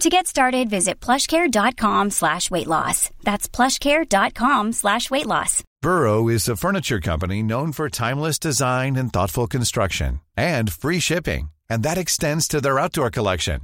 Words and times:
To 0.00 0.10
get 0.10 0.26
started, 0.26 0.68
visit 0.68 1.00
plushcare.com 1.00 2.10
slash 2.10 2.50
weight 2.50 2.66
loss. 2.66 3.10
That's 3.24 3.48
plushcare.com 3.48 4.72
slash 4.72 5.10
weight 5.10 5.26
loss. 5.26 5.64
Burrow 5.80 6.28
is 6.28 6.48
a 6.48 6.56
furniture 6.56 7.00
company 7.00 7.42
known 7.42 7.72
for 7.72 7.88
timeless 7.88 8.38
design 8.38 8.96
and 8.96 9.10
thoughtful 9.10 9.46
construction 9.46 10.20
and 10.36 10.70
free 10.70 11.00
shipping. 11.00 11.48
And 11.70 11.82
that 11.82 11.96
extends 11.98 12.46
to 12.48 12.60
their 12.60 12.78
outdoor 12.78 13.10
collection. 13.10 13.60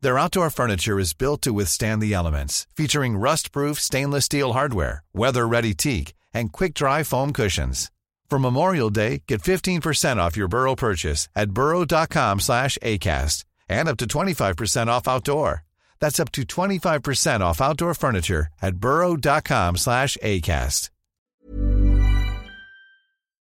Their 0.00 0.18
outdoor 0.18 0.48
furniture 0.50 0.98
is 0.98 1.12
built 1.12 1.42
to 1.42 1.52
withstand 1.52 2.00
the 2.00 2.14
elements, 2.14 2.66
featuring 2.74 3.18
rust-proof 3.18 3.78
stainless 3.78 4.24
steel 4.24 4.54
hardware, 4.54 5.02
weather-ready 5.12 5.74
teak, 5.74 6.14
and 6.32 6.52
quick-dry 6.52 7.02
foam 7.02 7.32
cushions. 7.32 7.90
For 8.30 8.38
Memorial 8.38 8.90
Day, 8.90 9.22
get 9.26 9.42
15% 9.42 10.16
off 10.16 10.36
your 10.36 10.48
Burrow 10.48 10.76
purchase 10.76 11.28
at 11.34 11.50
burrow.com 11.50 12.40
slash 12.40 12.78
ACAST 12.82 13.44
and 13.68 13.88
up 13.88 13.96
to 13.98 14.06
25% 14.06 14.86
off 14.88 15.08
outdoor. 15.08 15.64
That's 16.00 16.20
up 16.20 16.30
to 16.32 16.42
25% 16.42 17.40
off 17.40 17.60
outdoor 17.60 17.94
furniture 17.94 18.48
at 18.62 18.76
burrow.com 18.76 19.76
slash 19.76 20.16
ACAST. 20.22 20.90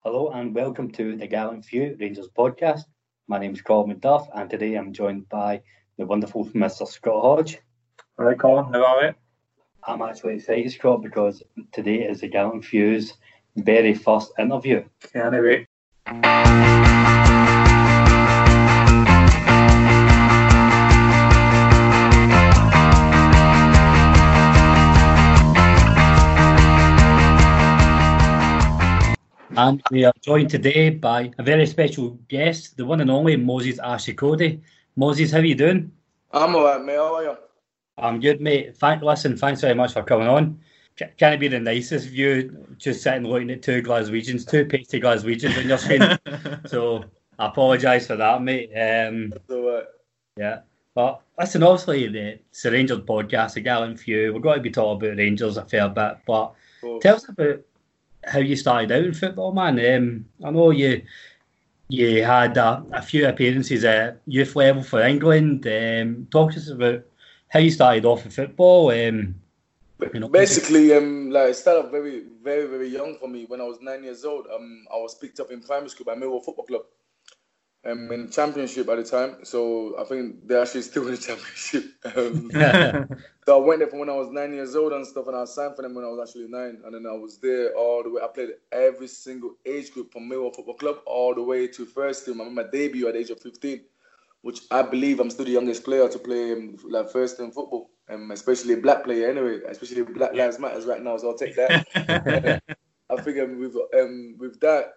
Hello 0.05 0.31
and 0.31 0.55
welcome 0.55 0.91
to 0.91 1.17
the 1.17 1.27
Gallant 1.27 1.65
Few 1.65 1.97
Rangers 1.99 2.29
podcast. 2.37 2.83
My 3.27 3.39
name 3.39 3.55
is 3.55 3.63
Colin 3.63 3.99
MacDuff 3.99 4.29
and 4.35 4.51
today 4.51 4.75
I'm 4.75 4.93
joined 4.93 5.31
by 5.31 5.63
the 5.97 6.05
wonderful 6.05 6.45
Mr. 6.49 6.87
Scott 6.87 7.23
Hodge. 7.23 7.59
All 8.19 8.27
right, 8.27 8.39
Colin, 8.39 8.71
how 8.73 8.85
are 8.85 9.01
we? 9.03 9.15
I'm 9.83 10.03
actually 10.03 10.35
excited, 10.35 10.71
Scott, 10.73 11.03
because 11.03 11.43
today 11.73 12.03
is 12.03 12.21
the 12.21 12.29
Gallant 12.29 12.65
Few's 12.67 13.15
very 13.57 13.95
first 13.95 14.33
interview. 14.39 14.85
Can't 15.13 15.33
wait. 15.33 15.67
And 29.57 29.81
we 29.91 30.05
are 30.05 30.13
joined 30.21 30.51
today 30.51 30.91
by 30.91 31.31
a 31.39 31.43
very 31.43 31.67
special 31.67 32.19
guest, 32.29 32.77
the 32.77 32.85
one 32.85 33.01
and 33.01 33.11
only 33.11 33.37
Moses 33.37 33.79
Ashikodi. 33.79 34.61
Moses, 34.97 35.31
how 35.31 35.39
are 35.39 35.45
you 35.45 35.55
doing? 35.55 35.93
I'm 36.33 36.57
alright, 36.57 36.85
mate. 36.85 36.97
How 36.97 37.15
are 37.15 37.23
you? 37.23 37.37
I'm 37.97 38.19
good, 38.19 38.41
mate. 38.41 38.77
Thank, 38.77 39.03
listen, 39.03 39.37
thanks 39.37 39.61
very 39.61 39.75
much 39.75 39.93
for 39.93 40.03
coming 40.03 40.27
on. 40.27 40.59
C- 40.99 41.07
Can 41.17 41.35
it 41.35 41.39
be 41.39 41.47
the 41.47 41.61
nicest 41.61 42.09
view 42.09 42.67
just 42.79 43.03
sitting 43.03 43.23
looking 43.23 43.51
at 43.51 43.63
two 43.63 43.81
Glaswegians, 43.81 44.49
two 44.49 44.65
pasty 44.65 45.01
Glaswegians 45.01 45.57
on 45.57 45.69
your 45.69 45.79
screen? 45.79 46.61
so 46.67 47.05
I 47.39 47.47
apologise 47.47 48.09
for 48.09 48.17
that, 48.17 48.43
mate. 48.43 48.73
Um, 48.73 49.33
yeah. 50.37 50.61
But 50.97 51.21
listen, 51.39 51.63
obviously, 51.63 52.09
the, 52.09 52.39
it's 52.51 52.63
the 52.63 52.73
Rangers 52.73 52.99
podcast, 53.01 53.55
a 53.57 53.61
gallant 53.61 54.01
few. 54.01 54.35
We're 54.35 54.41
going 54.41 54.57
to 54.59 54.63
be 54.63 54.71
talking 54.71 55.07
about 55.07 55.19
Rangers 55.19 55.57
a 55.57 55.65
fair 55.65 55.89
bit. 55.89 56.19
But 56.27 56.55
tell 57.01 57.17
us 57.17 57.29
about 57.29 57.61
how 58.27 58.39
you 58.39 58.57
started 58.57 58.93
out 58.93 59.05
in 59.05 59.15
football, 59.15 59.53
man. 59.53 59.79
Um, 59.95 60.27
I 60.45 60.51
know 60.51 60.71
you 60.71 61.03
you 61.89 62.25
had 62.25 62.57
a, 62.57 62.85
a 62.93 63.03
few 63.03 63.27
appearances 63.29 63.85
at 63.85 64.21
youth 64.27 64.57
level 64.57 64.83
for 64.83 65.03
England. 65.03 65.67
Um, 65.67 66.27
talk 66.31 66.53
to 66.53 66.59
us 66.59 66.69
about 66.69 67.03
how 67.49 67.61
you 67.61 67.71
started 67.71 68.05
off 68.05 68.25
in 68.25 68.31
football. 68.31 68.91
Um, 68.91 69.35
you 70.13 70.21
know, 70.21 70.29
Basically, 70.29 70.93
um, 70.93 71.31
like 71.31 71.51
it 71.51 71.55
started 71.55 71.91
very, 71.91 72.25
very, 72.43 72.67
very 72.67 72.89
young 72.89 73.17
for 73.17 73.29
me. 73.29 73.45
When 73.47 73.61
I 73.61 73.65
was 73.65 73.79
nine 73.81 74.03
years 74.03 74.25
old, 74.25 74.47
um, 74.55 74.85
I 74.93 74.97
was 74.97 75.15
picked 75.15 75.41
up 75.41 75.51
in 75.51 75.61
primary 75.61 75.89
school 75.89 76.07
by 76.07 76.15
Millwall 76.15 76.45
Football 76.45 76.67
Club, 76.67 76.83
um, 77.87 78.11
in 78.13 78.31
championship 78.31 78.89
at 78.89 78.97
the 78.97 79.05
time. 79.05 79.45
So 79.45 79.99
I 79.99 80.05
think 80.05 80.47
they're 80.47 80.63
actually 80.63 80.83
still 80.83 81.07
in 81.07 81.13
the 81.13 81.19
championship. 81.19 81.85
Um, 82.17 82.51
so 83.47 83.61
I 83.61 83.67
went 83.67 83.81
there 83.81 83.89
from 83.89 84.01
when 84.01 84.11
I 84.11 84.15
was 84.15 84.29
nine 84.31 84.53
years 84.53 84.77
old 84.77 84.93
and 84.93 85.07
stuff, 85.07 85.27
and 85.27 85.37
I 85.37 85.45
signed 85.47 85.75
for 85.75 85.83
them 85.83 85.95
when 85.95 86.05
I 86.05 86.09
was 86.09 86.29
actually 86.29 86.49
nine, 86.49 86.81
and 86.85 86.95
then 86.95 87.07
I 87.07 87.15
was 87.15 87.39
there 87.39 87.75
all 87.75 88.03
the 88.03 88.11
way. 88.11 88.23
I 88.23 88.27
played 88.27 88.51
every 88.73 89.09
single 89.09 89.57
age 89.65 89.91
group 89.93 90.13
from 90.13 90.29
Millwall 90.29 90.55
Football 90.55 90.75
Club 90.75 90.97
all 91.07 91.35
the 91.35 91.43
way 91.43 91.67
to 91.69 91.87
first 91.87 92.27
team. 92.27 92.41
I 92.41 92.45
made 92.45 92.53
my 92.53 92.65
debut 92.71 93.09
at 93.09 93.15
the 93.15 93.21
age 93.21 93.31
of 93.31 93.41
15, 93.41 93.81
which 94.43 94.61
I 94.71 94.83
believe 94.83 95.19
I'm 95.19 95.31
still 95.31 95.47
the 95.47 95.53
youngest 95.53 95.83
player 95.83 96.09
to 96.09 96.19
play 96.19 96.53
um, 96.53 96.77
like 96.89 97.11
first 97.11 97.39
team 97.39 97.51
football, 97.51 97.91
um, 98.11 98.31
especially 98.31 98.75
a 98.75 98.79
black 98.79 99.05
player 99.05 99.31
anyway, 99.31 99.61
especially 99.67 100.03
Black 100.03 100.35
Lives 100.35 100.59
Matters 100.59 100.85
right 100.85 101.03
now. 101.03 101.17
So 101.17 101.31
I'll 101.31 101.39
take 101.39 101.57
that. 101.57 102.63
I 103.11 103.23
figure 103.23 103.47
with 103.47 103.77
um 103.99 104.37
with 104.39 104.61
that, 104.61 104.95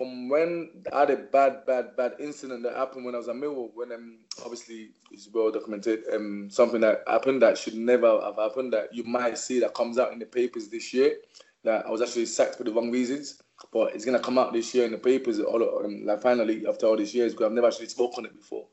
from 0.00 0.30
when 0.30 0.70
I 0.94 1.00
had 1.00 1.10
a 1.10 1.16
bad, 1.18 1.66
bad, 1.66 1.94
bad 1.94 2.14
incident 2.18 2.62
that 2.62 2.74
happened 2.74 3.04
when 3.04 3.14
I 3.14 3.18
was 3.18 3.28
at 3.28 3.34
Millwall, 3.34 3.68
when 3.74 3.92
um 3.92 4.20
obviously 4.42 4.92
it's 5.10 5.28
well 5.30 5.50
documented, 5.50 6.04
um 6.14 6.48
something 6.48 6.80
that 6.80 7.02
happened 7.06 7.42
that 7.42 7.58
should 7.58 7.74
never 7.74 8.18
have 8.22 8.36
happened 8.36 8.72
that 8.72 8.94
you 8.94 9.04
might 9.04 9.36
see 9.36 9.60
that 9.60 9.74
comes 9.74 9.98
out 9.98 10.14
in 10.14 10.18
the 10.18 10.24
papers 10.24 10.68
this 10.68 10.94
year. 10.94 11.16
That 11.64 11.84
I 11.84 11.90
was 11.90 12.00
actually 12.00 12.24
sacked 12.24 12.56
for 12.56 12.64
the 12.64 12.72
wrong 12.72 12.90
reasons, 12.90 13.42
but 13.74 13.94
it's 13.94 14.06
gonna 14.06 14.20
come 14.20 14.38
out 14.38 14.54
this 14.54 14.74
year 14.74 14.86
in 14.86 14.92
the 14.92 14.96
papers. 14.96 15.38
All 15.38 15.84
um, 15.84 16.06
like 16.06 16.22
finally 16.22 16.66
after 16.66 16.86
all 16.86 16.96
these 16.96 17.14
years, 17.14 17.32
because 17.34 17.48
I've 17.48 17.52
never 17.52 17.66
actually 17.66 17.88
spoken 17.88 18.24
on 18.24 18.30
it 18.30 18.34
before. 18.34 18.68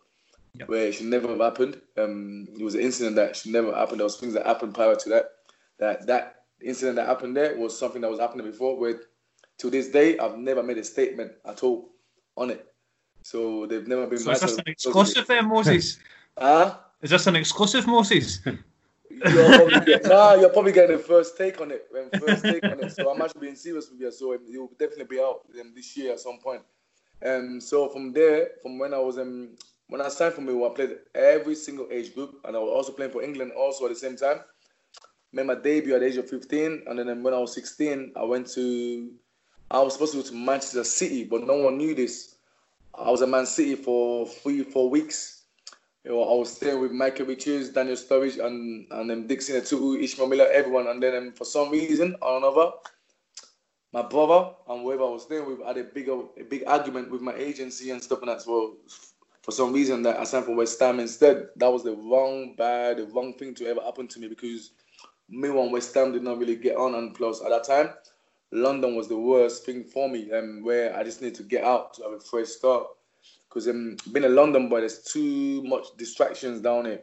Where 0.67 0.87
it 0.87 0.93
should 0.93 1.07
never 1.07 1.27
have 1.27 1.41
happened. 1.41 1.81
Um, 1.97 2.47
it 2.57 2.63
was 2.63 2.75
an 2.75 2.81
incident 2.81 3.17
that 3.17 3.35
should 3.35 3.51
never 3.51 3.67
have 3.67 3.75
happened. 3.75 3.99
There 3.99 4.05
was 4.05 4.15
things 4.15 4.33
that 4.33 4.45
happened 4.45 4.73
prior 4.73 4.95
to 4.95 5.09
that. 5.09 5.25
That 5.77 6.07
that 6.07 6.45
incident 6.61 6.95
that 6.95 7.07
happened 7.07 7.35
there 7.35 7.57
was 7.57 7.77
something 7.77 8.01
that 8.01 8.09
was 8.09 8.21
happening 8.21 8.49
before. 8.49 8.79
Where 8.79 9.01
to 9.59 9.69
this 9.69 9.89
day, 9.89 10.17
I've 10.17 10.37
never 10.37 10.61
made 10.63 10.77
a 10.77 10.83
statement 10.83 11.31
at 11.45 11.63
all 11.63 11.89
on 12.35 12.51
it. 12.51 12.65
So 13.23 13.65
they've 13.65 13.87
never 13.87 14.07
been. 14.07 14.19
So 14.19 14.31
is 14.31 14.41
this 14.41 14.57
an 14.57 14.63
exclusive 14.67 15.27
then, 15.27 15.47
Moses? 15.47 15.99
Huh? 16.39 16.77
Is 17.01 17.09
this 17.09 17.25
an 17.25 17.35
exclusive, 17.35 17.87
Moses? 17.87 18.39
You're 19.09 19.55
probably, 19.55 19.79
get- 19.85 20.05
nah, 20.05 20.35
you're 20.35 20.49
probably 20.49 20.71
getting 20.71 20.97
the 20.97 21.01
first 21.03 21.35
take 21.35 21.59
on 21.59 21.71
it. 21.71 21.87
um, 21.97 22.19
First 22.19 22.43
take 22.43 22.63
on 22.63 22.79
it. 22.79 22.91
So 22.91 23.09
I'm 23.09 23.19
actually 23.21 23.41
being 23.41 23.55
serious 23.55 23.89
with 23.89 23.99
you. 23.99 24.11
So 24.11 24.33
it 24.33 24.41
will 24.47 24.69
definitely 24.77 25.05
be 25.05 25.19
out 25.19 25.39
um, 25.59 25.73
this 25.75 25.97
year 25.97 26.13
at 26.13 26.19
some 26.19 26.37
point. 26.37 26.61
Um, 27.25 27.59
so 27.59 27.89
from 27.89 28.13
there, 28.13 28.49
from 28.61 28.77
when 28.77 28.93
I 28.93 28.99
was 28.99 29.17
um, 29.17 29.55
when 29.87 30.01
I 30.01 30.09
signed 30.09 30.35
for 30.35 30.41
Millwall, 30.41 30.71
I 30.71 30.75
played 30.75 30.97
every 31.15 31.55
single 31.55 31.87
age 31.91 32.13
group, 32.13 32.35
and 32.45 32.55
I 32.55 32.59
was 32.59 32.69
also 32.69 32.91
playing 32.91 33.11
for 33.11 33.23
England 33.23 33.53
also 33.57 33.85
at 33.85 33.89
the 33.89 33.95
same 33.95 34.15
time. 34.15 34.41
Made 35.33 35.47
my 35.47 35.55
debut 35.55 35.95
at 35.95 36.01
the 36.01 36.07
age 36.07 36.17
of 36.17 36.29
15, 36.29 36.83
and 36.85 36.99
then 36.99 37.23
when 37.23 37.33
I 37.33 37.39
was 37.39 37.53
16, 37.55 38.11
I 38.15 38.23
went 38.23 38.47
to. 38.51 39.09
I 39.69 39.79
was 39.81 39.93
supposed 39.93 40.13
to 40.13 40.21
go 40.21 40.27
to 40.29 40.35
Manchester 40.35 40.83
City, 40.83 41.23
but 41.23 41.45
no 41.45 41.55
one 41.57 41.77
knew 41.77 41.93
this. 41.93 42.35
I 42.95 43.11
was 43.11 43.21
at 43.21 43.29
Man 43.29 43.45
City 43.45 43.75
for 43.75 44.27
three, 44.27 44.63
four 44.63 44.89
weeks. 44.89 45.43
You 46.03 46.11
know, 46.11 46.23
I 46.23 46.33
was 46.35 46.55
staying 46.55 46.79
with 46.79 46.91
Michael 46.91 47.25
Richards, 47.25 47.69
Daniel 47.69 47.97
Sturridge, 47.97 48.43
and 48.43 48.87
and 48.91 49.09
then 49.09 49.27
Dickson 49.27 49.61
Etuhu, 49.61 50.01
Ishmael 50.01 50.27
Miller, 50.27 50.47
everyone. 50.51 50.87
And 50.87 51.03
then 51.03 51.15
um, 51.15 51.33
for 51.33 51.45
some 51.45 51.69
reason 51.69 52.15
or 52.21 52.37
another, 52.37 52.71
my 53.93 54.01
brother 54.03 54.51
and 54.69 54.81
whoever 54.81 55.03
I 55.03 55.09
was 55.09 55.23
staying 55.23 55.45
with 55.45 55.65
had 55.65 55.77
a 55.77 55.83
big 55.83 56.07
a 56.07 56.43
big 56.49 56.63
argument 56.65 57.11
with 57.11 57.21
my 57.21 57.35
agency 57.35 57.91
and 57.91 58.01
stuff 58.01 58.19
and 58.19 58.29
that's 58.29 58.47
well 58.47 58.75
for 59.47 59.51
some 59.53 59.71
reason 59.71 60.01
that 60.03 60.19
I 60.19 60.25
signed 60.25 60.43
for 60.43 60.55
West 60.55 60.77
Ham 60.81 60.99
instead. 60.99 61.47
That 61.55 61.71
was 61.71 61.81
the 61.81 61.95
wrong 61.95 62.53
bad, 62.57 62.97
the 62.97 63.05
wrong 63.05 63.33
thing 63.33 63.55
to 63.55 63.67
ever 63.67 63.81
happen 63.81 64.05
to 64.09 64.19
me 64.19 64.27
because 64.27 64.71
me 65.29 65.47
and 65.47 65.71
West 65.71 65.93
Ham 65.95 66.11
did 66.11 66.21
not 66.21 66.37
really 66.37 66.57
get 66.57 66.75
on. 66.75 66.95
And 66.95 67.15
plus 67.15 67.41
at 67.41 67.49
that 67.49 67.63
time, 67.63 67.91
London 68.51 68.95
was 68.95 69.07
the 69.07 69.17
worst 69.17 69.65
thing 69.65 69.83
for 69.83 70.09
me, 70.09 70.31
um, 70.31 70.63
where 70.63 70.95
I 70.95 71.03
just 71.03 71.21
need 71.21 71.35
to 71.35 71.43
get 71.43 71.63
out 71.63 71.93
to 71.95 72.03
have 72.03 72.13
a 72.13 72.19
fresh 72.19 72.47
start. 72.47 72.87
Because 73.49 73.67
um, 73.67 73.97
being 74.11 74.25
in 74.25 74.35
London 74.35 74.69
boy, 74.69 74.81
there's 74.81 75.03
too 75.03 75.63
much 75.63 75.87
distractions 75.97 76.61
down 76.61 76.85
here. 76.85 77.01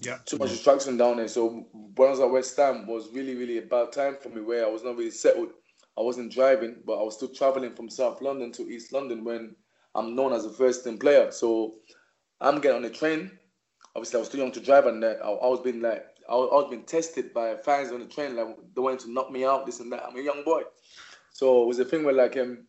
Yeah. 0.00 0.18
Too 0.24 0.36
much 0.38 0.50
distraction 0.50 0.96
down 0.96 1.18
there. 1.18 1.28
So 1.28 1.66
when 1.72 2.08
I 2.08 2.10
was 2.10 2.20
at 2.20 2.30
West 2.30 2.56
Ham 2.56 2.86
was 2.86 3.08
really, 3.12 3.34
really 3.34 3.58
a 3.58 3.62
bad 3.62 3.92
time 3.92 4.16
for 4.20 4.30
me 4.30 4.40
where 4.40 4.64
I 4.64 4.68
was 4.68 4.82
not 4.82 4.96
really 4.96 5.10
settled. 5.10 5.50
I 5.96 6.00
wasn't 6.00 6.32
driving, 6.32 6.76
but 6.86 6.98
I 6.98 7.02
was 7.02 7.16
still 7.16 7.28
traveling 7.28 7.74
from 7.74 7.90
South 7.90 8.20
London 8.22 8.50
to 8.52 8.62
East 8.62 8.92
London 8.92 9.24
when 9.24 9.54
I'm 9.94 10.16
known 10.16 10.32
as 10.32 10.44
a 10.44 10.50
first 10.50 10.84
team 10.84 10.98
player. 10.98 11.30
So 11.30 11.74
I'm 12.40 12.60
getting 12.60 12.76
on 12.76 12.82
the 12.82 12.90
train. 12.90 13.30
Obviously, 13.94 14.16
I 14.16 14.20
was 14.20 14.28
too 14.30 14.38
young 14.38 14.52
to 14.52 14.60
drive, 14.60 14.86
and 14.86 15.04
uh, 15.04 15.14
I, 15.22 15.28
I 15.28 15.48
was 15.48 15.60
being 15.60 15.82
like, 15.82 16.06
I 16.28 16.34
was, 16.34 16.48
I 16.52 16.54
was 16.56 16.70
being 16.70 16.84
tested 16.84 17.32
by 17.32 17.56
fans 17.56 17.92
on 17.92 18.00
the 18.00 18.06
train, 18.06 18.36
like 18.36 18.56
they 18.74 18.80
wanted 18.80 19.00
to 19.00 19.12
knock 19.12 19.30
me 19.30 19.44
out, 19.44 19.66
this 19.66 19.80
and 19.80 19.92
that. 19.92 20.04
I'm 20.06 20.16
a 20.16 20.20
young 20.20 20.44
boy, 20.44 20.62
so 21.32 21.62
it 21.62 21.66
was 21.66 21.78
a 21.78 21.84
thing 21.84 22.04
where 22.04 22.14
like 22.14 22.36
um, 22.36 22.66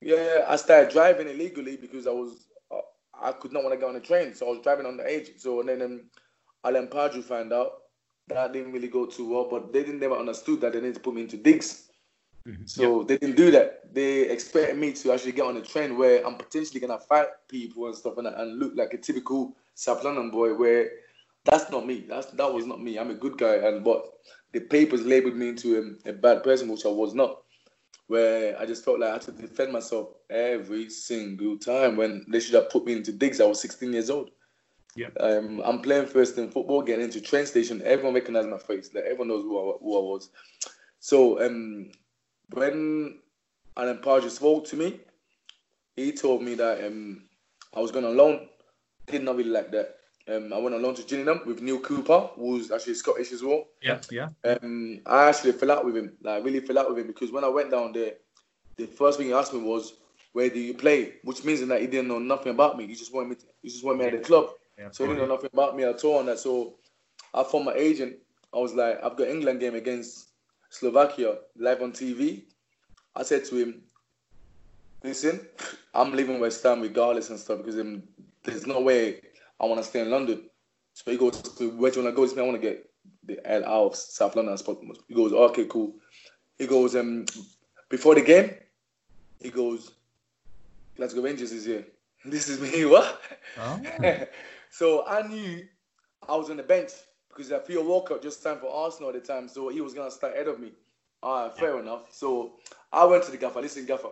yeah, 0.00 0.44
I 0.48 0.56
started 0.56 0.92
driving 0.92 1.28
illegally 1.28 1.76
because 1.76 2.06
I 2.06 2.10
was 2.10 2.46
uh, 2.70 2.80
I 3.20 3.32
could 3.32 3.52
not 3.52 3.62
want 3.62 3.74
to 3.74 3.78
get 3.78 3.88
on 3.88 3.94
the 3.94 4.00
train, 4.00 4.34
so 4.34 4.46
I 4.46 4.50
was 4.50 4.60
driving 4.62 4.86
on 4.86 4.96
the 4.96 5.08
age. 5.08 5.30
So 5.38 5.60
and 5.60 5.68
then 5.68 5.82
um, 5.82 6.02
Alan 6.64 6.88
Pardew 6.88 7.22
found 7.22 7.52
out 7.52 7.72
that 8.28 8.52
didn't 8.52 8.72
really 8.72 8.88
go 8.88 9.06
too 9.06 9.28
well, 9.28 9.48
but 9.50 9.72
they 9.72 9.82
didn't 9.82 10.00
never 10.00 10.16
understood 10.16 10.60
that 10.60 10.72
they 10.72 10.80
needed 10.80 10.94
to 10.94 11.00
put 11.00 11.14
me 11.14 11.22
into 11.22 11.36
digs. 11.36 11.88
So 12.64 13.04
they 13.04 13.18
didn't 13.18 13.36
do 13.36 13.52
that. 13.52 13.94
They 13.94 14.28
expected 14.28 14.76
me 14.76 14.92
to 14.94 15.12
actually 15.12 15.32
get 15.32 15.46
on 15.46 15.56
a 15.56 15.62
train 15.62 15.96
where 15.96 16.26
I'm 16.26 16.36
potentially 16.36 16.80
gonna 16.80 16.98
fight 16.98 17.28
people 17.48 17.86
and 17.86 17.94
stuff 17.94 18.18
and, 18.18 18.26
and 18.26 18.58
look 18.58 18.72
like 18.74 18.94
a 18.94 18.98
typical 18.98 19.56
South 19.74 20.02
London 20.02 20.30
boy. 20.30 20.54
Where 20.54 20.90
that's 21.44 21.70
not 21.70 21.86
me. 21.86 22.04
That's 22.08 22.26
that 22.26 22.52
was 22.52 22.66
not 22.66 22.80
me. 22.80 22.98
I'm 22.98 23.10
a 23.10 23.14
good 23.14 23.36
guy, 23.38 23.56
and 23.56 23.84
but 23.84 24.06
the 24.52 24.60
papers 24.60 25.02
labeled 25.02 25.36
me 25.36 25.48
into 25.48 25.98
a, 26.06 26.10
a 26.10 26.12
bad 26.12 26.42
person, 26.42 26.68
which 26.68 26.86
I 26.86 26.90
was 26.90 27.14
not. 27.14 27.42
Where 28.06 28.58
I 28.58 28.66
just 28.66 28.84
felt 28.84 29.00
like 29.00 29.10
I 29.10 29.12
had 29.14 29.22
to 29.22 29.32
defend 29.32 29.72
myself 29.72 30.08
every 30.28 30.90
single 30.90 31.56
time 31.56 31.96
when 31.96 32.26
they 32.28 32.40
should 32.40 32.54
have 32.54 32.68
put 32.68 32.84
me 32.84 32.92
into 32.92 33.12
digs. 33.12 33.40
I 33.40 33.46
was 33.46 33.60
16 33.60 33.92
years 33.92 34.10
old. 34.10 34.30
Yeah. 34.94 35.08
Um, 35.18 35.62
I'm 35.64 35.80
playing 35.80 36.06
first 36.06 36.36
in 36.36 36.50
football, 36.50 36.82
getting 36.82 37.06
into 37.06 37.20
train 37.20 37.46
station. 37.46 37.80
Everyone 37.82 38.14
recognized 38.14 38.48
my 38.48 38.58
face. 38.58 38.90
Like 38.92 39.04
everyone 39.04 39.28
knows 39.28 39.42
who 39.42 39.58
I, 39.58 39.76
who 39.80 39.96
I 39.96 40.12
was. 40.12 40.30
So 40.98 41.44
um, 41.44 41.90
when 42.52 43.18
Alan 43.76 43.98
Pardew 43.98 44.30
spoke 44.30 44.66
to 44.66 44.76
me, 44.76 45.00
he 45.96 46.12
told 46.12 46.42
me 46.42 46.54
that 46.56 46.84
um, 46.84 47.24
I 47.74 47.80
was 47.80 47.90
going 47.90 48.16
loan. 48.16 48.48
Did 49.06 49.22
not 49.22 49.36
really 49.36 49.50
like 49.50 49.70
that. 49.72 49.96
Um, 50.28 50.52
I 50.52 50.58
went 50.58 50.74
along 50.74 50.94
to 50.96 51.02
Gillingham 51.02 51.40
with 51.46 51.62
Neale 51.62 51.80
Cooper, 51.80 52.30
who's 52.36 52.70
actually 52.70 52.94
Scottish 52.94 53.32
as 53.32 53.42
well. 53.42 53.64
Yeah, 53.80 54.00
yeah. 54.10 54.28
Um, 54.44 55.00
I 55.04 55.28
actually 55.28 55.52
fell 55.52 55.72
out 55.72 55.84
with 55.84 55.96
him. 55.96 56.12
Like 56.22 56.44
really 56.44 56.60
fell 56.60 56.78
out 56.78 56.88
with 56.88 56.98
him 56.98 57.08
because 57.08 57.32
when 57.32 57.44
I 57.44 57.48
went 57.48 57.70
down 57.70 57.92
there, 57.92 58.14
the 58.76 58.86
first 58.86 59.18
thing 59.18 59.28
he 59.28 59.32
asked 59.32 59.52
me 59.52 59.60
was, 59.60 59.94
"Where 60.32 60.48
do 60.48 60.60
you 60.60 60.74
play?" 60.74 61.14
Which 61.24 61.44
means 61.44 61.66
that 61.66 61.80
he 61.80 61.86
didn't 61.88 62.08
know 62.08 62.20
nothing 62.20 62.52
about 62.52 62.78
me. 62.78 62.86
He 62.86 62.94
just 62.94 63.12
wanted 63.12 63.30
me. 63.30 63.34
To, 63.36 63.46
he 63.62 63.68
just 63.68 63.84
wanted 63.84 63.98
me 63.98 64.04
at 64.06 64.12
the 64.12 64.18
club. 64.18 64.50
Yeah, 64.78 64.90
So 64.92 65.04
he 65.04 65.08
didn't 65.08 65.28
know 65.28 65.34
nothing 65.34 65.50
about 65.52 65.76
me 65.76 65.84
at 65.84 66.04
all 66.04 66.18
on 66.18 66.26
that. 66.26 66.38
So 66.38 66.74
I 67.34 67.42
phoned 67.42 67.64
my 67.64 67.74
agent. 67.74 68.16
I 68.54 68.58
was 68.58 68.74
like, 68.74 69.02
I've 69.02 69.16
got 69.16 69.28
England 69.28 69.60
game 69.60 69.74
against 69.74 70.28
Slovakia 70.70 71.38
live 71.56 71.82
on 71.82 71.92
TV. 71.92 72.44
I 73.16 73.22
said 73.22 73.44
to 73.46 73.56
him, 73.56 73.82
listen, 75.02 75.46
I'm 75.94 76.12
leaving 76.12 76.40
West 76.40 76.62
Ham 76.62 76.80
regardless 76.80 77.30
and 77.30 77.38
stuff 77.38 77.58
because 77.58 77.78
um, 77.78 78.02
there's 78.44 78.66
no 78.66 78.80
way 78.80 79.20
I 79.62 79.66
want 79.66 79.80
to 79.80 79.88
stay 79.88 80.00
in 80.00 80.10
London. 80.10 80.42
So 80.94 81.10
he 81.10 81.16
goes, 81.16 81.40
where 81.58 81.90
do 81.90 82.00
you 82.00 82.04
want 82.04 82.12
to 82.12 82.12
go? 82.12 82.22
He 82.22 82.28
said, 82.28 82.38
I 82.40 82.42
want 82.42 82.60
to 82.60 82.68
get 82.68 82.90
the 83.24 83.38
hell 83.44 83.64
out 83.64 83.86
of 83.86 83.96
South 83.96 84.36
London. 84.36 84.56
He 85.08 85.14
goes, 85.14 85.32
okay, 85.32 85.66
cool. 85.66 85.94
He 86.58 86.66
goes, 86.66 86.94
um, 86.96 87.24
before 87.88 88.14
the 88.14 88.20
game, 88.22 88.54
he 89.40 89.50
goes, 89.50 89.92
let's 90.98 91.14
go 91.14 91.22
Rangers 91.22 91.52
is 91.52 91.64
here. 91.64 91.86
This 92.24 92.48
is 92.48 92.60
me, 92.60 92.84
what? 92.94 93.20
Oh. 93.58 93.80
so 94.70 95.04
I 95.08 95.26
knew 95.26 95.66
I 96.28 96.36
was 96.36 96.50
on 96.50 96.56
the 96.56 96.62
bench 96.62 96.92
because 97.28 97.50
I 97.50 97.58
Theo 97.58 97.82
Walcott 97.82 98.22
just 98.22 98.40
signed 98.40 98.60
for 98.60 98.72
Arsenal 98.72 99.08
at 99.08 99.14
the 99.16 99.20
time, 99.20 99.48
so 99.48 99.68
he 99.70 99.80
was 99.80 99.92
gonna 99.92 100.08
start 100.08 100.34
ahead 100.34 100.46
of 100.46 100.60
me. 100.60 100.70
All 101.20 101.48
right, 101.48 101.56
fair 101.56 101.80
enough. 101.80 102.12
So 102.12 102.52
I 102.92 103.04
went 103.06 103.24
to 103.24 103.32
the 103.32 103.38
gaffer. 103.38 103.60
Listen, 103.60 103.86
gaffer, 103.86 104.10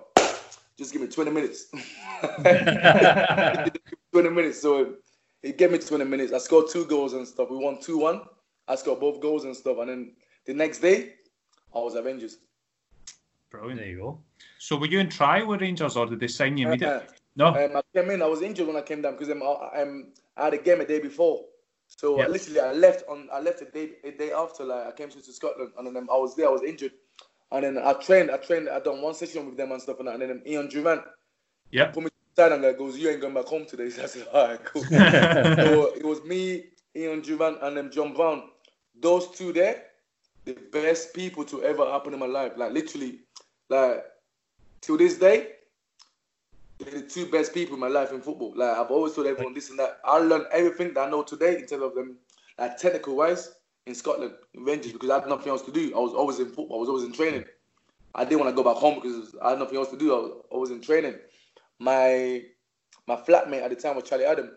just 0.77 0.93
give 0.93 1.03
me 1.03 1.07
20 1.07 1.31
minutes. 1.31 1.67
20 4.13 4.31
minutes. 4.31 4.61
So 4.61 4.97
he 5.43 5.53
gave 5.53 5.71
me 5.71 5.79
20 5.79 6.05
minutes. 6.05 6.33
I 6.33 6.39
scored 6.39 6.67
two 6.71 6.85
goals 6.87 7.13
and 7.15 7.27
stuff. 7.27 7.51
We 7.51 7.57
won 7.57 7.77
2-1. 7.77 8.27
I 8.69 8.75
scored 8.77 9.01
both 9.01 9.21
goals 9.21 9.45
and 9.45 9.57
stuff. 9.57 9.79
And 9.79 9.89
then 9.89 10.13
the 10.45 10.55
next 10.55 10.79
day, 10.79 11.15
I 11.75 11.79
was 11.79 11.97
at 11.97 12.05
Rangers. 12.05 12.39
Brilliant. 13.51 13.81
There 13.81 13.89
you 13.89 13.99
go. 13.99 14.21
So 14.59 14.77
were 14.77 14.87
you 14.87 15.01
in 15.01 15.09
trial 15.09 15.47
with 15.47 15.61
Rangers 15.61 15.97
or 15.97 16.07
did 16.07 16.21
they 16.21 16.29
sign 16.29 16.57
you 16.57 16.69
immediately? 16.69 17.07
Uh, 17.07 17.11
no. 17.37 17.47
Um, 17.49 17.77
I 17.77 17.83
came 17.95 18.11
in. 18.11 18.23
I 18.23 18.27
was 18.27 18.43
injured 18.43 18.67
when 18.67 18.77
I 18.77 18.83
came 18.83 19.03
down 19.03 19.13
because 19.15 19.31
um, 19.31 19.43
I, 19.43 19.83
um, 19.83 20.13
I 20.37 20.45
had 20.45 20.55
a 20.55 20.59
game 20.59 20.81
a 20.81 20.87
day 20.87 21.01
before. 21.01 21.45
So 21.89 22.19
Yeah. 22.19 22.29
literally, 22.29 22.61
I 22.61 22.73
left 22.73 23.09
on. 23.09 23.29
I 23.33 23.41
left 23.41 23.63
a 23.63 23.65
day 23.65 23.93
a 24.05 24.13
day 24.13 24.33
after. 24.33 24.65
Like 24.65 24.87
I 24.87 24.93
came 24.93 25.11
to, 25.11 25.21
to 25.21 25.33
Scotland, 25.33 25.73
and 25.77 25.87
then 25.87 25.97
um, 25.97 26.09
I 26.11 26.17
was 26.17 26.37
there. 26.37 26.47
I 26.47 26.53
was 26.53 26.63
injured, 26.63 26.93
and 27.51 27.65
then 27.65 27.79
I 27.79 27.95
trained. 27.95 28.31
I 28.31 28.37
trained. 28.37 28.69
I 28.69 28.79
done 28.79 29.03
one 29.03 29.15
session 29.15 29.47
with 29.47 29.57
them 29.57 29.73
and 29.73 29.83
stuff, 29.83 29.99
and, 29.99 30.07
that, 30.07 30.15
and 30.15 30.23
then 30.23 30.31
um, 30.31 30.43
Ian 30.47 30.69
Durrant 30.69 31.03
yeah. 31.73 31.87
put 31.87 32.05
me 32.05 32.11
and 32.49 32.63
like, 32.63 32.79
goes, 32.79 32.99
"You 32.99 33.11
ain't 33.11 33.21
going 33.21 33.35
back 33.35 33.47
home 33.47 33.67
today." 33.67 33.91
So 33.91 34.03
I 34.03 34.07
said, 34.07 34.27
"All 34.33 34.49
right, 34.49 34.65
cool." 34.65 34.83
so 34.91 35.95
it 35.95 36.05
was 36.05 36.23
me, 36.25 36.65
Ian 36.97 37.21
Durrant, 37.21 37.59
and 37.63 37.77
then 37.77 37.91
John 37.91 38.15
Brown. 38.15 38.51
Those 39.01 39.31
two 39.31 39.53
there, 39.53 39.85
the 40.45 40.55
best 40.73 41.15
people 41.15 41.45
to 41.45 41.63
ever 41.63 41.85
happen 41.91 42.13
in 42.13 42.21
my 42.21 42.27
life. 42.27 42.53
Like 42.57 42.73
literally, 42.73 43.21
like 43.69 44.05
till 44.81 44.97
this 44.97 45.19
day, 45.19 45.49
they're 46.79 47.01
the 47.01 47.07
two 47.07 47.27
best 47.27 47.55
people 47.55 47.75
in 47.75 47.81
my 47.81 47.89
life 47.89 48.13
in 48.13 48.21
football. 48.21 48.53
Like 48.57 48.77
I've 48.77 48.91
always 48.91 49.15
told 49.15 49.27
everyone 49.27 49.55
this 49.55 49.71
and 49.71 49.79
that. 49.79 50.01
I 50.05 50.19
learned 50.19 50.47
everything 50.53 50.95
that 50.95 51.07
I 51.07 51.11
know 51.11 51.23
today 51.23 51.57
in 51.57 51.67
terms 51.67 51.83
of 51.83 51.95
them, 51.95 52.17
like 52.59 52.79
technical 52.79 53.17
wise, 53.17 53.53
in 53.87 53.95
Scotland, 53.95 54.35
in 54.55 54.65
Rangers, 54.65 54.93
because 54.93 55.11
I 55.11 55.21
had 55.21 55.29
nothing 55.29 55.49
else 55.49 55.63
to 55.63 55.73
do. 55.73 55.93
I 55.95 55.99
was 55.99 56.15
always 56.15 56.39
in 56.39 56.47
football. 56.47 56.79
I 56.79 56.81
was 56.81 56.89
always 56.89 57.05
in 57.05 57.13
training. 57.13 57.45
I 58.15 58.25
didn't 58.25 58.41
want 58.41 58.55
to 58.55 58.63
go 58.63 58.69
back 58.69 58.81
home 58.81 59.01
because 59.01 59.35
I 59.43 59.51
had 59.51 59.59
nothing 59.59 59.77
else 59.77 59.91
to 59.91 59.97
do. 59.97 60.15
I 60.15 60.19
was 60.19 60.45
always 60.51 60.71
in 60.71 60.81
training. 60.81 61.15
My 61.81 62.43
my 63.07 63.17
flatmate 63.17 63.63
at 63.63 63.71
the 63.71 63.77
time 63.77 63.97
was 63.97 64.05
Charlie 64.09 64.27
Adam. 64.27 64.51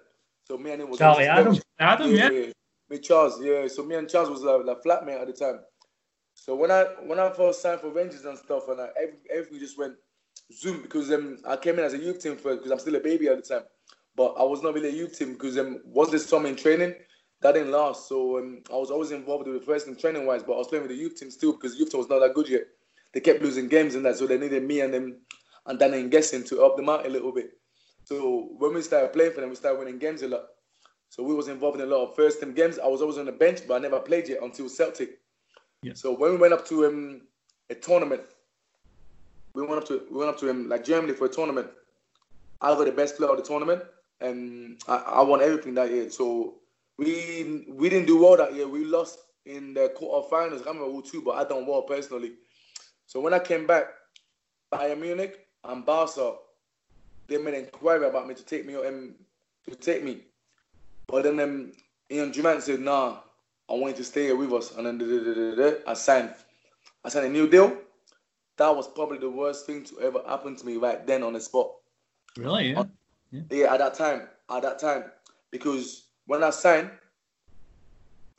So 0.43 0.57
me 0.57 0.71
and 0.71 0.81
him 0.81 0.89
was 0.89 0.99
Charlie 0.99 1.25
Adam? 1.25 1.57
Adam, 1.79 2.15
yeah. 2.15 2.51
Me 2.89 2.99
Charles, 2.99 3.41
yeah. 3.41 3.67
So 3.67 3.83
me 3.83 3.95
and 3.95 4.09
Charles 4.09 4.29
was 4.29 4.41
like, 4.41 4.65
like 4.65 4.83
flatmate 4.83 5.21
at 5.21 5.27
the 5.27 5.33
time. 5.33 5.61
So 6.35 6.55
when 6.55 6.69
I 6.69 6.83
when 7.05 7.19
I 7.19 7.31
first 7.31 7.61
signed 7.61 7.79
for 7.79 7.89
Rangers 7.89 8.25
and 8.25 8.37
stuff, 8.37 8.67
and 8.67 8.81
I, 8.81 8.89
every, 9.01 9.15
everything 9.31 9.59
just 9.59 9.77
went 9.77 9.95
zoom 10.51 10.81
because 10.81 11.11
um, 11.11 11.37
I 11.47 11.55
came 11.55 11.79
in 11.79 11.85
as 11.85 11.93
a 11.93 11.97
youth 11.97 12.21
team 12.21 12.35
first 12.35 12.59
because 12.59 12.71
I'm 12.71 12.79
still 12.79 12.95
a 12.95 12.99
baby 12.99 13.29
at 13.29 13.37
the 13.37 13.55
time. 13.55 13.63
But 14.15 14.35
I 14.37 14.43
was 14.43 14.61
not 14.61 14.73
really 14.73 14.89
a 14.89 14.93
youth 14.93 15.17
team 15.17 15.33
because 15.33 15.57
um, 15.57 15.81
once 15.85 16.11
this 16.11 16.27
summer 16.27 16.49
in 16.49 16.55
training, 16.55 16.93
that 17.41 17.53
didn't 17.53 17.71
last. 17.71 18.09
So 18.09 18.37
um, 18.37 18.61
I 18.71 18.75
was 18.75 18.91
always 18.91 19.11
involved 19.11 19.47
with 19.47 19.59
the 19.59 19.65
first 19.65 19.85
team 19.85 19.95
training 19.95 20.25
wise, 20.25 20.43
but 20.43 20.53
I 20.53 20.57
was 20.57 20.67
playing 20.67 20.83
with 20.83 20.91
the 20.91 21.01
youth 21.01 21.15
team 21.15 21.31
still 21.31 21.53
because 21.53 21.73
the 21.73 21.79
youth 21.79 21.91
team 21.91 21.99
was 21.99 22.09
not 22.09 22.19
that 22.19 22.33
good 22.33 22.49
yet. 22.49 22.63
They 23.13 23.21
kept 23.21 23.41
losing 23.41 23.67
games 23.67 23.95
and 23.95 24.05
that, 24.05 24.17
so 24.17 24.27
they 24.27 24.37
needed 24.37 24.63
me 24.63 24.81
and 24.81 24.93
them 24.93 25.17
and 25.65 25.79
Dan 25.79 25.93
and 25.93 26.11
guessing 26.11 26.43
to 26.45 26.57
help 26.57 26.77
them 26.77 26.89
out 26.89 27.05
a 27.05 27.09
little 27.09 27.31
bit. 27.31 27.51
So 28.05 28.49
when 28.57 28.73
we 28.73 28.81
started 28.81 29.13
playing 29.13 29.31
for 29.31 29.41
them, 29.41 29.49
we 29.49 29.55
started 29.55 29.79
winning 29.79 29.99
games 29.99 30.21
a 30.21 30.27
lot. 30.27 30.45
So 31.09 31.23
we 31.23 31.33
was 31.33 31.47
involved 31.47 31.79
in 31.79 31.87
a 31.87 31.89
lot 31.89 32.07
of 32.07 32.15
first 32.15 32.39
team 32.39 32.53
games. 32.53 32.79
I 32.79 32.87
was 32.87 33.01
always 33.01 33.17
on 33.17 33.25
the 33.25 33.31
bench, 33.31 33.61
but 33.67 33.75
I 33.75 33.79
never 33.79 33.99
played 33.99 34.27
yet 34.27 34.41
until 34.41 34.67
Celtic. 34.67 35.19
Yeah. 35.81 35.93
So 35.95 36.13
when 36.15 36.31
we 36.31 36.37
went 36.37 36.53
up 36.53 36.65
to 36.67 36.85
um, 36.85 37.21
a 37.69 37.75
tournament, 37.75 38.23
we 39.53 39.61
went 39.61 39.81
up 39.81 39.87
to 39.89 40.01
we 40.09 40.17
went 40.17 40.29
up 40.29 40.39
to 40.39 40.49
um, 40.49 40.69
like 40.69 40.83
Germany 40.83 41.13
for 41.13 41.25
a 41.25 41.29
tournament. 41.29 41.67
I 42.61 42.69
got 42.69 42.85
the 42.85 42.91
best 42.91 43.17
player 43.17 43.29
of 43.29 43.37
the 43.37 43.43
tournament, 43.43 43.83
and 44.21 44.81
I, 44.87 44.95
I 44.95 45.21
won 45.21 45.41
everything 45.41 45.75
that 45.75 45.91
year. 45.91 46.09
So 46.09 46.55
we 46.97 47.65
we 47.69 47.89
didn't 47.89 48.07
do 48.07 48.21
well 48.21 48.37
that 48.37 48.55
year. 48.55 48.67
We 48.67 48.85
lost 48.85 49.19
in 49.45 49.73
the 49.73 49.93
quarterfinals. 49.95 50.65
I 50.65 50.71
remember 50.71 50.91
who 50.91 51.03
two, 51.03 51.21
but 51.21 51.31
I 51.31 51.43
done 51.43 51.67
well 51.67 51.83
personally. 51.83 52.33
So 53.05 53.19
when 53.19 53.33
I 53.33 53.39
came 53.39 53.67
back, 53.67 53.85
Bayern 54.73 54.99
Munich 54.99 55.42
and 55.63 55.85
Barca, 55.85 56.35
they 57.27 57.37
made 57.37 57.53
an 57.53 57.61
inquiry 57.61 58.07
about 58.07 58.27
me 58.27 58.35
to 58.35 58.43
take 58.43 58.65
me 58.65 58.75
um, 58.75 59.15
to 59.69 59.75
take 59.75 60.03
me. 60.03 60.19
But 61.07 61.23
then 61.23 61.39
um, 61.39 61.71
Ian 62.11 62.31
Durrant 62.31 62.63
said, 62.63 62.79
"Nah, 62.79 63.17
I 63.69 63.73
want 63.73 63.93
you 63.93 63.97
to 63.97 64.03
stay 64.03 64.23
here 64.23 64.35
with 64.35 64.51
us." 64.53 64.75
And 64.75 64.85
then 64.85 64.97
da, 64.97 65.05
da, 65.05 65.23
da, 65.23 65.33
da, 65.33 65.55
da, 65.55 65.77
I 65.87 65.93
signed. 65.93 66.33
I 67.03 67.09
signed 67.09 67.27
a 67.27 67.29
new 67.29 67.49
deal. 67.49 67.77
That 68.57 68.75
was 68.75 68.87
probably 68.87 69.17
the 69.17 69.29
worst 69.29 69.65
thing 69.65 69.83
to 69.85 70.01
ever 70.01 70.21
happen 70.27 70.55
to 70.55 70.65
me 70.65 70.77
right 70.77 71.05
then 71.05 71.23
on 71.23 71.33
the 71.33 71.41
spot. 71.41 71.71
Really? 72.37 72.69
Yeah. 72.69 72.83
Yeah, 73.49 73.73
at 73.73 73.79
that 73.79 73.95
time, 73.95 74.27
at 74.49 74.61
that 74.61 74.77
time, 74.77 75.05
because 75.49 76.03
when 76.27 76.43
I 76.43 76.51
signed, 76.51 76.91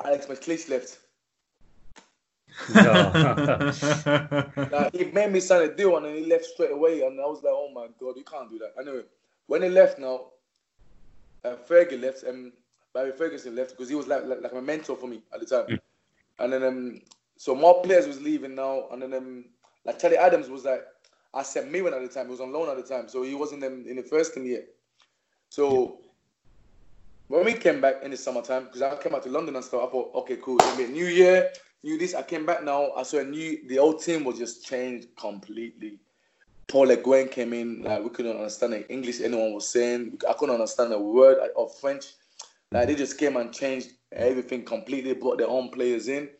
Alex 0.04 0.26
McLeish 0.26 0.68
left. 0.68 0.98
Like, 4.70 4.94
he 4.94 5.04
made 5.06 5.32
me 5.32 5.40
sign 5.40 5.62
a 5.62 5.74
deal 5.74 5.96
and 5.96 6.06
then 6.06 6.14
he 6.14 6.24
left 6.26 6.44
straight 6.44 6.72
away, 6.72 7.02
and 7.02 7.20
I 7.20 7.24
was 7.24 7.42
like, 7.42 7.52
"Oh 7.52 7.70
my 7.74 7.88
god, 7.98 8.16
you 8.16 8.24
can't 8.24 8.50
do 8.50 8.58
that." 8.58 8.74
Anyway, 8.80 9.02
when 9.46 9.62
he 9.62 9.68
left 9.68 9.98
now, 9.98 10.26
uh, 11.44 11.56
Fergie 11.68 12.00
left, 12.00 12.22
and 12.22 12.52
Barry 12.92 13.12
Ferguson 13.12 13.54
left 13.54 13.70
because 13.70 13.88
he 13.88 13.94
was 13.94 14.06
like, 14.06 14.24
like 14.24 14.40
like 14.42 14.52
a 14.52 14.62
mentor 14.62 14.96
for 14.96 15.06
me 15.06 15.22
at 15.32 15.40
the 15.40 15.46
time. 15.46 15.78
And 16.38 16.52
then 16.52 16.62
um, 16.64 17.00
so 17.36 17.54
more 17.54 17.82
players 17.82 18.06
was 18.06 18.20
leaving 18.20 18.54
now, 18.54 18.88
and 18.92 19.02
then 19.02 19.14
um, 19.14 19.44
like 19.84 19.98
Charlie 19.98 20.16
Adams 20.16 20.48
was 20.48 20.64
like, 20.64 20.84
I 21.32 21.42
sent 21.42 21.70
me 21.70 21.82
one 21.82 21.94
at 21.94 22.02
the 22.02 22.08
time. 22.08 22.26
He 22.26 22.30
was 22.30 22.40
on 22.40 22.52
loan 22.52 22.68
at 22.68 22.76
the 22.76 22.82
time, 22.82 23.08
so 23.08 23.22
he 23.22 23.34
wasn't 23.34 23.64
in, 23.64 23.86
in 23.86 23.96
the 23.96 24.02
first 24.02 24.34
team 24.34 24.46
yet. 24.46 24.66
So 25.50 25.98
when 27.28 27.44
we 27.44 27.54
came 27.54 27.80
back 27.80 28.02
in 28.02 28.10
the 28.10 28.16
summertime, 28.16 28.64
because 28.64 28.82
I 28.82 28.96
came 28.96 29.12
back 29.12 29.22
to 29.22 29.30
London 29.30 29.56
and 29.56 29.64
stuff, 29.64 29.88
I 29.88 29.90
thought, 29.90 30.10
okay, 30.14 30.36
cool, 30.42 30.56
it's 30.56 30.66
gonna 30.66 30.78
be 30.78 30.84
a 30.84 30.88
new 30.88 31.06
year, 31.06 31.50
new 31.84 31.98
this. 31.98 32.14
I 32.14 32.22
came 32.22 32.46
back 32.46 32.64
now, 32.64 32.90
I 32.96 33.02
saw 33.02 33.18
a 33.18 33.24
new, 33.24 33.60
the 33.68 33.78
old 33.78 34.02
team 34.02 34.24
was 34.24 34.38
just 34.38 34.64
changed 34.64 35.08
completely. 35.16 36.00
Paul 36.66 36.86
Le 36.86 36.96
Guen 36.96 37.28
came 37.28 37.52
in, 37.52 37.82
like 37.82 38.02
we 38.02 38.08
couldn't 38.08 38.36
understand 38.36 38.72
the 38.72 38.90
English 38.90 39.20
anyone 39.20 39.52
was 39.52 39.68
saying. 39.68 40.18
I 40.28 40.32
couldn't 40.32 40.54
understand 40.54 40.92
a 40.92 40.98
word 40.98 41.38
of 41.56 41.78
French. 41.78 42.06
Like 42.72 42.88
they 42.88 42.94
just 42.94 43.18
came 43.18 43.36
and 43.36 43.52
changed 43.52 43.90
everything 44.10 44.64
completely, 44.64 45.12
brought 45.12 45.38
their 45.38 45.48
own 45.48 45.68
players 45.68 46.08
in. 46.08 46.30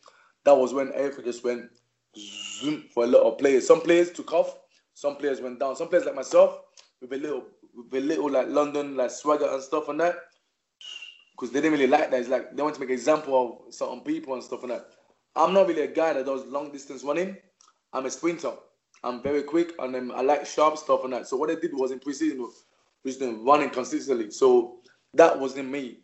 That 0.43 0.57
was 0.57 0.73
when 0.73 0.91
everything 0.93 1.25
just 1.25 1.43
went 1.43 1.69
zoom 2.17 2.85
for 2.91 3.03
a 3.03 3.07
lot 3.07 3.21
of 3.21 3.37
players. 3.37 3.67
Some 3.67 3.81
players 3.81 4.11
took 4.11 4.33
off, 4.33 4.57
some 4.95 5.15
players 5.15 5.41
went 5.41 5.59
down. 5.59 5.75
Some 5.75 5.89
players 5.89 6.05
like 6.05 6.15
myself, 6.15 6.59
with 7.01 7.13
a 7.13 7.17
little, 7.17 7.45
with 7.91 8.03
a 8.03 8.05
little 8.05 8.31
like 8.31 8.47
London 8.47 8.97
like 8.97 9.11
swagger 9.11 9.47
and 9.47 9.61
stuff 9.61 9.89
and 9.89 9.99
that, 9.99 10.15
because 11.33 11.51
they 11.53 11.61
didn't 11.61 11.73
really 11.73 11.87
like 11.87 12.09
that. 12.09 12.19
It's 12.19 12.29
like 12.29 12.55
they 12.55 12.63
want 12.63 12.73
to 12.75 12.81
make 12.81 12.89
an 12.89 12.95
example 12.95 13.63
of 13.67 13.73
certain 13.73 14.01
people 14.01 14.33
and 14.33 14.43
stuff 14.43 14.63
and 14.63 14.71
that. 14.71 14.87
I'm 15.35 15.53
not 15.53 15.67
really 15.67 15.81
a 15.81 15.87
guy 15.87 16.13
that 16.13 16.25
does 16.25 16.45
long 16.45 16.71
distance 16.71 17.03
running. 17.03 17.37
I'm 17.93 18.05
a 18.05 18.11
sprinter. 18.11 18.53
I'm 19.03 19.21
very 19.21 19.43
quick 19.43 19.73
and 19.79 19.93
then 19.93 20.11
I 20.13 20.21
like 20.21 20.45
sharp 20.45 20.77
stuff 20.77 21.03
and 21.03 21.13
that. 21.13 21.27
So 21.27 21.37
what 21.37 21.51
I 21.51 21.55
did 21.55 21.71
was 21.73 21.91
in 21.91 21.99
preseason 21.99 22.39
was 22.39 22.65
running 23.21 23.69
consistently. 23.69 24.31
So 24.31 24.77
that 25.13 25.39
wasn't 25.39 25.69
me. 25.69 25.99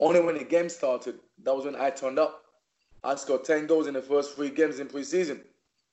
Only 0.00 0.20
when 0.20 0.38
the 0.38 0.44
game 0.44 0.68
started, 0.68 1.18
that 1.42 1.54
was 1.54 1.64
when 1.64 1.76
I 1.76 1.90
turned 1.90 2.18
up. 2.18 2.42
I 3.02 3.14
scored 3.16 3.44
10 3.44 3.66
goals 3.66 3.86
in 3.86 3.94
the 3.94 4.02
first 4.02 4.34
three 4.34 4.50
games 4.50 4.78
in 4.78 4.88
preseason. 4.88 5.40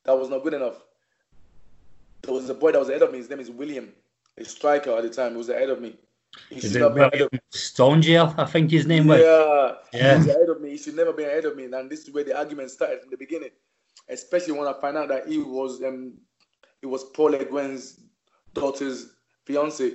That 0.05 0.17
was 0.17 0.29
not 0.29 0.43
good 0.43 0.53
enough. 0.53 0.81
There 2.21 2.33
was 2.33 2.49
a 2.49 2.53
boy 2.53 2.71
that 2.71 2.79
was 2.79 2.89
ahead 2.89 3.01
of 3.01 3.11
me. 3.11 3.17
His 3.17 3.29
name 3.29 3.39
is 3.39 3.49
William, 3.49 3.91
a 4.37 4.45
striker 4.45 4.91
at 4.91 5.03
the 5.03 5.09
time. 5.09 5.31
He 5.31 5.37
was 5.37 5.49
ahead 5.49 5.69
of 5.69 5.81
me. 5.81 5.97
He 6.49 6.57
is 6.57 6.75
it 6.75 6.93
William 6.93 7.29
Stonegel, 7.49 8.33
I 8.37 8.45
think 8.45 8.71
his 8.71 8.85
name 8.85 9.07
was? 9.07 9.19
Yeah, 9.19 9.73
yeah. 9.93 10.11
He 10.13 10.17
was 10.17 10.27
ahead 10.27 10.49
of 10.49 10.61
me. 10.61 10.69
He 10.71 10.77
should 10.77 10.95
never 10.95 11.13
be 11.13 11.23
ahead 11.23 11.45
of 11.45 11.55
me. 11.55 11.65
And 11.65 11.89
this 11.89 12.01
is 12.07 12.11
where 12.11 12.23
the 12.23 12.37
argument 12.37 12.71
started 12.71 13.01
from 13.01 13.09
the 13.09 13.17
beginning. 13.17 13.49
Especially 14.09 14.53
when 14.53 14.67
I 14.67 14.73
find 14.79 14.97
out 14.97 15.09
that 15.09 15.27
he 15.27 15.37
was 15.37 15.83
um, 15.83 16.13
he 16.81 16.87
was 16.87 17.03
Paul 17.13 17.31
Le 17.31 17.45
Guen's 17.45 17.99
daughter's 18.53 19.11
fiance. 19.45 19.93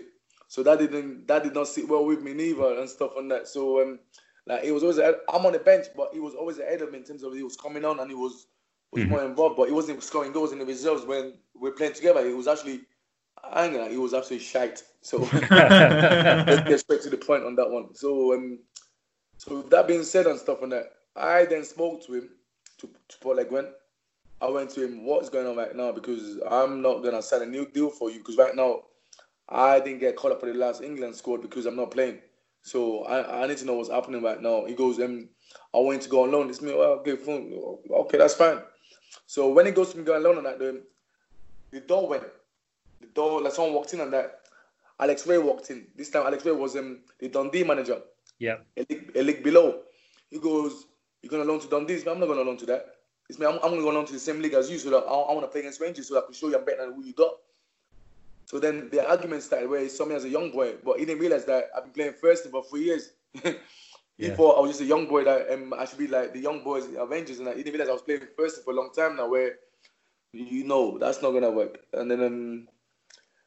So 0.49 0.62
that 0.62 0.78
didn't 0.78 1.26
that 1.26 1.43
did 1.43 1.55
not 1.55 1.69
sit 1.69 1.88
well 1.88 2.05
with 2.05 2.23
me 2.23 2.33
neither 2.35 2.78
and 2.78 2.88
stuff 2.88 3.12
on 3.16 3.28
that. 3.28 3.49
So 3.49 3.83
um, 3.83 3.99
like 4.47 4.64
he 4.64 4.71
was 4.71 4.83
always 4.83 4.99
ahead. 4.99 5.16
I'm 5.33 5.45
on 5.45 5.52
the 5.52 5.59
bench, 5.59 5.87
but 5.97 6.11
he 6.12 6.21
was 6.21 6.35
always 6.35 6.59
ahead 6.59 6.83
of 6.83 6.93
me 6.93 6.99
in 6.99 7.05
terms 7.05 7.23
of 7.23 7.35
he 7.35 7.43
was 7.43 7.57
coming 7.57 7.85
on 7.85 7.99
and 8.00 8.11
he 8.11 8.14
was 8.14 8.47
was 8.93 9.02
mm-hmm. 9.02 9.11
more 9.11 9.25
involved. 9.25 9.57
But 9.57 9.69
he 9.69 9.75
wasn't 9.75 10.02
scoring 10.02 10.33
goals 10.33 10.52
in 10.52 10.59
the 10.59 10.66
reserves 10.66 11.05
when 11.05 11.35
we 11.59 11.71
are 11.71 11.73
playing 11.73 11.95
together. 11.95 12.26
He 12.26 12.35
was 12.35 12.47
actually 12.47 12.83
I 13.53 13.67
ain't 13.67 13.91
he 13.91 13.99
was 13.99 14.15
absolutely 14.15 14.45
shite. 14.45 14.83
So 15.03 15.19
let's 15.50 16.69
get 16.69 16.81
straight 16.81 17.03
to 17.03 17.11
the 17.11 17.17
point 17.17 17.45
on 17.45 17.55
that 17.57 17.71
one. 17.71 17.95
So 17.95 18.35
um, 18.35 18.59
so 19.38 19.62
that 19.62 19.87
being 19.87 20.03
said 20.03 20.26
and 20.26 20.38
stuff 20.38 20.62
on 20.62 20.71
that, 20.71 20.93
I 21.15 21.45
then 21.45 21.65
spoke 21.65 22.05
to 22.07 22.15
him 22.15 22.31
to, 22.79 22.87
to 22.87 23.19
Paul 23.21 23.37
Le 23.37 23.45
Guen. 23.45 23.73
I 24.41 24.49
went 24.50 24.71
to 24.71 24.85
him, 24.85 25.07
what's 25.07 25.31
going 25.31 25.47
on 25.47 25.57
right 25.57 25.75
now? 25.75 25.93
Because 25.93 26.38
I'm 26.50 26.83
not 26.83 27.03
gonna 27.03 27.23
sign 27.23 27.43
a 27.43 27.47
new 27.47 27.67
deal 27.67 27.91
for 27.91 28.11
you 28.11 28.19
because 28.19 28.37
right 28.37 28.55
now 28.55 28.83
I 29.49 29.81
didn't 29.81 30.00
get 30.00 30.17
called 30.17 30.35
up 30.35 30.41
for 30.41 30.47
the 30.47 30.55
last 30.55 30.83
England 30.83 31.15
squad 31.15 31.43
because 31.43 31.67
I'm 31.67 31.76
not 31.76 31.91
playing. 31.91 32.21
So 32.62 33.05
I, 33.05 33.45
I 33.45 33.47
need 33.47 33.59
to 33.59 33.65
know 33.65 33.75
what's 33.75 33.91
happening 33.91 34.23
right 34.23 34.43
now. 34.43 34.65
He 34.67 34.75
goes, 34.75 34.99
um, 35.00 35.29
I 35.73 35.79
want 35.79 36.03
to 36.03 36.09
go 36.09 36.25
on 36.25 36.33
loan. 36.33 36.50
It's 36.50 36.61
me, 36.61 36.75
well, 36.75 37.00
okay, 37.00 37.15
fine. 37.15 37.57
okay, 37.91 38.19
that's 38.19 38.35
fine. 38.35 38.59
So 39.26 39.50
when 39.50 39.67
he 39.67 39.73
goes 39.73 39.93
to 39.93 39.99
me 39.99 40.05
going 40.05 40.19
on 40.19 40.25
loan 40.25 40.38
on 40.38 40.45
that, 40.45 40.59
the, 40.59 40.83
the 41.71 41.81
door 41.81 42.09
went. 42.09 42.25
The 43.00 43.07
door, 43.09 43.43
like 43.43 43.53
someone 43.53 43.75
walked 43.75 43.95
in 43.95 44.00
on 44.00 44.11
that. 44.11 44.41
Alex 44.99 45.26
Rae 45.26 45.38
walked 45.38 45.71
in. 45.71 45.87
This 45.97 46.11
time 46.11 46.26
Alex 46.26 46.45
Rae 46.45 46.53
was 46.53 46.76
um, 46.76 47.00
the 47.21 47.29
Dundee 47.29 47.65
manager. 47.65 48.00
Yeah. 48.38 48.57
A 48.76 48.87
league, 48.88 49.12
a 49.15 49.23
league 49.23 49.43
below. 49.43 49.81
He 50.31 50.38
goes, 50.38 50.87
You're 51.23 51.31
gonna 51.31 51.45
loan 51.45 51.61
to 51.61 51.69
Dundee? 51.69 52.03
I'm 52.09 52.19
not 52.21 52.26
gonna 52.26 52.43
loan 52.43 52.57
to 52.59 52.67
that. 52.67 52.87
It's 53.29 53.38
me, 53.38 53.47
I'm, 53.47 53.55
I'm 53.55 53.71
gonna 53.71 53.83
go 53.83 53.91
loan 53.91 54.07
to 54.07 54.12
the 54.12 54.19
same 54.19 54.41
league 54.41 54.55
as 54.55 54.71
you 54.71 54.79
so 54.79 54.91
that 54.91 54.99
I, 54.99 55.12
I 55.12 55.35
wanna 55.35 55.49
play 55.49 55.61
against 55.61 55.81
Rangers 55.81 56.09
so 56.09 56.15
that 56.15 56.25
I 56.25 56.26
can 56.26 56.35
show 56.35 56.49
you 56.49 56.57
I'm 56.57 56.65
better 56.65 56.87
than 56.87 56.95
who 56.95 57.05
you 57.05 57.12
got. 57.12 57.33
So 58.47 58.61
then 58.61 58.88
the 58.91 59.07
argument 59.07 59.43
started 59.43 59.69
where 59.69 59.81
he 59.81 59.88
saw 59.88 60.05
me 60.05 60.15
as 60.15 60.25
a 60.25 60.29
young 60.29 60.53
boy, 60.53 60.75
but 60.85 60.99
he 61.00 61.05
didn't 61.05 61.21
realize 61.21 61.45
that 61.47 61.65
I've 61.76 61.83
been 61.83 61.93
playing 61.93 62.12
first 62.12 62.49
for 62.49 62.62
three 62.62 62.85
years. 62.85 63.11
he 63.43 63.57
yeah. 64.19 64.35
thought 64.35 64.57
I 64.57 64.61
was 64.61 64.71
just 64.71 64.83
a 64.83 64.85
young 64.85 65.09
boy 65.09 65.25
that 65.25 65.53
um, 65.53 65.75
I 65.76 65.85
should 65.85 65.99
be 65.99 66.07
like 66.07 66.33
the 66.33 66.38
young 66.38 66.62
boys 66.62 66.85
Avengers, 66.97 67.41
and 67.41 67.49
I, 67.49 67.55
he 67.55 67.65
didn't 67.65 67.75
realize 67.75 67.88
I 67.88 67.95
was 67.95 68.03
playing 68.03 68.23
first 68.37 68.65
for 68.65 68.71
a 68.71 68.76
long 68.76 68.91
time 68.95 69.17
now. 69.17 69.29
Where 69.29 69.57
you 70.33 70.62
know 70.62 70.97
that's 70.97 71.23
not 71.23 71.33
gonna 71.33 71.50
work. 71.50 71.81
And 71.93 72.09
then 72.09 72.23
um, 72.23 72.69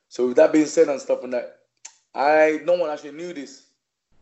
so 0.09 0.27
with 0.27 0.35
that 0.37 0.51
being 0.51 0.65
said 0.65 0.89
and 0.89 0.99
stuff 0.99 1.23
and 1.23 1.33
that, 1.33 1.59
I 2.13 2.59
no 2.65 2.73
one 2.73 2.89
actually 2.89 3.11
knew 3.11 3.31
this. 3.31 3.67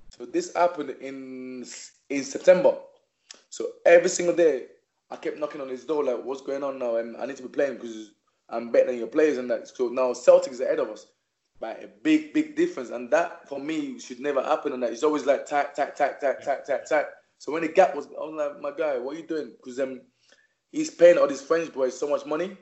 So 0.10 0.26
this 0.26 0.54
happened 0.54 0.92
in 1.02 1.66
in 2.10 2.24
September. 2.24 2.78
So 3.50 3.68
every 3.86 4.10
single 4.10 4.36
day 4.36 4.68
I 5.10 5.16
kept 5.16 5.40
knocking 5.40 5.62
on 5.62 5.70
his 5.70 5.86
door 5.86 6.04
like, 6.04 6.24
"What's 6.24 6.42
going 6.42 6.64
on 6.64 6.78
now?" 6.78 6.98
And 6.98 7.18
I 7.18 7.26
need 7.26 7.38
to 7.38 7.44
be 7.44 7.50
playing 7.50 7.76
because 7.76 8.12
I'm 8.50 8.72
better 8.72 8.88
than 8.88 8.98
your 8.98 9.08
players 9.08 9.38
and 9.38 9.50
that. 9.50 9.68
So 9.68 9.88
now 9.90 10.14
Celtics 10.14 10.60
are 10.60 10.66
ahead 10.66 10.80
of 10.80 10.90
us 10.90 11.08
by 11.60 11.72
a 11.72 11.88
big, 11.88 12.34
big 12.34 12.56
difference. 12.56 12.90
And 12.90 13.10
that 13.12 13.48
for 13.48 13.60
me 13.60 14.00
should 14.00 14.20
never 14.20 14.42
happen. 14.42 14.74
And 14.74 14.84
that 14.84 14.92
it's 14.92 15.04
always 15.04 15.26
like 15.26 15.46
tack, 15.46 15.74
tack, 15.74 15.96
tack, 15.96 16.20
tack, 16.20 16.42
tack, 16.42 16.66
tack, 16.66 16.86
tack. 16.86 17.06
So 17.40 17.52
when 17.52 17.62
the 17.62 17.68
gap 17.68 17.96
was, 17.96 18.08
I 18.08 18.24
was 18.24 18.34
like, 18.36 18.62
my 18.62 18.72
guy, 18.78 18.98
what 18.98 19.16
are 19.16 19.20
you 19.20 19.28
doing? 19.28 19.54
Because 19.58 19.80
um, 19.80 20.02
he's 20.72 20.90
paying 20.90 21.18
all 21.18 21.28
these 21.28 21.42
French 21.42 21.74
boys 21.74 21.98
so 21.98 22.10
much 22.10 22.26
money. 22.26 22.58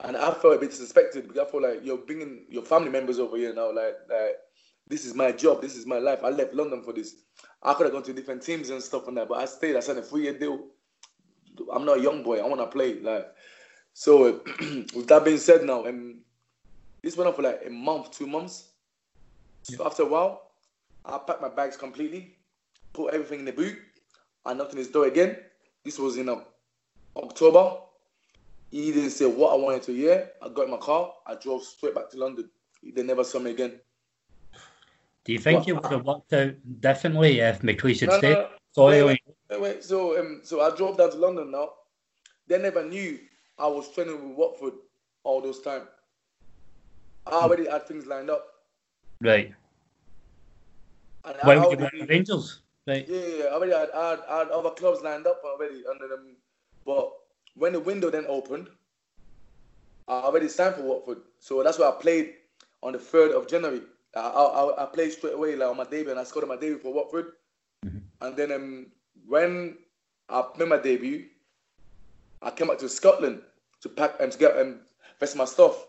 And 0.00 0.16
I 0.16 0.32
felt 0.34 0.56
a 0.56 0.58
bit 0.58 0.72
suspected 0.72 1.26
because 1.26 1.46
I 1.46 1.50
felt 1.50 1.62
like 1.62 1.80
you're 1.82 1.96
bringing 1.96 2.44
your 2.48 2.62
family 2.62 2.90
members 2.90 3.18
over 3.18 3.36
here 3.36 3.54
now. 3.54 3.72
Like, 3.72 3.96
like 4.10 4.36
this 4.86 5.04
is 5.04 5.14
my 5.14 5.32
job. 5.32 5.62
This 5.62 5.76
is 5.76 5.86
my 5.86 5.98
life. 5.98 6.20
I 6.22 6.28
left 6.28 6.54
London 6.54 6.82
for 6.82 6.92
this. 6.92 7.16
I 7.62 7.74
could 7.74 7.86
have 7.86 7.92
gone 7.92 8.02
to 8.04 8.12
different 8.12 8.42
teams 8.42 8.70
and 8.70 8.82
stuff 8.82 9.08
and 9.08 9.16
that, 9.16 9.28
but 9.28 9.38
I 9.38 9.46
stayed. 9.46 9.76
I 9.76 9.80
signed 9.80 9.98
a 9.98 10.02
three-year 10.02 10.38
deal. 10.38 10.66
I'm 11.72 11.86
not 11.86 11.98
a 11.98 12.02
young 12.02 12.22
boy. 12.22 12.38
I 12.38 12.46
want 12.46 12.60
to 12.60 12.66
play. 12.66 13.00
Like, 13.00 13.26
so 13.94 14.42
with 14.94 15.06
that 15.08 15.24
being 15.24 15.38
said, 15.38 15.64
now 15.64 15.84
and 15.84 16.18
this 17.02 17.16
went 17.16 17.28
on 17.28 17.34
for 17.34 17.42
like 17.42 17.62
a 17.66 17.70
month, 17.70 18.10
two 18.10 18.26
months. 18.26 18.72
So 19.62 19.84
after 19.86 20.02
a 20.02 20.06
while, 20.06 20.50
I 21.04 21.18
packed 21.18 21.40
my 21.40 21.48
bags 21.48 21.76
completely, 21.76 22.36
put 22.92 23.14
everything 23.14 23.40
in 23.40 23.44
the 23.44 23.52
boot, 23.52 23.78
I 24.46 24.54
knocked 24.54 24.70
on 24.70 24.78
his 24.78 24.88
door 24.88 25.06
again. 25.06 25.36
This 25.84 25.98
was 25.98 26.16
in 26.16 26.28
uh, 26.28 26.36
October. 27.16 27.78
He 28.70 28.92
didn't 28.92 29.10
say 29.10 29.26
what 29.26 29.52
I 29.52 29.56
wanted 29.56 29.82
to 29.84 29.92
hear. 29.92 30.30
I 30.42 30.48
got 30.48 30.64
in 30.64 30.70
my 30.70 30.76
car. 30.78 31.12
I 31.26 31.34
drove 31.34 31.62
straight 31.62 31.94
back 31.94 32.10
to 32.10 32.18
London. 32.18 32.50
They 32.82 33.02
never 33.02 33.24
saw 33.24 33.38
me 33.38 33.52
again. 33.52 33.80
Do 35.24 35.32
you 35.32 35.38
think 35.38 35.66
you 35.66 35.74
would 35.74 35.86
have 35.86 36.04
worked 36.04 36.32
out 36.32 36.54
differently 36.80 37.40
if 37.40 37.62
McLeish 37.62 38.00
had 38.00 38.10
no, 38.10 38.18
stayed? 38.18 38.34
No, 38.34 38.48
Sorry, 38.72 39.02
wait, 39.02 39.22
wait, 39.50 39.60
wait, 39.60 39.84
So, 39.84 40.20
um, 40.20 40.40
so 40.44 40.60
I 40.60 40.74
drove 40.76 40.98
down 40.98 41.10
to 41.10 41.16
London 41.16 41.50
now. 41.50 41.70
They 42.46 42.58
never 42.58 42.84
knew 42.84 43.18
I 43.58 43.66
was 43.66 43.92
training 43.92 44.28
with 44.28 44.36
Watford 44.36 44.74
all 45.24 45.40
those 45.40 45.60
time. 45.62 45.82
I 47.26 47.32
already 47.32 47.68
had 47.68 47.88
things 47.88 48.06
lined 48.06 48.30
up. 48.30 48.46
Right. 49.20 49.52
And 51.24 51.36
when 51.42 51.62
you 51.62 51.76
were 51.76 52.06
Rangers, 52.06 52.60
right? 52.86 53.08
Yeah, 53.08 53.26
yeah. 53.38 53.44
I 53.46 53.54
already 53.54 53.72
had, 53.72 53.90
I 53.90 54.10
had, 54.10 54.20
I 54.28 54.38
had 54.38 54.48
other 54.48 54.70
clubs 54.70 55.02
lined 55.02 55.26
up 55.26 55.42
already, 55.44 55.82
under 55.90 56.06
then, 56.06 56.18
um, 56.18 56.36
but 56.84 57.12
when 57.56 57.72
the 57.72 57.80
window 57.80 58.10
then 58.10 58.26
opened, 58.28 58.68
I 60.08 60.20
already 60.20 60.48
signed 60.48 60.76
for 60.76 60.82
Watford, 60.82 61.18
so 61.40 61.62
that's 61.62 61.78
why 61.78 61.88
I 61.88 61.92
played 61.92 62.34
on 62.82 62.92
the 62.92 62.98
third 62.98 63.32
of 63.32 63.48
January. 63.48 63.82
I, 64.14 64.20
I, 64.20 64.84
I 64.84 64.86
played 64.86 65.12
straight 65.12 65.34
away 65.34 65.56
like 65.56 65.68
on 65.68 65.76
my 65.76 65.84
debut, 65.84 66.10
and 66.10 66.20
I 66.20 66.24
scored 66.24 66.44
on 66.44 66.48
my 66.48 66.56
debut 66.56 66.78
for 66.78 66.92
Watford. 66.92 67.32
Mm-hmm. 67.84 67.98
And 68.20 68.36
then 68.36 68.52
um, 68.52 68.86
when 69.26 69.78
I 70.28 70.44
made 70.58 70.68
my 70.68 70.78
debut, 70.78 71.26
I 72.42 72.50
came 72.50 72.68
back 72.68 72.78
to 72.78 72.88
Scotland 72.88 73.42
to 73.80 73.88
pack 73.88 74.14
and 74.20 74.30
to 74.30 74.38
get 74.38 74.58
um, 74.58 74.80
rest 75.20 75.36
my 75.36 75.44
stuff. 75.44 75.86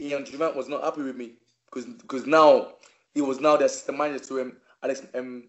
Ian 0.00 0.24
Durrant 0.24 0.56
was 0.56 0.68
not 0.68 0.82
happy 0.82 1.02
with 1.02 1.16
me 1.16 1.32
because 1.66 1.84
because 1.86 2.26
now 2.26 2.72
he 3.14 3.20
was 3.20 3.40
now 3.40 3.56
the 3.56 3.64
assistant 3.64 3.98
manager 3.98 4.24
to 4.24 4.38
him 4.38 4.56
Alex 4.82 5.02
um 5.14 5.44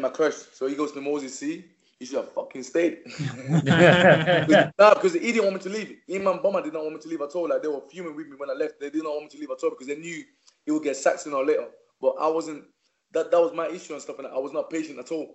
my 0.00 0.08
crush. 0.08 0.34
So 0.34 0.66
he 0.66 0.74
goes 0.74 0.92
to 0.92 1.00
Moses 1.00 1.38
C. 1.38 1.64
He 2.04 2.08
should 2.08 2.18
have 2.18 2.32
fucking 2.32 2.62
stayed. 2.64 2.98
nah, 3.64 4.92
because 4.92 5.14
he 5.14 5.32
didn't 5.32 5.44
want 5.44 5.54
me 5.54 5.62
to 5.62 5.70
leave. 5.70 5.96
Iman 6.12 6.42
Bomber 6.42 6.60
did 6.60 6.74
not 6.74 6.82
want 6.82 6.96
me 6.96 7.00
to 7.00 7.08
leave 7.08 7.22
at 7.22 7.34
all. 7.34 7.48
Like 7.48 7.62
they 7.62 7.68
were 7.68 7.80
fuming 7.90 8.14
with 8.14 8.28
me 8.28 8.36
when 8.36 8.50
I 8.50 8.52
left. 8.52 8.78
They 8.78 8.90
did 8.90 9.02
not 9.02 9.14
want 9.14 9.22
me 9.22 9.28
to 9.30 9.38
leave 9.38 9.50
at 9.50 9.64
all 9.64 9.70
because 9.70 9.86
they 9.86 9.96
knew 9.96 10.22
he 10.66 10.70
would 10.70 10.82
get 10.82 10.98
sacked 10.98 11.20
sooner 11.20 11.36
or 11.36 11.46
later. 11.46 11.66
But 12.02 12.16
I 12.20 12.28
wasn't. 12.28 12.64
That 13.12 13.30
that 13.30 13.40
was 13.40 13.54
my 13.54 13.68
issue 13.68 13.94
and 13.94 14.02
stuff, 14.02 14.18
and 14.18 14.26
I 14.26 14.36
was 14.36 14.52
not 14.52 14.68
patient 14.68 14.98
at 14.98 15.10
all. 15.12 15.34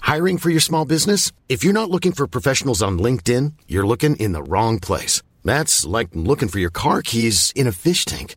Hiring 0.00 0.38
for 0.38 0.50
your 0.50 0.60
small 0.60 0.84
business? 0.84 1.32
If 1.48 1.64
you're 1.64 1.72
not 1.72 1.90
looking 1.90 2.12
for 2.12 2.28
professionals 2.28 2.82
on 2.82 3.00
LinkedIn, 3.00 3.54
you're 3.66 3.86
looking 3.86 4.14
in 4.16 4.30
the 4.30 4.44
wrong 4.44 4.78
place. 4.78 5.22
That's 5.44 5.84
like 5.84 6.10
looking 6.14 6.46
for 6.46 6.60
your 6.60 6.70
car 6.70 7.02
keys 7.02 7.52
in 7.56 7.66
a 7.66 7.72
fish 7.72 8.04
tank. 8.04 8.36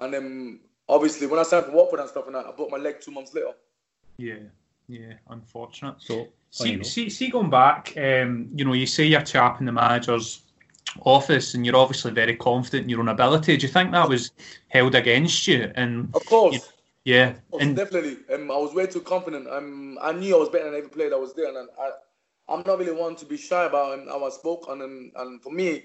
And 0.00 0.12
then 0.14 0.60
obviously 0.88 1.26
when 1.26 1.40
I 1.40 1.42
signed 1.44 1.66
for 1.66 1.72
Watford 1.72 2.00
and 2.00 2.08
stuff 2.08 2.26
and 2.26 2.34
that, 2.34 2.46
I 2.46 2.52
broke 2.52 2.70
my 2.70 2.78
leg 2.78 3.00
two 3.00 3.10
months 3.10 3.34
later. 3.34 3.52
Yeah, 4.18 4.34
yeah, 4.88 5.14
unfortunate. 5.28 5.96
So, 5.98 6.28
See, 6.52 6.82
see, 6.82 7.08
see, 7.08 7.28
going 7.28 7.48
back, 7.48 7.96
um, 7.96 8.48
you 8.52 8.64
know, 8.64 8.72
you 8.72 8.86
say 8.86 9.04
you're 9.04 9.22
chap 9.22 9.60
in 9.60 9.66
the 9.66 9.72
manager's 9.72 10.42
office, 11.02 11.54
and 11.54 11.64
you're 11.64 11.76
obviously 11.76 12.10
very 12.10 12.34
confident 12.34 12.82
in 12.84 12.88
your 12.88 12.98
own 13.00 13.08
ability. 13.08 13.56
Do 13.56 13.66
you 13.66 13.72
think 13.72 13.92
that 13.92 14.08
was 14.08 14.32
held 14.68 14.96
against 14.96 15.46
you? 15.46 15.70
And 15.76 16.10
Of 16.12 16.26
course. 16.26 16.54
you- 16.54 16.60
yeah, 17.04 17.28
Of 17.30 17.50
course, 17.52 17.62
and 17.62 17.76
definitely. 17.76 18.16
Um, 18.34 18.50
I 18.50 18.56
was 18.56 18.74
way 18.74 18.86
too 18.86 19.00
confident. 19.00 19.48
Um, 19.48 19.96
I 20.02 20.12
knew 20.12 20.34
I 20.36 20.38
was 20.40 20.48
better 20.48 20.64
than 20.64 20.74
every 20.74 20.90
player 20.90 21.10
that 21.10 21.20
was 21.20 21.32
there, 21.34 21.46
and 21.48 21.68
I, 21.78 21.90
I'm 22.48 22.62
not 22.66 22.78
really 22.78 22.92
one 22.92 23.14
to 23.16 23.24
be 23.24 23.36
shy 23.36 23.64
about 23.64 23.98
um, 23.98 24.08
how 24.08 24.24
I 24.26 24.30
spoke. 24.30 24.66
And 24.68 24.82
um, 24.82 25.12
and 25.16 25.40
for 25.42 25.52
me, 25.52 25.84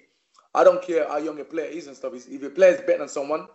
I 0.54 0.64
don't 0.64 0.82
care 0.82 1.08
how 1.08 1.18
young 1.18 1.40
a 1.40 1.46
player 1.46 1.68
is 1.70 1.88
and 1.88 1.96
stuff. 1.96 2.14
If 2.16 2.28
if 2.28 2.42
a 2.44 2.50
player 2.50 2.72
is 2.74 2.82
better 2.82 2.98
than 3.00 3.08
someone, 3.08 3.48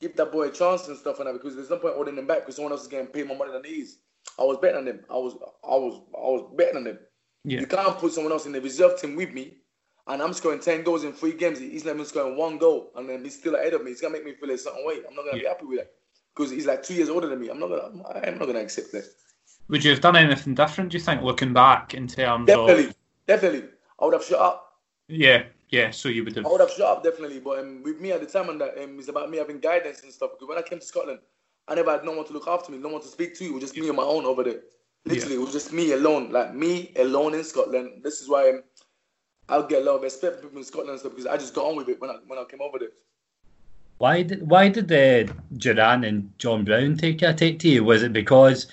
give 0.00 0.16
that 0.16 0.32
boy 0.32 0.48
a 0.48 0.50
chance 0.50 0.88
and 0.88 0.96
stuff 0.96 1.18
and 1.18 1.28
that 1.28 1.32
because 1.34 1.54
there's 1.56 1.70
no 1.70 1.76
point 1.78 1.94
holding 1.94 2.16
him 2.18 2.26
back 2.26 2.40
because 2.40 2.56
someone 2.56 2.72
else 2.72 2.82
is 2.82 2.88
getting 2.88 3.06
paid 3.08 3.26
more 3.26 3.36
money 3.36 3.52
than 3.52 3.64
he 3.64 3.80
is. 3.80 3.98
I 4.38 4.42
was 4.42 4.58
better 4.60 4.76
than 4.78 4.86
him. 4.86 5.04
I 5.10 5.14
was 5.14 5.34
I 5.62 5.76
was 5.76 6.02
I 6.14 6.18
was 6.30 6.52
better 6.56 6.74
than 6.74 6.86
him. 6.86 6.98
Yeah. 7.44 7.60
You 7.60 7.66
can't 7.66 7.98
put 7.98 8.12
someone 8.12 8.32
else 8.32 8.46
in 8.46 8.52
the 8.52 8.60
reserve 8.60 8.98
team 9.00 9.16
with 9.16 9.32
me, 9.32 9.58
and 10.06 10.22
I'm 10.22 10.32
scoring 10.32 10.60
ten 10.60 10.82
goals 10.82 11.04
in 11.04 11.12
three 11.12 11.32
games. 11.34 11.58
He's 11.58 11.84
not 11.84 11.94
even 11.94 12.06
scoring 12.06 12.36
one 12.36 12.56
goal, 12.58 12.90
and 12.96 13.08
then 13.08 13.22
he's 13.22 13.38
still 13.38 13.54
ahead 13.54 13.74
of 13.74 13.84
me. 13.84 13.90
It's 13.90 14.00
gonna 14.00 14.14
make 14.14 14.24
me 14.24 14.32
feel 14.34 14.50
a 14.50 14.58
certain 14.58 14.84
way. 14.86 14.96
I'm 15.08 15.14
not 15.14 15.26
gonna 15.26 15.38
be 15.38 15.46
happy 15.46 15.66
with 15.66 15.78
that 15.78 15.90
because 16.34 16.50
he's 16.50 16.66
like 16.66 16.82
two 16.82 16.94
years 16.94 17.10
older 17.10 17.28
than 17.28 17.40
me. 17.40 17.48
I'm 17.50 17.60
not 17.60 17.68
gonna 17.68 18.02
I'm 18.26 18.38
not 18.38 18.46
gonna 18.46 18.60
accept 18.60 18.92
that. 18.92 19.04
would 19.68 19.84
you 19.84 19.90
have 19.90 20.00
done 20.00 20.16
anything 20.16 20.54
different? 20.54 20.90
Do 20.90 20.96
you 20.98 21.04
think, 21.04 21.22
looking 21.22 21.52
back 21.52 21.92
in 21.94 22.08
terms 22.08 22.46
Definitely, 22.46 22.86
of 22.86 22.94
definitely. 23.26 23.68
I 24.00 24.04
would 24.06 24.14
have 24.14 24.24
shut 24.24 24.40
up. 24.40 24.72
yeah, 25.08 25.44
yeah? 25.70 25.90
So 25.90 26.08
you 26.08 26.24
would 26.24 26.36
have 26.36 26.46
I 26.46 26.48
would 26.48 26.60
have 26.60 26.70
shut 26.70 26.86
up 26.86 27.02
definitely. 27.02 27.40
But 27.40 27.60
um, 27.60 27.82
with 27.82 28.00
me 28.00 28.12
at 28.12 28.20
the 28.20 28.26
time, 28.26 28.48
and 28.48 28.60
that 28.60 28.76
um, 28.82 28.98
it's 28.98 29.08
about 29.08 29.30
me 29.30 29.38
having 29.38 29.60
guidance 29.60 30.02
and 30.02 30.12
stuff. 30.12 30.32
Because 30.32 30.48
when 30.48 30.58
I 30.58 30.62
came 30.62 30.78
to 30.78 30.84
Scotland, 30.84 31.20
I 31.68 31.74
never 31.74 31.90
had 31.90 32.04
no 32.04 32.12
one 32.12 32.26
to 32.26 32.32
look 32.32 32.48
after 32.48 32.72
me, 32.72 32.78
no 32.78 32.88
one 32.88 33.02
to 33.02 33.08
speak 33.08 33.34
to. 33.36 33.44
It 33.44 33.52
was 33.52 33.62
just 33.62 33.76
me 33.76 33.88
on 33.88 33.96
my 33.96 34.02
own 34.02 34.24
over 34.24 34.44
there. 34.44 34.60
Literally, 35.06 35.34
it 35.34 35.40
was 35.40 35.52
just 35.52 35.72
me 35.72 35.92
alone, 35.92 36.30
like 36.30 36.54
me 36.54 36.92
alone 36.96 37.34
in 37.34 37.44
Scotland. 37.44 38.02
This 38.02 38.20
is 38.20 38.28
why 38.28 38.50
um, 38.50 38.62
I'll 39.48 39.66
get 39.66 39.82
a 39.82 39.84
lot 39.84 39.96
of 39.96 40.02
respect 40.02 40.36
from 40.36 40.48
people 40.48 40.58
in 40.58 40.64
Scotland 40.64 40.90
and 40.90 41.00
stuff 41.00 41.12
because 41.12 41.26
I 41.26 41.36
just 41.36 41.54
got 41.54 41.66
on 41.66 41.76
with 41.76 41.88
it 41.88 42.00
when 42.00 42.10
I 42.10 42.16
when 42.26 42.38
I 42.38 42.44
came 42.44 42.62
over 42.62 42.78
there. 42.78 42.88
Why 43.98 44.22
did 44.22 44.48
why 44.48 44.68
did 44.68 44.90
uh, 44.90 45.32
Durrant 45.56 46.04
and 46.04 46.32
John 46.38 46.64
Brown 46.64 46.96
take 46.96 47.22
a 47.22 47.34
take 47.34 47.58
to 47.60 47.68
you? 47.68 47.84
Was 47.84 48.02
it 48.02 48.12
because 48.12 48.66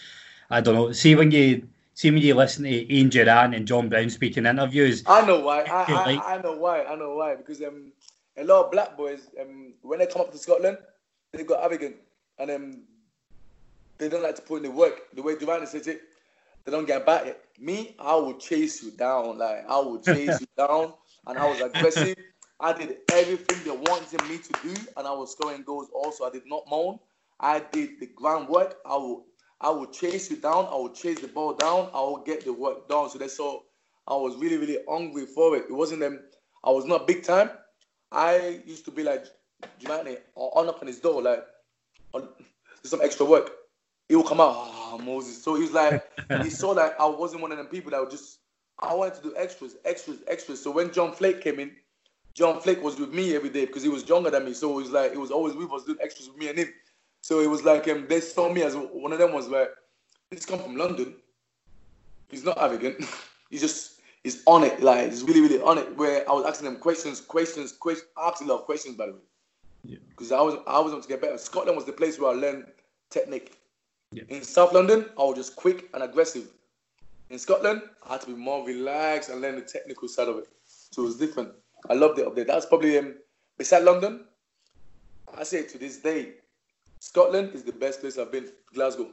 I 0.49 0.61
don't 0.61 0.75
know? 0.75 0.91
See 0.91 1.15
when 1.15 1.31
you 1.31 1.67
see 2.01 2.09
when 2.09 2.21
you 2.21 2.33
listen 2.33 2.63
to 2.63 2.93
Ian 2.93 3.09
Durrant 3.09 3.53
and 3.53 3.67
John 3.67 3.87
Brown 3.87 4.09
speaking 4.09 4.47
interviews. 4.47 5.03
I 5.05 5.23
know 5.25 5.39
why. 5.41 5.61
I, 5.61 5.83
I, 5.83 6.05
like- 6.15 6.25
I 6.25 6.41
know 6.41 6.53
why. 6.53 6.83
I 6.83 6.95
know 6.95 7.15
why. 7.15 7.35
Because 7.35 7.61
um, 7.61 7.91
a 8.37 8.43
lot 8.43 8.65
of 8.65 8.71
black 8.71 8.97
boys, 8.97 9.27
um, 9.39 9.73
when 9.83 9.99
they 9.99 10.07
come 10.07 10.23
up 10.23 10.31
to 10.31 10.37
Scotland, 10.37 10.79
they've 11.31 11.45
got 11.45 11.63
arrogant 11.63 11.97
and 12.39 12.49
um, 12.49 12.83
they 13.99 14.09
don't 14.09 14.23
like 14.23 14.35
to 14.35 14.41
put 14.41 14.57
in 14.57 14.63
the 14.63 14.71
work. 14.71 15.13
The 15.13 15.21
way 15.21 15.35
Durrant 15.37 15.67
says 15.67 15.85
it, 15.87 16.01
they 16.65 16.71
don't 16.71 16.87
get 16.87 17.05
back 17.05 17.27
it. 17.27 17.39
Me, 17.59 17.95
I 17.99 18.15
will 18.15 18.33
chase 18.37 18.81
you 18.81 18.91
down. 18.91 19.37
Like 19.37 19.63
I 19.69 19.77
will 19.79 20.01
chase 20.01 20.39
you 20.41 20.47
down, 20.57 20.93
and 21.27 21.37
I 21.37 21.45
was 21.47 21.61
aggressive. 21.61 22.15
I 22.59 22.73
did 22.73 22.97
everything 23.11 23.59
they 23.63 23.77
wanted 23.91 24.23
me 24.27 24.37
to 24.39 24.53
do, 24.63 24.81
and 24.97 25.07
I 25.07 25.11
was 25.13 25.31
scoring 25.33 25.61
goals. 25.63 25.89
Also, 25.93 26.25
I 26.25 26.31
did 26.31 26.43
not 26.47 26.63
moan. 26.69 26.97
I 27.39 27.59
did 27.59 27.99
the 27.99 28.07
groundwork. 28.07 28.77
I 28.85 28.95
will, 28.95 29.25
I 29.61 29.69
will 29.69 29.85
chase 29.87 30.29
you 30.31 30.37
down. 30.37 30.65
I 30.65 30.75
will 30.75 30.89
chase 30.89 31.19
the 31.19 31.27
ball 31.27 31.53
down. 31.53 31.89
I 31.93 32.01
will 32.01 32.23
get 32.25 32.43
the 32.43 32.51
work 32.51 32.89
done. 32.89 33.09
So 33.09 33.19
they 33.19 33.27
saw 33.27 33.61
I 34.07 34.15
was 34.15 34.35
really, 34.35 34.57
really 34.57 34.79
hungry 34.89 35.25
for 35.25 35.55
it. 35.55 35.65
It 35.69 35.73
wasn't 35.73 36.01
them. 36.01 36.19
I 36.63 36.71
was 36.71 36.85
not 36.85 37.07
big 37.07 37.23
time. 37.23 37.51
I 38.11 38.61
used 38.65 38.85
to 38.85 38.91
be 38.91 39.03
like, 39.03 39.25
Giovanni, 39.79 40.17
I'll 40.35 40.65
knock 40.65 40.79
on 40.81 40.87
his 40.87 40.99
door, 40.99 41.21
like, 41.21 41.45
"Oh, 42.13 42.27
there's 42.81 42.89
some 42.89 43.01
extra 43.01 43.25
work. 43.25 43.51
He 44.09 44.15
will 44.15 44.23
come 44.23 44.41
out, 44.41 44.55
oh, 44.55 44.97
Moses. 45.01 45.41
So 45.41 45.55
he 45.55 45.61
was 45.61 45.71
like, 45.71 46.03
he 46.43 46.49
saw 46.61 46.73
that 46.73 46.95
I 46.99 47.05
wasn't 47.05 47.41
one 47.41 47.51
of 47.51 47.57
them 47.57 47.67
people 47.67 47.91
that 47.91 48.01
would 48.01 48.11
just, 48.11 48.39
I 48.79 48.93
wanted 48.93 49.15
to 49.15 49.21
do 49.21 49.33
extras, 49.37 49.77
extras, 49.85 50.17
extras. 50.27 50.61
So 50.61 50.71
when 50.71 50.91
John 50.91 51.13
Fleck 51.13 51.41
came 51.41 51.59
in, 51.59 51.71
John 52.33 52.59
Fleck 52.59 52.81
was 52.81 52.99
with 52.99 53.13
me 53.13 53.35
every 53.35 53.49
day 53.49 53.65
because 53.65 53.83
he 53.83 53.89
was 53.89 54.07
younger 54.09 54.29
than 54.31 54.43
me. 54.43 54.53
So 54.53 54.71
it 54.71 54.81
was 54.81 54.91
like, 54.91 55.11
it 55.11 55.19
was 55.19 55.31
always 55.31 55.55
with 55.55 55.71
us 55.71 55.85
doing 55.85 55.99
extras 56.01 56.27
with 56.27 56.37
me 56.37 56.49
and 56.49 56.57
him. 56.57 56.69
So 57.21 57.39
it 57.39 57.49
was 57.49 57.63
like, 57.63 57.87
um, 57.87 58.07
they 58.09 58.19
saw 58.19 58.51
me 58.51 58.63
as 58.63 58.75
one 58.75 59.13
of 59.13 59.19
them 59.19 59.33
was 59.33 59.47
like, 59.47 59.69
he's 60.31 60.45
come 60.45 60.59
from 60.59 60.75
London. 60.75 61.15
He's 62.29 62.43
not 62.43 62.57
arrogant. 62.59 63.05
he's 63.49 63.61
just, 63.61 64.01
he's 64.23 64.41
on 64.47 64.63
it. 64.63 64.81
Like, 64.81 65.09
he's 65.09 65.23
really, 65.23 65.41
really 65.41 65.61
on 65.61 65.77
it. 65.77 65.95
Where 65.97 66.27
I 66.29 66.33
was 66.33 66.45
asking 66.45 66.65
them 66.65 66.77
questions, 66.77 67.21
questions, 67.21 67.71
questions, 67.71 68.09
asking 68.17 68.49
a 68.49 68.53
lot 68.53 68.61
of 68.61 68.65
questions, 68.65 68.95
by 68.95 69.07
the 69.07 69.13
way. 69.13 69.19
Yeah. 69.83 69.97
Because 70.09 70.31
I 70.31 70.41
was, 70.41 70.55
I 70.67 70.79
was 70.79 70.91
want 70.91 71.03
to 71.03 71.09
get 71.09 71.21
better. 71.21 71.37
Scotland 71.37 71.75
was 71.75 71.85
the 71.85 71.93
place 71.93 72.19
where 72.19 72.31
I 72.31 72.33
learned 72.33 72.65
technique. 73.09 73.57
Yeah. 74.11 74.23
In 74.29 74.43
South 74.43 74.73
London, 74.73 75.05
I 75.17 75.23
was 75.23 75.37
just 75.37 75.55
quick 75.55 75.89
and 75.93 76.03
aggressive. 76.03 76.47
In 77.29 77.39
Scotland, 77.39 77.81
I 78.07 78.13
had 78.13 78.21
to 78.21 78.27
be 78.27 78.33
more 78.33 78.65
relaxed 78.65 79.29
and 79.29 79.41
learn 79.41 79.55
the 79.55 79.61
technical 79.61 80.07
side 80.07 80.27
of 80.27 80.37
it. 80.37 80.49
So 80.65 81.03
it 81.03 81.05
was 81.05 81.17
different. 81.17 81.51
I 81.89 81.93
loved 81.93 82.19
it 82.19 82.27
up 82.27 82.35
there. 82.35 82.45
That's 82.45 82.65
probably 82.65 82.97
um, 82.97 83.15
beside 83.57 83.83
London. 83.83 84.25
I 85.37 85.43
say 85.43 85.63
to 85.63 85.77
this 85.77 85.97
day, 85.97 86.33
Scotland 87.01 87.49
is 87.55 87.63
the 87.63 87.71
best 87.71 87.99
place 87.99 88.19
I've 88.19 88.31
been. 88.31 88.47
Glasgow. 88.75 89.09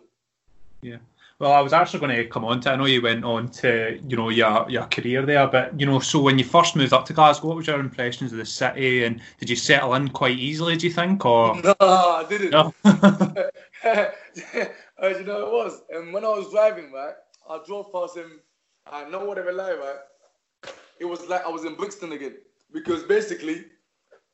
Yeah. 0.83 0.99
Well, 1.39 1.53
I 1.53 1.61
was 1.61 1.73
actually 1.73 2.01
going 2.01 2.17
to 2.17 2.27
come 2.27 2.45
on 2.45 2.61
to. 2.61 2.73
I 2.73 2.77
know 2.77 2.85
you 2.85 3.01
went 3.01 3.25
on 3.25 3.49
to 3.63 3.99
you 4.07 4.17
know 4.17 4.29
your 4.29 4.69
your 4.69 4.85
career 4.85 5.25
there, 5.25 5.47
but 5.47 5.79
you 5.81 5.87
know, 5.87 5.99
so 5.99 6.21
when 6.21 6.39
you 6.39 6.45
first 6.45 6.77
moved 6.77 6.93
up 6.93 7.07
to 7.07 7.15
Glasgow, 7.15 7.49
what 7.49 7.57
was 7.57 7.67
your 7.67 7.81
impressions 7.81 8.31
of 8.31 8.39
the 8.39 8.45
city, 8.45 9.05
and 9.05 9.23
did 9.39 9.49
you 9.49 9.57
settle 9.57 9.95
in 9.95 10.09
quite 10.09 10.37
easily? 10.39 10.77
Do 10.77 10.87
you 10.87 10.93
think, 10.93 11.25
or 11.25 11.55
No, 11.63 11.75
I 11.81 12.27
didn't. 12.29 12.51
no? 12.51 12.75
As 12.85 12.95
uh, 15.03 15.09
you 15.09 15.25
know, 15.25 15.47
it 15.47 15.53
was. 15.53 15.81
And 15.91 16.13
when 16.13 16.25
I 16.25 16.29
was 16.29 16.51
driving, 16.51 16.93
right, 16.93 17.15
I 17.49 17.59
drove 17.67 17.91
past 17.91 18.17
him. 18.17 18.41
I 18.87 19.09
know 19.09 19.25
whatever 19.25 19.53
lie, 19.53 19.73
right. 19.73 20.73
It 21.01 21.07
was 21.07 21.27
like 21.29 21.47
I 21.47 21.49
was 21.49 21.65
in 21.65 21.75
Brixton 21.75 22.13
again 22.13 22.35
because 22.71 23.05
basically, 23.05 23.65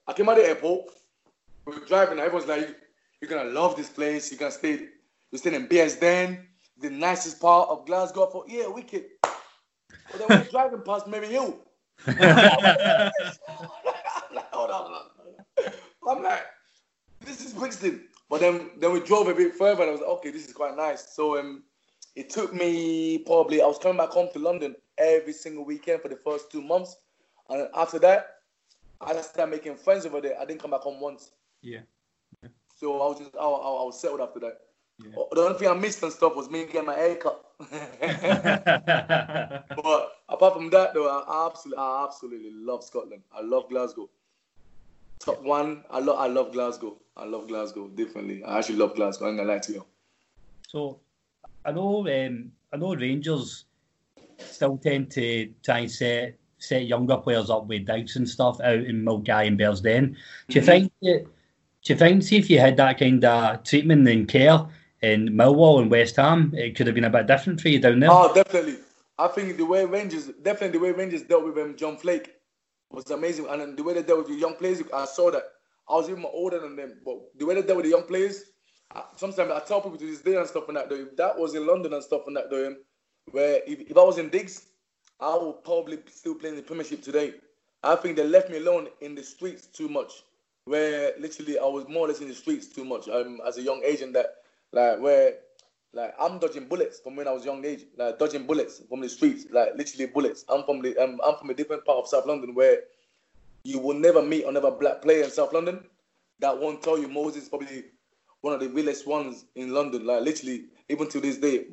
I 0.08 0.12
came 0.12 0.28
out 0.28 0.38
of 0.38 0.44
the 0.44 0.48
airport. 0.48 0.86
We 1.66 1.74
were 1.74 1.86
driving. 1.86 2.18
And 2.18 2.20
everyone's 2.20 2.48
like, 2.48 2.76
"You're 3.24 3.38
gonna 3.38 3.50
love 3.50 3.74
this 3.74 3.88
place. 3.88 4.30
You're 4.30 4.38
gonna 4.38 4.52
stay. 4.52 4.88
You're 5.30 5.38
staying 5.38 5.56
in 5.56 5.66
Bearsden, 5.66 6.46
the 6.78 6.90
nicest 6.90 7.40
part 7.40 7.70
of 7.70 7.86
Glasgow." 7.86 8.26
For 8.26 8.44
"Yeah, 8.46 8.66
wicked." 8.66 9.04
But 9.22 10.18
then 10.18 10.26
we're 10.28 10.44
driving 10.50 10.82
past 10.82 11.06
Maryhill. 11.06 11.56
I'm 12.06 13.10
hold 14.52 14.70
on, 14.70 14.90
hold 14.90 15.36
on. 16.02 16.18
I'm 16.18 16.22
like, 16.22 16.44
this 17.20 17.42
is 17.42 17.54
Brixton. 17.54 18.08
But 18.28 18.40
then, 18.40 18.70
then 18.78 18.92
we 18.92 19.00
drove 19.00 19.28
a 19.28 19.34
bit 19.34 19.54
further, 19.54 19.82
and 19.82 19.88
I 19.88 19.92
was 19.92 20.00
like, 20.00 20.10
okay, 20.10 20.30
this 20.30 20.46
is 20.46 20.52
quite 20.52 20.76
nice. 20.76 21.14
So 21.14 21.38
um, 21.38 21.62
it 22.16 22.28
took 22.28 22.52
me 22.52 23.18
probably. 23.18 23.62
I 23.62 23.66
was 23.66 23.78
coming 23.78 23.96
back 23.96 24.10
home 24.10 24.28
to 24.34 24.38
London 24.38 24.76
every 24.98 25.32
single 25.32 25.64
weekend 25.64 26.02
for 26.02 26.08
the 26.08 26.16
first 26.16 26.52
two 26.52 26.60
months, 26.60 26.96
and 27.48 27.68
after 27.74 27.98
that, 28.00 28.40
I 29.00 29.18
started 29.22 29.50
making 29.50 29.76
friends 29.76 30.04
over 30.04 30.20
there. 30.20 30.38
I 30.38 30.44
didn't 30.44 30.60
come 30.60 30.72
back 30.72 30.80
home 30.80 31.00
once, 31.00 31.30
yeah. 31.62 31.80
I 32.92 33.06
was 33.08 33.18
just, 33.18 33.34
I, 33.36 33.40
I, 33.44 33.44
I 33.44 33.84
was 33.84 34.00
settled 34.00 34.20
after 34.20 34.40
that. 34.40 34.60
Yeah. 34.98 35.10
The 35.32 35.40
only 35.40 35.58
thing 35.58 35.68
I 35.68 35.74
missed 35.74 36.02
and 36.02 36.12
stuff 36.12 36.36
was 36.36 36.50
me 36.50 36.66
getting 36.66 36.86
my 36.86 36.94
hair 36.94 37.16
cut. 37.16 37.40
but 39.76 40.12
apart 40.28 40.54
from 40.54 40.70
that, 40.70 40.94
though, 40.94 41.08
I 41.08 41.46
absolutely, 41.46 41.82
I 41.82 42.04
absolutely 42.04 42.50
love 42.52 42.84
Scotland. 42.84 43.22
I 43.32 43.42
love 43.42 43.68
Glasgow. 43.68 44.08
Top 45.18 45.42
one. 45.42 45.84
I 45.90 46.00
love, 46.00 46.18
I 46.18 46.26
love 46.26 46.52
Glasgow. 46.52 46.96
I 47.16 47.24
love 47.24 47.48
Glasgow. 47.48 47.88
Definitely, 47.88 48.44
I 48.44 48.58
actually 48.58 48.76
love 48.76 48.94
Glasgow. 48.94 49.28
I'm 49.28 49.36
gonna 49.36 49.48
lie 49.48 49.58
to 49.60 49.72
you. 49.72 49.84
So 50.68 51.00
I 51.64 51.72
know 51.72 52.06
um, 52.08 52.52
I 52.72 52.76
know 52.76 52.94
Rangers 52.94 53.64
still 54.38 54.76
tend 54.78 55.10
to 55.12 55.52
try 55.62 55.78
and 55.80 55.90
set 55.90 56.36
set 56.58 56.86
younger 56.86 57.16
players 57.18 57.50
up 57.50 57.66
with 57.66 57.86
doubts 57.86 58.16
and 58.16 58.28
stuff 58.28 58.60
out 58.60 58.78
in 58.80 59.04
Milngavie 59.04 59.48
and 59.48 59.58
Bearsden. 59.58 60.16
Do 60.48 60.58
you 60.58 60.62
Mhm. 60.62 60.66
think 60.66 60.92
that, 61.02 61.26
do 61.84 61.92
you 61.92 61.98
think 61.98 62.22
see 62.22 62.36
if 62.36 62.48
you 62.48 62.58
had 62.58 62.78
that 62.78 62.98
kind 62.98 63.24
of 63.24 63.62
treatment 63.62 64.08
and 64.08 64.26
care 64.26 64.66
in 65.02 65.28
Millwall 65.28 65.82
and 65.82 65.90
West 65.90 66.16
Ham, 66.16 66.50
it 66.56 66.74
could 66.74 66.86
have 66.86 66.94
been 66.94 67.04
a 67.04 67.10
bit 67.10 67.26
different 67.26 67.60
for 67.60 67.68
you 67.68 67.78
down 67.78 68.00
there? 68.00 68.10
Oh, 68.10 68.32
definitely. 68.34 68.76
I 69.18 69.28
think 69.28 69.58
the 69.58 69.66
way 69.66 69.84
Rangers, 69.84 70.30
definitely 70.42 70.78
the 70.78 70.84
way 70.84 70.92
Rangers 70.92 71.22
dealt 71.22 71.44
with 71.44 71.58
um, 71.58 71.76
John 71.76 71.98
Fleck 71.98 72.30
was 72.90 73.10
amazing, 73.10 73.46
and 73.48 73.76
the 73.76 73.82
way 73.82 73.92
they 73.92 74.02
dealt 74.02 74.20
with 74.20 74.28
the 74.28 74.34
young 74.34 74.54
players, 74.54 74.82
I 74.94 75.04
saw 75.04 75.30
that. 75.30 75.44
I 75.88 75.94
was 75.94 76.08
even 76.08 76.24
older 76.24 76.58
than 76.58 76.74
them, 76.74 77.00
but 77.04 77.18
the 77.38 77.44
way 77.44 77.54
they 77.54 77.62
dealt 77.62 77.76
with 77.76 77.84
the 77.84 77.90
young 77.90 78.04
players, 78.04 78.44
I, 78.94 79.02
sometimes 79.16 79.50
I 79.50 79.60
tell 79.60 79.82
people 79.82 79.98
to 79.98 80.06
this 80.06 80.22
day 80.22 80.36
and 80.36 80.48
stuff 80.48 80.68
and 80.68 80.78
that. 80.78 80.88
Though, 80.88 80.96
if 80.96 81.16
that 81.16 81.38
was 81.38 81.54
in 81.54 81.66
London 81.66 81.92
and 81.92 82.02
stuff 82.02 82.22
and 82.26 82.36
that, 82.36 82.48
though, 82.50 82.68
um, 82.68 82.78
where 83.30 83.60
if, 83.66 83.80
if 83.90 83.98
I 83.98 84.02
was 84.02 84.16
in 84.16 84.30
Diggs, 84.30 84.68
I 85.20 85.36
would 85.36 85.62
probably 85.64 85.98
still 86.10 86.34
play 86.34 86.48
in 86.48 86.56
the 86.56 86.62
Premiership 86.62 87.02
today. 87.02 87.34
I 87.82 87.94
think 87.96 88.16
they 88.16 88.26
left 88.26 88.48
me 88.48 88.56
alone 88.56 88.88
in 89.02 89.14
the 89.14 89.22
streets 89.22 89.66
too 89.66 89.90
much, 89.90 90.24
where 90.64 91.12
literally 91.18 91.58
I 91.58 91.64
was 91.64 91.86
more 91.88 92.06
or 92.06 92.08
less 92.08 92.20
in 92.20 92.28
the 92.28 92.34
streets 92.34 92.66
too 92.66 92.84
much. 92.84 93.08
Um, 93.08 93.40
as 93.46 93.58
a 93.58 93.62
young 93.62 93.82
agent, 93.84 94.14
that 94.14 94.36
like 94.72 95.00
where 95.00 95.34
like 95.92 96.14
I'm 96.20 96.38
dodging 96.38 96.66
bullets 96.66 97.00
from 97.00 97.16
when 97.16 97.28
I 97.28 97.32
was 97.32 97.44
young 97.44 97.64
age, 97.64 97.84
like 97.96 98.18
dodging 98.18 98.46
bullets 98.46 98.82
from 98.88 99.00
the 99.00 99.08
streets, 99.08 99.46
like 99.50 99.74
literally 99.76 100.06
bullets. 100.06 100.44
I'm 100.48 100.64
from 100.64 100.82
the 100.82 100.96
um, 100.98 101.20
I'm 101.24 101.36
from 101.36 101.50
a 101.50 101.54
different 101.54 101.84
part 101.84 101.98
of 101.98 102.08
South 102.08 102.26
London 102.26 102.54
where 102.54 102.80
you 103.62 103.78
will 103.78 103.94
never 103.94 104.22
meet 104.22 104.44
another 104.44 104.70
black 104.70 105.02
player 105.02 105.24
in 105.24 105.30
South 105.30 105.52
London 105.52 105.80
that 106.40 106.58
won't 106.58 106.82
tell 106.82 106.98
you 106.98 107.08
Moses 107.08 107.44
is 107.44 107.48
probably 107.48 107.84
one 108.40 108.52
of 108.52 108.60
the 108.60 108.68
realest 108.68 109.06
ones 109.06 109.46
in 109.54 109.72
London. 109.72 110.04
Like 110.06 110.22
literally, 110.22 110.64
even 110.88 111.08
to 111.10 111.20
this 111.20 111.38
day, 111.38 111.66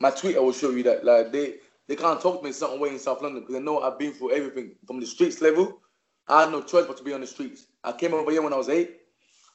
my 0.00 0.10
Twitter 0.10 0.42
will 0.42 0.52
show 0.52 0.70
you 0.70 0.82
that 0.84 1.04
like 1.04 1.32
they 1.32 1.54
they 1.86 1.96
can't 1.96 2.20
talk 2.20 2.38
to 2.38 2.42
me 2.42 2.48
in 2.48 2.54
certain 2.54 2.80
way 2.80 2.90
in 2.90 2.98
South 2.98 3.22
London 3.22 3.40
because 3.40 3.54
they 3.54 3.62
know 3.62 3.80
I've 3.80 3.98
been 3.98 4.12
through 4.12 4.32
everything 4.32 4.72
from 4.86 5.00
the 5.00 5.06
streets 5.06 5.40
level. 5.40 5.80
I 6.28 6.42
had 6.42 6.52
no 6.52 6.62
choice 6.62 6.86
but 6.86 6.98
to 6.98 7.02
be 7.02 7.14
on 7.14 7.22
the 7.22 7.26
streets. 7.26 7.66
I 7.88 7.92
came 7.92 8.12
over 8.12 8.30
here 8.30 8.42
when 8.42 8.52
I 8.52 8.56
was 8.56 8.68
eight. 8.68 9.00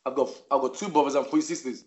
I've 0.08 0.16
got 0.16 0.30
I've 0.50 0.62
got 0.62 0.74
two 0.74 0.90
brothers 0.90 1.14
and 1.14 1.28
three 1.28 1.42
sisters. 1.42 1.86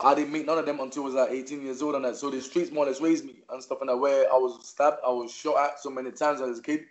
I 0.00 0.14
didn't 0.14 0.32
meet 0.32 0.46
none 0.46 0.56
of 0.58 0.64
them 0.64 0.80
until 0.80 1.02
I 1.02 1.06
was 1.06 1.14
like 1.14 1.30
18 1.30 1.62
years 1.62 1.82
old 1.82 1.94
and 1.94 2.04
that. 2.04 2.16
So 2.16 2.30
the 2.30 2.40
streets 2.40 2.72
more 2.72 2.84
or 2.84 2.88
less 2.88 3.00
raised 3.02 3.26
me 3.26 3.40
and 3.50 3.62
stuff 3.62 3.80
and 3.80 3.90
that 3.90 3.96
where 3.96 4.32
I 4.32 4.36
was 4.36 4.66
stabbed, 4.66 4.98
I 5.04 5.10
was 5.10 5.30
shot 5.30 5.58
at 5.58 5.80
so 5.80 5.90
many 5.90 6.10
times 6.10 6.40
as 6.40 6.60
a 6.60 6.62
kid. 6.62 6.84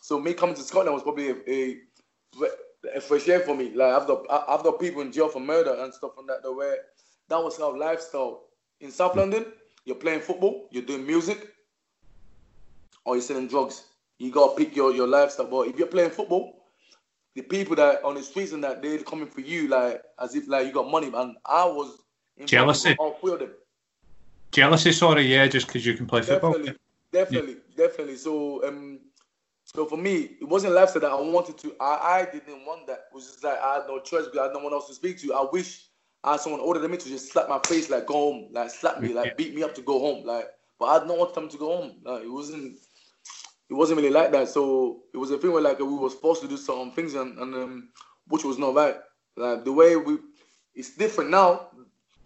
So 0.00 0.18
me 0.18 0.34
coming 0.34 0.56
to 0.56 0.62
Scotland 0.62 0.94
was 0.94 1.02
probably 1.02 1.30
a, 1.30 1.36
a, 1.46 2.96
a 2.96 3.00
fresh 3.00 3.28
air 3.28 3.40
for 3.40 3.54
me. 3.54 3.70
Like 3.72 3.92
I've 3.92 4.08
got 4.08 4.26
I've 4.28 4.64
got 4.64 4.80
people 4.80 5.02
in 5.02 5.12
jail 5.12 5.28
for 5.28 5.40
murder 5.40 5.76
and 5.78 5.94
stuff 5.94 6.12
and 6.18 6.28
that. 6.28 6.42
The 6.42 6.52
where 6.52 6.78
that 7.28 7.38
was 7.38 7.60
our 7.60 7.76
lifestyle 7.76 8.46
in 8.80 8.90
South 8.90 9.14
London. 9.14 9.46
You're 9.84 9.96
playing 9.96 10.20
football, 10.20 10.66
you're 10.72 10.82
doing 10.82 11.06
music, 11.06 11.54
or 13.04 13.14
you're 13.14 13.22
selling 13.22 13.46
drugs. 13.46 13.84
You 14.18 14.32
gotta 14.32 14.56
pick 14.56 14.74
your, 14.74 14.92
your 14.92 15.06
lifestyle. 15.06 15.46
But 15.46 15.68
if 15.68 15.78
you're 15.78 15.86
playing 15.86 16.10
football, 16.10 16.63
the 17.34 17.42
people 17.42 17.76
that 17.76 18.04
on 18.04 18.14
the 18.14 18.22
streets 18.22 18.52
and 18.52 18.62
that 18.64 18.82
they're 18.82 18.98
coming 18.98 19.26
for 19.26 19.40
you 19.40 19.68
like 19.68 20.02
as 20.20 20.34
if 20.34 20.48
like 20.48 20.66
you 20.66 20.72
got 20.72 20.90
money. 20.90 21.10
And 21.14 21.36
I 21.44 21.64
was 21.64 21.98
Jealousy. 22.46 22.96
All 22.98 23.14
three 23.20 23.32
of 23.32 23.38
them. 23.40 23.50
Jealousy, 24.50 24.92
sorry, 24.92 25.22
yeah, 25.22 25.46
just 25.46 25.66
because 25.66 25.84
you 25.84 25.94
can 25.94 26.06
play 26.06 26.22
football. 26.22 26.52
Definitely, 26.52 26.78
definitely, 27.12 27.56
definitely. 27.76 28.16
So 28.16 28.66
um, 28.66 29.00
so 29.64 29.86
for 29.86 29.96
me, 29.96 30.36
it 30.40 30.48
wasn't 30.48 30.74
lifestyle 30.74 31.02
that 31.02 31.10
I 31.10 31.20
wanted 31.20 31.58
to. 31.58 31.74
I, 31.80 32.20
I 32.20 32.28
didn't 32.30 32.64
want 32.64 32.86
that. 32.86 33.06
It 33.10 33.14
was 33.14 33.26
just 33.26 33.44
like 33.44 33.58
I 33.58 33.74
had 33.74 33.84
no 33.88 33.98
choice 34.00 34.24
because 34.24 34.38
I 34.38 34.42
had 34.44 34.52
no 34.52 34.60
one 34.60 34.72
else 34.72 34.88
to 34.88 34.94
speak 34.94 35.18
to. 35.20 35.34
I 35.34 35.46
wish 35.50 35.86
I 36.22 36.32
had 36.32 36.40
someone 36.40 36.60
older 36.60 36.78
than 36.80 36.90
me 36.90 36.96
to 36.96 37.08
just 37.08 37.32
slap 37.32 37.48
my 37.48 37.60
face, 37.66 37.90
like 37.90 38.06
go 38.06 38.14
home, 38.14 38.48
like 38.52 38.70
slap 38.70 39.00
me, 39.00 39.12
like 39.12 39.36
beat 39.36 39.54
me 39.54 39.62
up 39.62 39.74
to 39.74 39.82
go 39.82 39.98
home, 39.98 40.24
like. 40.24 40.48
But 40.78 40.86
I 40.86 40.94
had 40.94 41.06
no 41.06 41.14
one 41.14 41.32
time 41.32 41.48
to 41.48 41.56
go 41.56 41.76
home. 41.76 41.92
Like 42.04 42.22
it 42.22 42.32
wasn't. 42.32 42.78
It 43.70 43.74
wasn't 43.74 43.98
really 43.98 44.10
like 44.10 44.30
that. 44.32 44.48
So 44.48 45.02
it 45.12 45.16
was 45.16 45.30
a 45.30 45.38
thing 45.38 45.52
where 45.52 45.62
like 45.62 45.78
we 45.78 45.84
was 45.84 46.14
forced 46.14 46.42
to 46.42 46.48
do 46.48 46.56
certain 46.56 46.90
things 46.92 47.14
and, 47.14 47.38
and 47.38 47.54
um, 47.54 47.88
which 48.28 48.44
was 48.44 48.58
not 48.58 48.74
right. 48.74 48.96
Like 49.36 49.64
the 49.64 49.72
way 49.72 49.96
we, 49.96 50.18
it's 50.74 50.96
different 50.96 51.30
now 51.30 51.68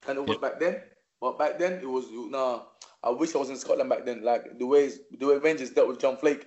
than 0.07 0.17
it 0.17 0.27
was 0.27 0.39
back 0.39 0.59
then. 0.59 0.81
But 1.21 1.39
back 1.39 1.59
then 1.59 1.75
it 1.75 1.89
was 1.89 2.07
nah. 2.11 2.63
I 3.03 3.11
wish 3.11 3.35
I 3.35 3.39
was 3.39 3.51
in 3.51 3.57
Scotland 3.57 3.91
back 3.91 4.05
then. 4.05 4.23
Like 4.23 4.59
the 4.59 4.67
way 4.67 4.91
the 5.19 5.27
way 5.27 5.37
Rangers 5.37 5.71
dealt 5.71 5.89
with 5.89 6.01
John 6.01 6.17
Fleck. 6.17 6.47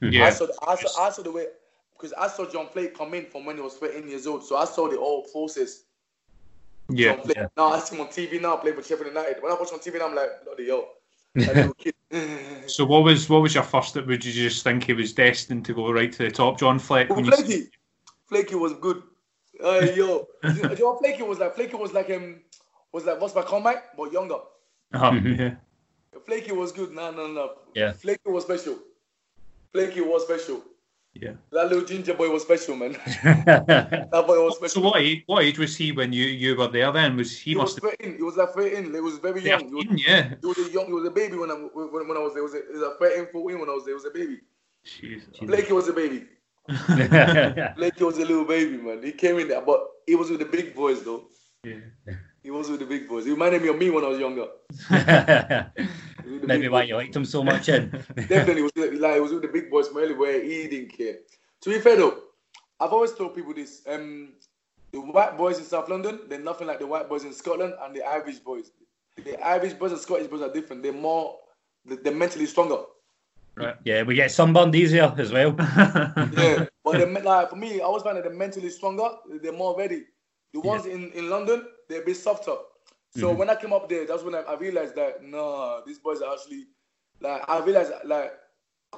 Yeah. 0.00 0.26
I 0.26 0.30
saw 0.30 0.46
I 0.66 0.76
saw, 0.76 1.02
I 1.02 1.10
saw 1.10 1.22
the 1.22 1.32
way 1.32 1.46
because 1.92 2.12
I 2.14 2.28
saw 2.28 2.50
John 2.50 2.68
Fleck 2.68 2.94
come 2.94 3.14
in 3.14 3.26
from 3.26 3.44
when 3.44 3.56
he 3.56 3.62
was 3.62 3.74
13 3.74 4.08
years 4.08 4.26
old. 4.26 4.44
So 4.44 4.56
I 4.56 4.64
saw 4.64 4.88
the 4.88 4.98
old 4.98 5.28
forces. 5.30 5.84
Yeah. 6.88 7.14
John 7.14 7.24
Fleck. 7.24 7.50
Now 7.56 7.72
I 7.72 7.80
see 7.80 7.96
him 7.96 8.02
on 8.02 8.08
TV 8.08 8.40
now 8.40 8.56
playing 8.56 8.76
for 8.76 8.82
Sheffield 8.82 9.08
United. 9.08 9.42
When 9.42 9.52
I 9.52 9.54
watch 9.56 9.72
on 9.72 9.78
TV, 9.78 9.98
now, 9.98 10.08
I'm 10.08 10.14
like, 10.14 10.44
bloody 10.44 10.64
yo. 10.64 10.88
That. 11.34 11.72
So 12.66 12.84
what 12.84 13.04
was 13.04 13.28
what 13.28 13.42
was 13.42 13.54
your 13.54 13.62
first? 13.64 13.94
Would 13.94 14.24
you 14.24 14.32
just 14.32 14.64
think 14.64 14.84
he 14.84 14.92
was 14.92 15.12
destined 15.12 15.64
to 15.66 15.74
go 15.74 15.90
right 15.92 16.10
to 16.12 16.24
the 16.24 16.30
top, 16.30 16.58
John 16.58 16.78
Fleck? 16.78 17.08
Oh, 17.10 17.14
When 17.14 17.24
you, 17.24 17.32
Flaky. 17.32 17.70
Flaky 18.28 18.54
was 18.54 18.74
good. 18.74 19.02
Uh, 19.62 19.86
yo, 19.94 20.26
do 20.42 20.54
you 20.54 20.62
know 20.62 20.90
what 20.90 20.98
Flaky 21.00 21.22
was 21.22 21.38
like? 21.38 21.54
Flaky 21.54 21.76
was 21.76 21.92
like 21.92 22.10
um 22.10 22.40
was 22.92 23.04
like 23.04 23.20
what's 23.20 23.34
my 23.34 23.42
comeback 23.42 23.96
but 23.96 24.12
younger. 24.12 24.38
uh 24.92 25.12
yeah. 25.24 25.54
Flaky 26.26 26.52
was 26.52 26.72
good. 26.72 26.92
No, 26.92 27.10
no, 27.10 27.26
no. 27.26 27.52
Yeah. 27.74 27.92
Flaky 27.92 28.28
was 28.30 28.44
special. 28.44 28.78
Flaky 29.72 30.00
was 30.00 30.24
special. 30.24 30.62
Yeah. 31.14 31.32
That 31.50 31.68
little 31.68 31.84
ginger 31.84 32.14
boy 32.14 32.30
was 32.30 32.42
special, 32.42 32.76
man. 32.76 32.92
that 33.24 34.24
boy 34.26 34.44
was 34.44 34.56
special. 34.56 34.82
So 34.82 34.88
what 34.88 35.00
age, 35.00 35.24
what 35.26 35.42
age 35.42 35.58
was 35.58 35.76
he 35.76 35.90
when 35.90 36.12
you, 36.12 36.26
you 36.26 36.56
were 36.56 36.68
there 36.68 36.92
then? 36.92 37.16
Was 37.16 37.36
he, 37.36 37.50
He 37.50 37.56
was 37.56 37.74
must 37.74 37.82
have 37.82 37.98
13. 37.98 38.16
He 38.16 38.22
was 38.22 38.36
like 38.36 38.52
13. 38.54 38.94
He 38.94 39.00
was 39.00 39.18
very 39.18 39.42
young. 39.42 39.68
He 39.68 39.74
was, 39.74 39.86
yeah. 40.06 40.34
he 40.40 40.46
was 40.46 40.58
a 40.58 40.70
young. 40.70 40.86
He 40.86 40.92
was 40.92 41.06
a 41.06 41.10
baby 41.10 41.36
when 41.36 41.50
I 41.50 41.54
when, 41.54 42.08
when 42.08 42.16
I 42.16 42.20
was 42.20 42.34
there. 42.34 42.46
He 42.46 42.52
was 42.52 42.54
a, 42.54 42.62
he 42.72 42.78
was 42.78 42.82
a 42.82 42.98
13, 42.98 43.26
14 43.32 43.60
when 43.60 43.68
I 43.68 43.72
was 43.72 43.84
there. 43.84 43.92
He 43.92 43.96
was 43.96 44.04
a 44.04 44.10
baby. 44.10 44.40
Jesus. 44.84 45.38
Blakey 45.42 45.72
was 45.72 45.88
a 45.88 45.92
baby. 45.92 46.26
Blakey 47.76 48.04
was 48.04 48.18
a 48.18 48.24
little 48.24 48.44
baby, 48.44 48.76
man. 48.76 49.02
He 49.02 49.12
came 49.12 49.38
in 49.40 49.48
there, 49.48 49.60
but 49.62 49.84
he 50.06 50.14
was 50.14 50.30
with 50.30 50.38
the 50.38 50.46
big 50.46 50.74
boys 50.74 51.02
though. 51.02 51.24
Yeah. 51.64 52.14
He 52.42 52.50
was 52.50 52.70
with 52.70 52.80
the 52.80 52.86
big 52.86 53.08
boys. 53.08 53.24
He 53.26 53.30
reminded 53.32 53.62
me 53.62 53.68
of 53.68 53.76
me 53.78 53.90
when 53.90 54.04
I 54.04 54.08
was 54.08 54.18
younger. 54.18 54.46
He 56.24 56.32
was 56.32 56.40
with 56.42 56.48
Maybe 56.48 56.68
why 56.68 56.82
boys. 56.82 56.88
you 56.90 56.94
liked 56.96 57.16
him 57.16 57.24
so 57.24 57.42
much, 57.42 57.68
in. 57.68 57.90
Definitely 58.28 58.62
was 58.62 58.72
with- 58.76 58.94
like 59.00 59.16
it 59.16 59.22
was 59.22 59.32
with 59.32 59.42
the 59.42 59.48
big 59.48 59.70
boys 59.70 59.88
from 59.88 60.02
everywhere. 60.02 60.42
He 60.42 60.68
didn't 60.68 60.90
care. 60.96 61.16
To 61.62 61.70
be 61.70 61.78
fair 61.80 61.96
though, 61.96 62.18
I've 62.78 62.92
always 62.92 63.12
told 63.12 63.34
people 63.34 63.52
this. 63.54 63.82
Um, 63.88 64.32
the 64.92 65.00
white 65.00 65.36
boys 65.38 65.58
in 65.58 65.64
South 65.64 65.88
London, 65.88 66.20
they're 66.28 66.38
nothing 66.40 66.66
like 66.66 66.78
the 66.80 66.86
white 66.86 67.08
boys 67.08 67.24
in 67.24 67.32
Scotland 67.32 67.74
and 67.82 67.94
the 67.94 68.02
Irish 68.02 68.38
boys. 68.40 68.70
The 69.24 69.38
Irish 69.44 69.74
boys 69.74 69.92
and 69.92 70.00
Scottish 70.00 70.26
boys 70.26 70.40
are 70.42 70.52
different. 70.52 70.82
They're 70.82 70.92
more, 70.92 71.36
they're 71.84 72.14
mentally 72.14 72.46
stronger. 72.46 72.78
Right. 73.54 73.76
Yeah, 73.84 74.02
we 74.02 74.14
get 74.14 74.30
sunburned 74.30 74.74
easier 74.74 75.14
as 75.16 75.32
well. 75.32 75.54
Yeah, 75.58 76.66
but 76.84 76.92
they're, 76.92 77.06
like 77.22 77.50
for 77.50 77.56
me, 77.56 77.80
I 77.80 77.84
always 77.84 78.02
find 78.02 78.16
that 78.16 78.24
they're 78.24 78.32
mentally 78.32 78.70
stronger. 78.70 79.08
They're 79.42 79.52
more 79.52 79.76
ready. 79.78 80.04
The 80.54 80.60
ones 80.60 80.86
in, 80.86 81.12
in 81.12 81.28
London, 81.30 81.66
they're 81.90 82.02
a 82.02 82.04
bit 82.04 82.16
softer. 82.16 82.56
So 83.16 83.28
mm-hmm. 83.28 83.38
when 83.38 83.50
I 83.50 83.56
came 83.56 83.72
up 83.72 83.88
there, 83.88 84.06
that's 84.06 84.22
when 84.22 84.34
I, 84.34 84.40
I 84.40 84.54
realized 84.54 84.94
that 84.94 85.22
no, 85.22 85.82
these 85.86 85.98
boys 85.98 86.22
are 86.22 86.32
actually 86.32 86.66
like 87.20 87.42
I 87.48 87.58
realized 87.58 87.92
like 88.04 88.32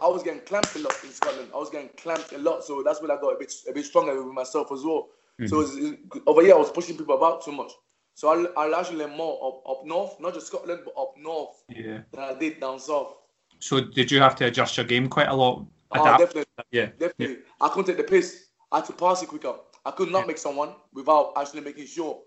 I 0.01 0.07
was 0.07 0.23
getting 0.23 0.41
clamped 0.41 0.77
a 0.77 0.79
lot 0.79 0.95
in 1.03 1.11
Scotland. 1.11 1.49
I 1.55 1.57
was 1.57 1.71
getting 1.71 1.91
clamped 1.97 2.33
a 2.33 2.39
lot, 2.39 2.65
so 2.65 2.83
that's 2.83 3.01
when 3.01 3.11
I 3.11 3.17
got 3.17 3.31
a 3.31 3.39
bit 3.39 3.53
a 3.69 3.73
bit 3.73 3.85
stronger 3.85 4.23
with 4.23 4.35
myself 4.35 4.71
as 4.71 4.85
well. 4.85 5.09
So 5.47 5.57
mm-hmm. 5.57 5.79
it's, 5.79 5.93
it's- 5.93 6.23
over 6.27 6.43
here, 6.43 6.55
I 6.55 6.59
was 6.59 6.71
pushing 6.71 6.97
people 6.97 7.17
about 7.17 7.45
too 7.45 7.53
much. 7.53 7.73
So 8.15 8.29
I 8.29 8.67
I 8.67 8.79
actually 8.79 8.99
learned 8.99 9.17
more 9.17 9.39
up 9.43 9.69
up 9.69 9.87
north, 9.87 10.21
not 10.21 10.35
just 10.35 10.47
Scotland, 10.49 10.83
but 10.85 11.01
up 11.01 11.15
north 11.17 11.65
Yeah. 11.69 12.03
than 12.13 12.23
I 12.23 12.35
did 12.35 12.61
down 12.61 12.79
south. 12.79 13.17
So 13.59 13.81
did 13.81 14.11
you 14.11 14.21
have 14.21 14.37
to 14.37 14.47
adjust 14.47 14.77
your 14.77 14.87
game 14.87 15.09
quite 15.09 15.29
a 15.29 15.35
lot? 15.35 15.65
Oh, 15.93 16.03
Adapt? 16.03 16.19
definitely. 16.19 16.65
Yeah. 16.71 16.87
Definitely. 16.99 17.39
I 17.61 17.69
couldn't 17.69 17.87
take 17.87 17.97
the 17.97 18.11
pace. 18.11 18.49
I 18.71 18.79
had 18.79 18.87
to 18.87 18.93
pass 18.93 19.23
it 19.23 19.29
quicker. 19.29 19.55
I 19.85 19.91
could 19.91 20.11
not 20.11 20.27
make 20.27 20.39
someone 20.39 20.75
without 20.93 21.33
actually 21.37 21.63
making 21.63 21.87
sure. 21.87 22.21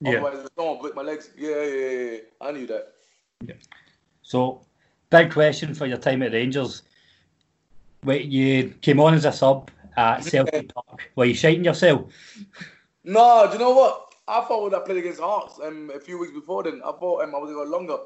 Yeah. 0.00 0.10
Otherwise, 0.10 0.44
if 0.44 0.50
someone 0.56 0.80
break 0.80 0.94
my 0.94 1.02
legs. 1.02 1.30
Yeah, 1.36 1.62
yeah, 1.62 1.64
yeah, 1.64 2.10
yeah. 2.10 2.18
I 2.40 2.52
knew 2.52 2.66
that. 2.66 2.92
Yeah. 3.44 3.54
So, 4.22 4.62
big 5.10 5.32
question 5.32 5.74
for 5.74 5.86
your 5.86 5.98
time 5.98 6.22
at 6.22 6.32
Rangers. 6.32 6.82
Wait, 8.04 8.26
you 8.26 8.74
came 8.80 9.00
on 9.00 9.14
as 9.14 9.24
a 9.24 9.32
sub 9.32 9.70
at 9.96 10.22
Celtic 10.24 10.72
Park. 10.72 11.10
Were 11.16 11.24
you 11.24 11.34
shiting 11.34 11.64
yourself? 11.64 12.12
No, 13.02 13.46
do 13.46 13.54
you 13.54 13.58
know 13.58 13.74
what? 13.74 14.14
I 14.28 14.42
thought 14.42 14.62
when 14.62 14.74
I 14.74 14.84
played 14.84 14.98
against 14.98 15.20
Hearts 15.20 15.58
um, 15.62 15.90
a 15.94 15.98
few 15.98 16.18
weeks 16.18 16.32
before 16.32 16.62
then, 16.62 16.80
I 16.84 16.92
thought 16.92 17.22
um, 17.22 17.34
I 17.34 17.38
was 17.38 17.50
going 17.50 17.64
to 17.64 17.70
go 17.70 17.76
longer. 17.76 17.96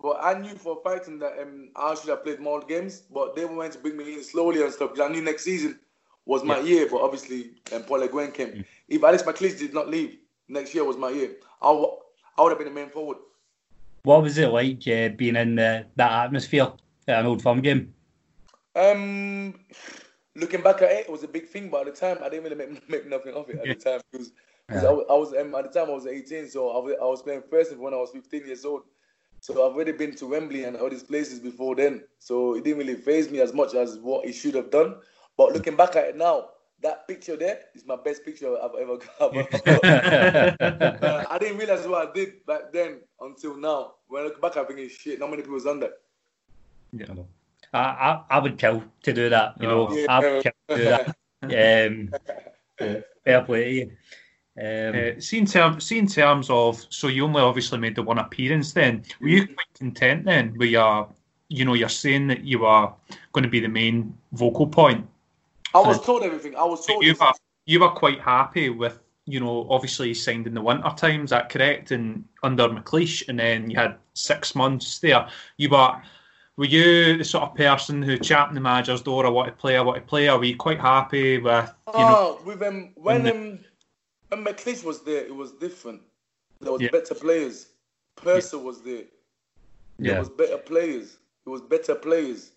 But 0.00 0.18
I 0.22 0.38
knew 0.38 0.54
for 0.54 0.78
a 0.78 0.88
fact 0.88 1.06
that 1.06 1.42
um, 1.42 1.70
I 1.76 1.94
should 1.94 2.10
have 2.10 2.24
played 2.24 2.40
more 2.40 2.60
games, 2.60 3.02
but 3.12 3.34
they 3.34 3.44
were 3.44 3.54
going 3.54 3.72
to 3.72 3.78
bring 3.78 3.96
me 3.96 4.14
in 4.14 4.22
slowly 4.22 4.62
and 4.62 4.72
stuff 4.72 4.92
because 4.92 5.10
I 5.10 5.12
knew 5.12 5.22
next 5.22 5.44
season 5.44 5.78
was 6.26 6.44
my 6.44 6.60
year. 6.60 6.88
But 6.90 7.00
obviously, 7.00 7.52
um, 7.72 7.82
Paul 7.82 8.00
Le 8.00 8.08
Guen 8.08 8.32
came. 8.32 8.64
If 8.88 9.02
Alex 9.02 9.22
McLeish 9.22 9.58
did 9.58 9.74
not 9.74 9.88
leave, 9.88 10.18
next 10.48 10.74
year 10.74 10.84
was 10.84 10.96
my 10.96 11.10
year. 11.10 11.32
I, 11.60 11.68
w- 11.68 11.96
I 12.36 12.42
would 12.42 12.50
have 12.50 12.58
been 12.58 12.68
the 12.68 12.74
main 12.74 12.90
forward. 12.90 13.18
What 14.02 14.22
was 14.22 14.36
it 14.38 14.48
like 14.48 14.86
uh, 14.86 15.08
being 15.10 15.36
in 15.36 15.54
the, 15.56 15.86
that 15.96 16.12
atmosphere 16.26 16.72
at 17.08 17.20
an 17.20 17.26
old 17.26 17.42
firm 17.42 17.60
game? 17.62 17.94
Um, 18.76 19.54
looking 20.34 20.62
back 20.62 20.82
at 20.82 20.90
it, 20.90 21.06
it 21.06 21.10
was 21.10 21.22
a 21.22 21.28
big 21.28 21.48
thing, 21.48 21.70
but 21.70 21.86
at 21.86 21.94
the 21.94 22.00
time, 22.00 22.18
I 22.22 22.28
didn't 22.28 22.44
really 22.44 22.56
make, 22.56 22.88
make 22.88 23.08
nothing 23.08 23.34
of 23.34 23.48
it 23.48 23.56
at 23.56 23.68
the 23.68 23.74
time 23.90 24.00
because 24.10 24.32
I 24.70 24.90
was, 24.90 25.06
I 25.08 25.14
was 25.14 25.34
um, 25.34 25.54
at 25.54 25.72
the 25.72 25.80
time 25.80 25.90
I 25.90 25.94
was 25.94 26.06
18, 26.06 26.48
so 26.48 26.70
I 26.70 26.78
was, 26.82 26.94
I 27.00 27.04
was 27.04 27.22
playing 27.22 27.42
first 27.50 27.76
when 27.76 27.94
I 27.94 27.98
was 27.98 28.10
15 28.10 28.46
years 28.46 28.64
old. 28.64 28.82
So 29.40 29.52
I've 29.52 29.74
already 29.74 29.92
been 29.92 30.14
to 30.16 30.26
Wembley 30.26 30.64
and 30.64 30.74
all 30.76 30.88
these 30.88 31.02
places 31.02 31.38
before 31.38 31.74
then, 31.76 32.04
so 32.18 32.54
it 32.54 32.64
didn't 32.64 32.78
really 32.78 32.94
phase 32.94 33.30
me 33.30 33.40
as 33.40 33.52
much 33.52 33.74
as 33.74 33.98
what 33.98 34.26
it 34.26 34.32
should 34.32 34.54
have 34.54 34.70
done. 34.70 34.96
But 35.36 35.52
looking 35.52 35.76
back 35.76 35.96
at 35.96 36.06
it 36.06 36.16
now, 36.16 36.48
that 36.84 37.08
picture 37.08 37.36
there 37.36 37.60
is 37.74 37.84
my 37.86 37.96
best 37.96 38.24
picture 38.24 38.56
I've 38.62 38.74
ever 38.80 38.98
got. 38.98 39.36
uh, 39.36 41.24
I 41.30 41.38
didn't 41.38 41.58
realize 41.58 41.86
what 41.86 42.08
I 42.08 42.12
did 42.12 42.46
back 42.46 42.72
then 42.72 43.00
until 43.20 43.56
now. 43.56 43.94
When 44.06 44.22
I 44.22 44.24
look 44.26 44.40
back, 44.40 44.56
I 44.56 44.64
think, 44.64 44.90
shit, 44.90 45.18
not 45.18 45.30
many 45.30 45.42
people's 45.42 45.64
done 45.64 45.80
that. 45.80 45.94
Yeah, 46.92 47.06
I 47.10 47.14
know. 47.14 47.26
I, 47.72 47.78
I, 47.78 48.22
I 48.30 48.38
would 48.38 48.58
kill 48.58 48.84
to 49.02 49.12
do 49.12 49.28
that. 49.30 49.54
You 49.60 49.66
know, 49.66 49.90
Yeah. 49.96 50.06
I 50.08 50.20
would 50.20 50.42
kill 50.42 50.52
to 50.68 50.76
do 50.76 50.84
that. 50.84 51.16
Um, 51.44 52.08
so, 52.78 53.02
fair 53.22 53.42
play 53.42 53.64
to 53.64 53.74
you. 53.74 53.90
Um, 54.56 54.94
Uh, 54.96 55.20
see 55.20 55.36
in 55.36 55.44
terms, 55.44 55.84
see 55.84 55.98
in 55.98 56.06
terms 56.06 56.48
of, 56.48 56.82
so 56.88 57.08
you 57.08 57.24
only 57.24 57.42
obviously 57.42 57.78
made 57.78 57.94
the 57.96 58.02
one 58.02 58.16
appearance. 58.18 58.72
Then 58.72 59.04
were 59.20 59.28
you 59.28 59.46
quite 59.46 59.74
content 59.78 60.24
then? 60.24 60.54
Were 60.56 60.64
you, 60.64 61.06
you 61.48 61.66
know, 61.66 61.74
you're 61.74 61.90
saying 61.90 62.28
that 62.28 62.44
you 62.44 62.64
are 62.64 62.94
going 63.34 63.42
to 63.42 63.50
be 63.50 63.60
the 63.60 63.68
main 63.68 64.16
vocal 64.32 64.66
point. 64.66 65.06
I 65.74 65.80
was 65.80 66.00
told 66.04 66.22
everything. 66.22 66.54
I 66.56 66.64
was 66.64 66.86
So 66.86 66.92
told. 66.94 67.04
you 67.04 67.14
were 67.20 67.32
you 67.66 67.80
were 67.80 67.90
quite 67.90 68.20
happy 68.20 68.68
with, 68.68 68.98
you 69.26 69.40
know, 69.40 69.66
obviously 69.70 70.08
you 70.08 70.14
signed 70.14 70.46
in 70.46 70.54
the 70.54 70.60
winter 70.60 70.90
time. 70.96 71.24
Is 71.24 71.30
that 71.30 71.48
correct? 71.50 71.90
And 71.90 72.24
under 72.42 72.68
McLeish, 72.68 73.26
and 73.28 73.38
then 73.38 73.70
you 73.70 73.76
had 73.76 73.96
six 74.14 74.54
months 74.54 74.98
there. 75.00 75.28
You 75.56 75.70
were. 75.70 76.00
Were 76.56 76.66
you 76.66 77.18
the 77.18 77.24
sort 77.24 77.42
of 77.42 77.56
person 77.56 78.00
who 78.00 78.16
champed 78.16 78.54
the 78.54 78.60
manager's 78.60 79.02
door? 79.02 79.26
I 79.26 79.28
want 79.28 79.48
to 79.48 79.52
play. 79.54 79.76
I 79.76 79.80
want 79.80 79.96
to 79.98 80.02
play. 80.08 80.30
Or 80.30 80.38
were 80.38 80.44
you 80.44 80.56
quite 80.56 80.78
happy 80.78 81.38
with, 81.38 81.68
you 81.88 81.92
know, 81.98 82.38
Oh, 82.38 82.42
with 82.44 82.62
um, 82.62 82.92
when 82.94 83.24
the- 83.24 83.32
um, 83.34 83.58
when 84.28 84.44
McLeish 84.44 84.84
was 84.84 85.02
there, 85.02 85.24
it 85.24 85.34
was 85.34 85.50
different. 85.50 86.02
There 86.60 86.70
was 86.70 86.80
Yeah. 86.80 86.90
better 86.92 87.16
players. 87.16 87.70
Prso 88.16 88.62
was 88.62 88.82
there. 88.82 89.02
There 89.98 90.12
Yeah. 90.12 90.18
was 90.20 90.28
better 90.28 90.58
players. 90.58 91.16
It 91.44 91.48
was 91.50 91.60
better 91.60 91.96
players. 91.96 92.52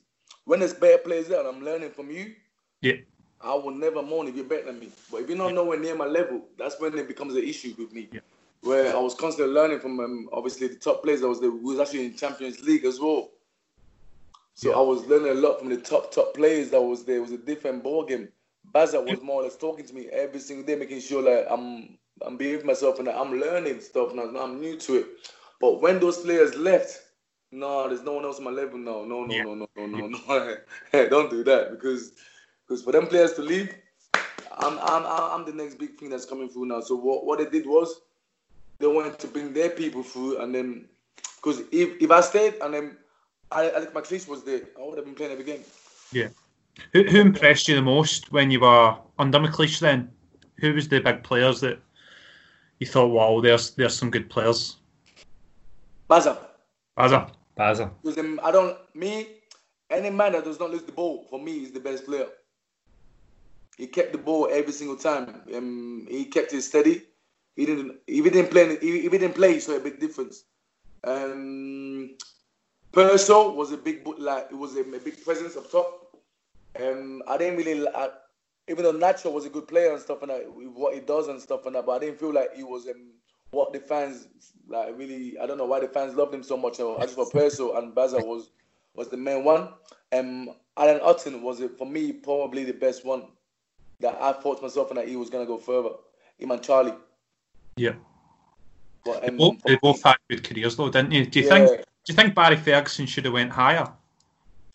When 0.46 0.60
there's 0.60 0.76
better 0.76 1.00
players 1.00 1.30
there, 1.30 1.40
and 1.40 1.48
I'm 1.48 1.66
learning 1.66 1.90
from 1.92 2.12
you, 2.12 2.36
yeah, 2.82 2.94
I 3.42 3.54
will 3.56 3.72
never 3.72 4.02
moan 4.02 4.28
if 4.28 4.36
you're 4.36 4.46
better 4.46 4.66
than 4.66 4.80
me. 4.80 4.90
But 5.12 5.22
if 5.22 5.30
you're 5.30 5.38
not 5.38 5.54
nowhere 5.54 5.80
near 5.80 5.96
my 5.96 6.06
level, 6.06 6.42
that's 6.58 6.80
when 6.80 6.98
it 6.98 7.08
becomes 7.08 7.36
an 7.36 7.44
issue 7.44 7.74
with 7.78 7.94
me. 7.94 8.10
Yeah. 8.12 8.20
Where 8.62 8.96
I 8.96 9.00
was 9.00 9.14
constantly 9.14 9.54
learning 9.54 9.80
from 9.80 10.00
um, 10.00 10.30
obviously 10.34 10.68
the 10.68 10.76
top 10.76 11.04
players. 11.04 11.24
I 11.24 11.28
was 11.28 11.40
there, 11.40 11.52
was 11.52 11.80
actually 11.80 12.06
in 12.06 12.16
Champions 12.16 12.62
League 12.62 12.86
as 12.86 13.00
well. 13.00 13.30
So 14.56 14.74
I 14.74 14.82
was 14.82 15.06
learning 15.06 15.32
a 15.32 15.36
lot 15.36 15.60
from 15.60 15.70
the 15.70 15.78
top 15.78 16.12
top 16.12 16.34
players 16.34 16.72
that 16.72 16.82
was 16.82 17.06
there. 17.06 17.18
It 17.18 17.22
was 17.22 17.32
a 17.32 17.38
different 17.38 17.84
ball 17.84 18.04
game. 18.04 18.30
Baza 18.74 19.00
was 19.00 19.22
more 19.22 19.42
or 19.42 19.44
less 19.44 19.56
talking 19.56 19.86
to 19.86 19.94
me 19.94 20.08
every 20.08 20.40
single 20.40 20.66
day, 20.66 20.76
making 20.76 21.00
sure 21.00 21.22
like 21.22 21.46
I'm 21.50 21.98
I'm 22.26 22.38
behaving 22.38 22.66
myself 22.66 22.98
and 22.98 23.08
that 23.08 23.16
I'm 23.16 23.40
learning 23.40 23.80
stuff 23.82 24.12
and 24.12 24.20
I'm- 24.20 24.60
new 24.60 24.76
to 24.78 24.96
it. 24.96 25.06
But 25.62 25.82
when 25.82 26.00
those 26.00 26.18
players 26.18 26.56
left, 26.56 27.00
no, 27.52 27.88
there's 27.88 28.02
no 28.04 28.14
one 28.14 28.26
else 28.26 28.40
on 28.40 28.46
my 28.46 28.52
level 28.52 28.80
now. 28.80 29.04
No, 29.06 29.24
no, 29.26 29.34
Yeah. 29.36 29.44
no, 29.44 29.54
no, 29.54 29.68
no, 29.76 29.86
no, 29.86 30.08
no. 30.08 30.58
Hey, 30.92 31.08
don't 31.10 31.30
do 31.30 31.44
that 31.44 31.72
because 31.72 32.14
because 32.68 32.84
for 32.84 32.92
them 32.92 33.08
players 33.08 33.34
to 33.34 33.42
leave, 33.42 33.74
I'm 34.60 34.80
I'm 34.80 35.06
I'm 35.06 35.46
the 35.46 35.54
next 35.54 35.76
big 35.76 35.98
thing 35.98 36.10
that's 36.10 36.26
coming 36.26 36.50
through 36.50 36.66
now. 36.66 36.82
So 36.82 36.96
what 36.96 37.26
what 37.26 37.40
they 37.40 37.50
did 37.50 37.66
was 37.66 38.02
they 38.80 38.88
wanted 38.88 39.20
to 39.20 39.28
bring 39.28 39.54
their 39.54 39.70
people 39.70 40.04
through, 40.04 40.42
and 40.42 40.54
then 40.54 40.86
because 41.36 41.62
if 41.72 42.02
if 42.02 42.12
I 42.12 42.22
stayed 42.22 42.56
and 42.62 42.74
then 42.74 42.98
I 43.52 43.72
Alec 43.72 43.94
McLeish 43.94 44.28
was 44.28 44.44
there, 44.44 44.62
I 44.78 44.84
would 44.84 44.98
have 44.98 45.06
been 45.06 45.16
playing 45.16 45.32
every 45.32 45.46
game. 45.46 45.64
yeah. 46.12 46.30
Who, 46.94 47.02
who 47.02 47.22
impressed 47.22 47.68
you 47.68 47.74
the 47.74 47.82
most 47.82 48.32
when 48.32 48.52
you 48.52 48.60
were 48.60 48.96
under 49.18 49.40
McLeish? 49.40 49.80
Then, 49.80 50.12
who 50.60 50.76
was 50.76 50.88
the 50.88 51.00
big 51.00 51.24
players 51.24 51.60
that 51.62 51.80
you 52.80 52.86
thought, 52.86 53.08
wow, 53.08 53.42
there's 53.42 53.72
there's 53.72 53.98
some 53.98 54.12
good 54.12 54.30
players? 54.30 54.76
Baza, 56.08 56.38
Baza. 56.96 57.32
Baza. 57.56 57.92
because 58.04 58.20
um, 58.20 58.40
I 58.44 58.52
don't 58.52 58.78
me 58.96 59.28
any 59.90 60.10
man 60.10 60.34
that 60.34 60.44
does 60.44 60.60
not 60.60 60.70
lose 60.70 60.84
the 60.84 60.92
ball 60.92 61.26
for 61.30 61.40
me 61.40 61.64
is 61.64 61.72
the 61.72 61.80
best 61.80 62.06
player. 62.06 62.28
He 63.78 63.86
kept 63.86 64.12
the 64.12 64.18
ball 64.18 64.50
every 64.52 64.74
single 64.74 64.98
time. 64.98 65.44
Um, 65.56 66.08
he 66.10 66.26
kept 66.26 66.52
it 66.52 66.64
steady. 66.64 67.04
He 67.56 67.66
didn't. 67.66 67.98
If 68.08 68.26
he 68.26 68.32
didn't 68.32 68.50
play, 68.50 68.64
if 68.64 68.82
he 68.82 69.10
didn't 69.10 69.36
play, 69.36 69.60
saw 69.60 69.74
a 69.74 69.80
big 69.80 70.00
difference. 70.00 70.44
Um, 71.04 72.18
Prso 72.92 73.56
was 73.56 73.72
a 73.72 73.78
big, 73.78 74.06
like 74.18 74.48
it 74.52 74.58
was 74.58 74.76
a, 74.76 74.82
a 74.82 75.00
big 75.00 75.24
presence 75.24 75.56
up 75.56 75.72
top. 75.72 76.18
Um, 76.80 77.22
I 77.28 77.38
didn't 77.38 77.58
really, 77.58 77.88
even 78.68 78.84
though 78.84 78.94
Nacho 78.94 79.32
was 79.32 79.46
a 79.46 79.50
good 79.50 79.68
player 79.68 79.94
and 79.94 80.02
stuff 80.02 80.24
and 80.24 80.32
that, 80.32 80.44
what 80.48 80.96
he 80.96 81.00
does 81.00 81.28
and 81.28 81.40
stuff 81.40 81.66
and 81.68 81.76
that, 81.76 81.86
but 81.86 81.94
I 81.94 82.00
didn't 82.00 82.20
feel 82.20 82.34
like 82.34 82.56
he 82.56 82.64
was 82.64 82.88
um, 82.88 83.14
what 83.52 83.74
the 83.74 83.80
fans 83.80 84.28
like 84.68 84.98
really. 84.98 85.38
I 85.40 85.46
don't 85.46 85.60
know 85.60 85.66
why 85.66 85.80
the 85.80 85.88
fans 85.88 86.16
loved 86.16 86.34
him 86.34 86.44
so 86.44 86.58
much. 86.58 86.80
I 86.80 87.02
just 87.02 87.16
thought 87.16 87.32
Prso 87.32 87.78
and 87.78 87.94
Baza 87.94 88.18
was 88.18 88.50
was 88.96 89.10
the 89.10 89.18
main 89.18 89.44
one. 89.44 89.70
Um, 90.12 90.50
Alan 90.76 91.00
Hutton 91.02 91.44
was 91.44 91.60
it 91.62 91.78
for 91.78 91.86
me 91.86 92.12
probably 92.12 92.64
the 92.64 92.74
best 92.74 93.06
one 93.06 93.28
that 94.00 94.18
I 94.22 94.34
thought 94.34 94.58
to 94.58 94.64
myself 94.64 94.90
and 94.90 94.98
that 94.98 95.08
he 95.08 95.16
was 95.16 95.30
gonna 95.30 95.46
go 95.46 95.58
further. 95.58 95.90
Him 96.38 96.52
and 96.52 96.62
Charlie. 96.62 96.94
Yeah. 97.78 97.96
But, 99.04 99.28
um, 99.28 99.38
Both, 99.38 99.64
they 99.64 99.78
both 99.78 100.04
had 100.04 100.18
good 100.30 100.44
careers 100.44 100.76
though, 100.76 100.90
didn't 100.90 101.12
you? 101.12 101.26
Do 101.26 101.40
you 101.40 101.46
Yeah. 101.46 101.68
think? 101.68 101.86
Do 102.06 102.14
you 102.14 102.16
think 102.16 102.36
Barry 102.36 102.56
Ferguson 102.58 103.06
should 103.06 103.26
have 103.26 103.34
went 103.34 103.52
higher? 103.52 103.86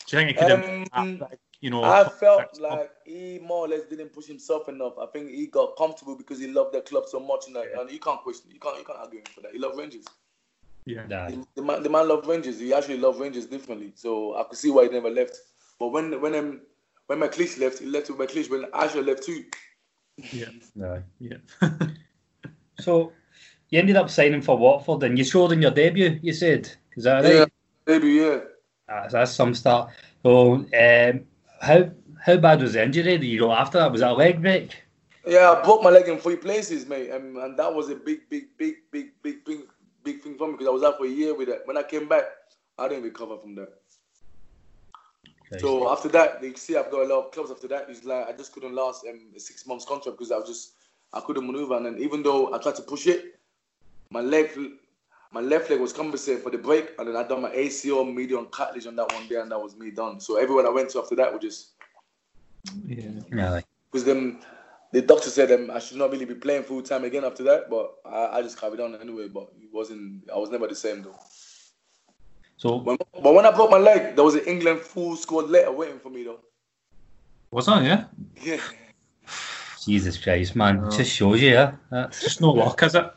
Do 0.06 0.16
you 0.16 0.18
think 0.18 0.28
he 0.28 0.34
could 0.34 0.50
have? 0.50 0.92
Um, 0.92 1.28
you 1.60 1.70
know, 1.70 1.84
I 1.84 2.08
felt 2.08 2.58
like 2.60 2.90
he 3.06 3.38
more 3.38 3.66
or 3.66 3.68
less 3.68 3.84
didn't 3.84 4.12
push 4.12 4.26
himself 4.26 4.68
enough. 4.68 4.98
I 4.98 5.06
think 5.06 5.30
he 5.30 5.46
got 5.46 5.76
comfortable 5.76 6.16
because 6.16 6.40
he 6.40 6.48
loved 6.48 6.74
the 6.74 6.80
club 6.80 7.04
so 7.06 7.20
much, 7.20 7.46
and, 7.46 7.54
that, 7.54 7.68
and 7.78 7.88
you 7.90 8.00
can't 8.00 8.20
question, 8.20 8.50
you 8.52 8.58
can't, 8.58 8.78
you 8.78 8.84
can't 8.84 8.98
argue 8.98 9.22
for 9.32 9.42
that. 9.42 9.52
He 9.52 9.58
loved 9.58 9.78
Rangers. 9.78 10.04
yeah. 10.86 11.06
Nah. 11.06 11.28
The, 11.28 11.46
the 11.54 11.62
man, 11.62 11.82
the 11.84 11.88
man 11.88 12.08
loved 12.08 12.26
Rangers. 12.26 12.58
He 12.58 12.74
actually 12.74 12.98
loved 12.98 13.20
Rangers 13.20 13.46
differently. 13.46 13.92
So 13.94 14.36
I 14.36 14.42
could 14.42 14.58
see 14.58 14.70
why 14.70 14.84
he 14.84 14.90
never 14.90 15.10
left. 15.10 15.36
But 15.78 15.88
when 15.88 16.20
when 16.20 16.34
um, 16.34 16.60
when 17.12 17.28
McLeish 17.28 17.58
left, 17.58 17.80
he 17.80 17.86
left 17.86 18.08
with 18.08 18.18
McLeish. 18.18 18.50
When 18.50 18.64
Asher 18.72 19.02
left 19.02 19.24
too. 19.24 19.44
yeah, 20.32 20.46
No. 20.74 21.02
yeah. 21.18 21.36
So 22.80 23.12
you 23.68 23.78
ended 23.78 23.96
up 23.96 24.10
signing 24.10 24.42
for 24.42 24.56
Watford 24.56 25.04
and 25.04 25.16
you 25.16 25.24
scored 25.24 25.52
in 25.52 25.62
your 25.62 25.70
debut, 25.70 26.18
you 26.22 26.32
said. 26.32 26.68
Is 26.96 27.04
that 27.04 27.22
right? 27.22 27.34
Yeah, 27.34 27.44
maybe 27.86 28.08
yeah. 28.08 28.40
That's, 28.88 29.12
that's 29.12 29.32
some 29.32 29.54
start. 29.54 29.90
So 30.22 30.54
um, 30.54 31.26
how 31.60 31.90
how 32.24 32.36
bad 32.38 32.62
was 32.62 32.72
the 32.72 32.82
injury 32.82 33.16
that 33.18 33.26
you 33.26 33.40
got 33.40 33.60
after 33.60 33.78
that? 33.78 33.92
Was 33.92 34.00
that 34.00 34.12
a 34.12 34.14
leg 34.14 34.40
break? 34.40 34.76
Yeah, 35.26 35.50
I 35.50 35.62
broke 35.62 35.82
my 35.82 35.90
leg 35.90 36.08
in 36.08 36.18
three 36.18 36.36
places, 36.36 36.86
mate, 36.86 37.10
and, 37.10 37.36
and 37.36 37.56
that 37.58 37.72
was 37.72 37.90
a 37.90 37.94
big, 37.94 38.28
big, 38.28 38.56
big, 38.58 38.74
big, 38.90 39.10
big, 39.22 39.44
big, 39.44 39.60
big 40.02 40.22
thing 40.22 40.36
for 40.36 40.46
me 40.48 40.52
because 40.54 40.66
I 40.66 40.70
was 40.70 40.82
out 40.82 40.98
for 40.98 41.06
a 41.06 41.10
year 41.10 41.34
with 41.34 41.48
it. 41.48 41.62
When 41.66 41.76
I 41.76 41.82
came 41.84 42.08
back, 42.08 42.24
I 42.78 42.88
didn't 42.88 43.04
recover 43.04 43.36
from 43.38 43.54
that. 43.56 43.81
So 45.60 45.90
after 45.90 46.08
that, 46.08 46.42
you 46.42 46.56
see, 46.56 46.76
I've 46.76 46.90
got 46.90 47.02
a 47.02 47.14
lot 47.14 47.26
of 47.26 47.32
clubs. 47.32 47.50
After 47.50 47.68
that, 47.68 47.86
it's 47.88 48.04
like 48.04 48.28
I 48.28 48.32
just 48.32 48.52
couldn't 48.52 48.74
last 48.74 49.04
um, 49.08 49.20
a 49.36 49.40
six 49.40 49.66
months 49.66 49.84
contract 49.84 50.18
because 50.18 50.32
I 50.32 50.36
was 50.36 50.48
just 50.48 50.72
I 51.12 51.20
couldn't 51.20 51.46
maneuver. 51.46 51.76
And 51.76 51.86
then 51.86 51.98
even 51.98 52.22
though 52.22 52.54
I 52.54 52.58
tried 52.58 52.76
to 52.76 52.82
push 52.82 53.06
it, 53.06 53.38
my 54.10 54.20
leg, 54.20 54.50
my 55.32 55.40
left 55.40 55.70
leg 55.70 55.80
was 55.80 55.92
compensating 55.92 56.42
for 56.42 56.50
the 56.50 56.58
break, 56.58 56.92
and 56.98 57.08
then 57.08 57.16
I 57.16 57.22
done 57.24 57.42
my 57.42 57.50
ACL, 57.50 58.12
medial, 58.12 58.44
cartilage 58.44 58.86
on 58.86 58.96
that 58.96 59.12
one 59.12 59.28
day, 59.28 59.36
and 59.36 59.50
that 59.50 59.58
was 59.60 59.76
me 59.76 59.90
done. 59.90 60.20
So 60.20 60.36
everywhere 60.36 60.66
I 60.66 60.70
went 60.70 60.90
to 60.90 61.00
after 61.00 61.16
that 61.16 61.32
was 61.32 61.42
just 61.42 61.70
yeah. 62.86 63.10
Really? 63.30 63.64
because 63.90 64.04
then 64.04 64.38
the 64.92 65.02
doctor 65.02 65.30
said 65.30 65.50
um, 65.52 65.70
I 65.70 65.78
should 65.78 65.96
not 65.96 66.10
really 66.10 66.24
be 66.24 66.34
playing 66.34 66.62
full 66.62 66.82
time 66.82 67.04
again 67.04 67.24
after 67.24 67.42
that. 67.44 67.68
But 67.68 67.94
I, 68.04 68.38
I 68.38 68.42
just 68.42 68.60
carried 68.60 68.80
on 68.80 68.94
anyway. 69.00 69.28
But 69.28 69.48
it 69.60 69.68
wasn't. 69.72 70.30
I 70.32 70.38
was 70.38 70.50
never 70.50 70.66
the 70.66 70.74
same 70.74 71.02
though. 71.02 71.18
So 72.62 72.76
When, 72.76 72.96
but 72.96 73.34
when 73.34 73.44
I 73.44 73.50
broke 73.50 73.72
my 73.72 73.78
leg, 73.78 74.14
there 74.14 74.24
was 74.24 74.36
an 74.36 74.44
England 74.46 74.78
full 74.82 75.16
squad 75.16 75.50
letter 75.50 75.72
waiting 75.72 75.98
for 75.98 76.10
me 76.10 76.22
though. 76.22 76.38
Was 77.50 77.66
that 77.66 77.82
yeah? 77.82 78.04
Yeah. 78.40 78.60
Jesus 79.84 80.16
Christ, 80.16 80.54
man, 80.54 80.84
it 80.84 80.92
just 80.92 81.12
shows 81.12 81.42
you, 81.42 81.50
yeah. 81.50 81.72
That's, 81.90 82.20
Just 82.20 82.40
no 82.40 82.52
luck, 82.52 82.80
is 82.84 82.94
it? 82.94 83.12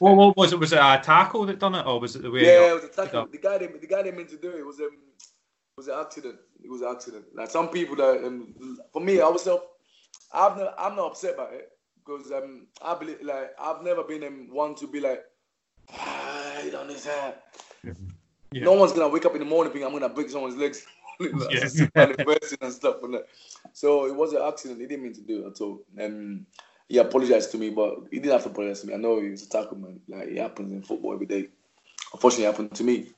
What, 0.00 0.16
what 0.16 0.36
was 0.36 0.52
it? 0.52 0.58
Was 0.58 0.72
it 0.72 0.80
a 0.80 1.00
tackle 1.00 1.46
that 1.46 1.60
done 1.60 1.76
it, 1.76 1.86
or 1.86 2.00
was 2.00 2.16
it 2.16 2.22
the 2.22 2.30
way? 2.32 2.46
Yeah, 2.46 2.72
it 2.72 2.74
was 2.74 2.82
a 2.82 2.88
tackle. 2.88 3.28
The 3.30 3.38
guy, 3.38 3.58
that, 3.58 3.80
the 3.80 3.86
guy 3.86 4.02
that 4.02 4.16
meant 4.16 4.30
to 4.30 4.36
do 4.36 4.50
it 4.50 4.66
was 4.66 4.80
um, 4.80 4.90
was 5.76 5.86
an 5.86 5.94
accident. 6.00 6.40
It 6.60 6.68
was 6.68 6.80
an 6.82 6.88
accident. 6.88 7.26
Like 7.32 7.50
some 7.50 7.68
people 7.68 7.94
that, 7.94 8.24
um, 8.26 8.80
for 8.92 9.00
me, 9.00 9.20
I 9.20 9.28
was, 9.28 9.46
I'm 9.46 10.58
not, 10.58 10.74
I'm 10.76 10.96
not 10.96 11.12
upset 11.12 11.34
about 11.34 11.54
it 11.54 11.70
because 12.04 12.32
um, 12.32 12.66
I 12.82 12.98
believe, 12.98 13.22
like, 13.22 13.52
I've 13.56 13.84
never 13.84 14.02
been 14.02 14.24
um, 14.24 14.48
one 14.50 14.74
to 14.74 14.88
be 14.88 14.98
like, 14.98 15.22
ah, 15.92 16.60
you 16.64 16.72
don't 16.72 16.88
understand. 16.88 17.34
Yeah. 18.54 18.64
No 18.66 18.74
one's 18.74 18.92
gonna 18.92 19.08
wake 19.08 19.26
up 19.26 19.32
in 19.34 19.40
the 19.40 19.44
morning 19.44 19.72
thinking 19.72 19.86
I'm 19.88 19.92
gonna 19.92 20.14
break 20.14 20.30
someone's 20.30 20.56
legs. 20.56 20.86
Like, 21.20 21.30
Yeah. 21.30 21.60
it's 21.62 21.74
just 21.74 21.90
anniversary 21.94 22.58
and 22.60 22.72
stuff. 22.72 22.96
So 23.72 24.06
it 24.06 24.16
was 24.16 24.32
an 24.32 24.42
accident. 24.42 24.80
He 24.80 24.86
didn't 24.88 25.04
mean 25.04 25.12
to 25.12 25.20
do 25.20 25.44
it 25.44 25.52
at 25.52 25.60
all. 25.60 25.84
And 25.96 26.44
he 26.88 26.98
apologized 26.98 27.52
to 27.52 27.58
me, 27.58 27.70
but 27.70 27.98
he 28.10 28.18
didn't 28.18 28.32
have 28.32 28.42
to 28.42 28.48
apologize 28.48 28.80
to 28.80 28.88
me. 28.88 28.94
I 28.94 28.96
know 28.96 29.20
he 29.20 29.30
was 29.30 29.44
a 29.44 29.48
tackle 29.48 29.76
man. 29.76 30.00
Like 30.08 30.26
it 30.28 30.38
happens 30.38 30.72
in 30.72 30.82
football 30.82 31.14
every 31.14 31.26
day. 31.26 31.50
Unfortunately, 32.12 32.46
it 32.46 32.50
happened 32.50 32.74
to 32.74 32.82
me. 32.82 33.12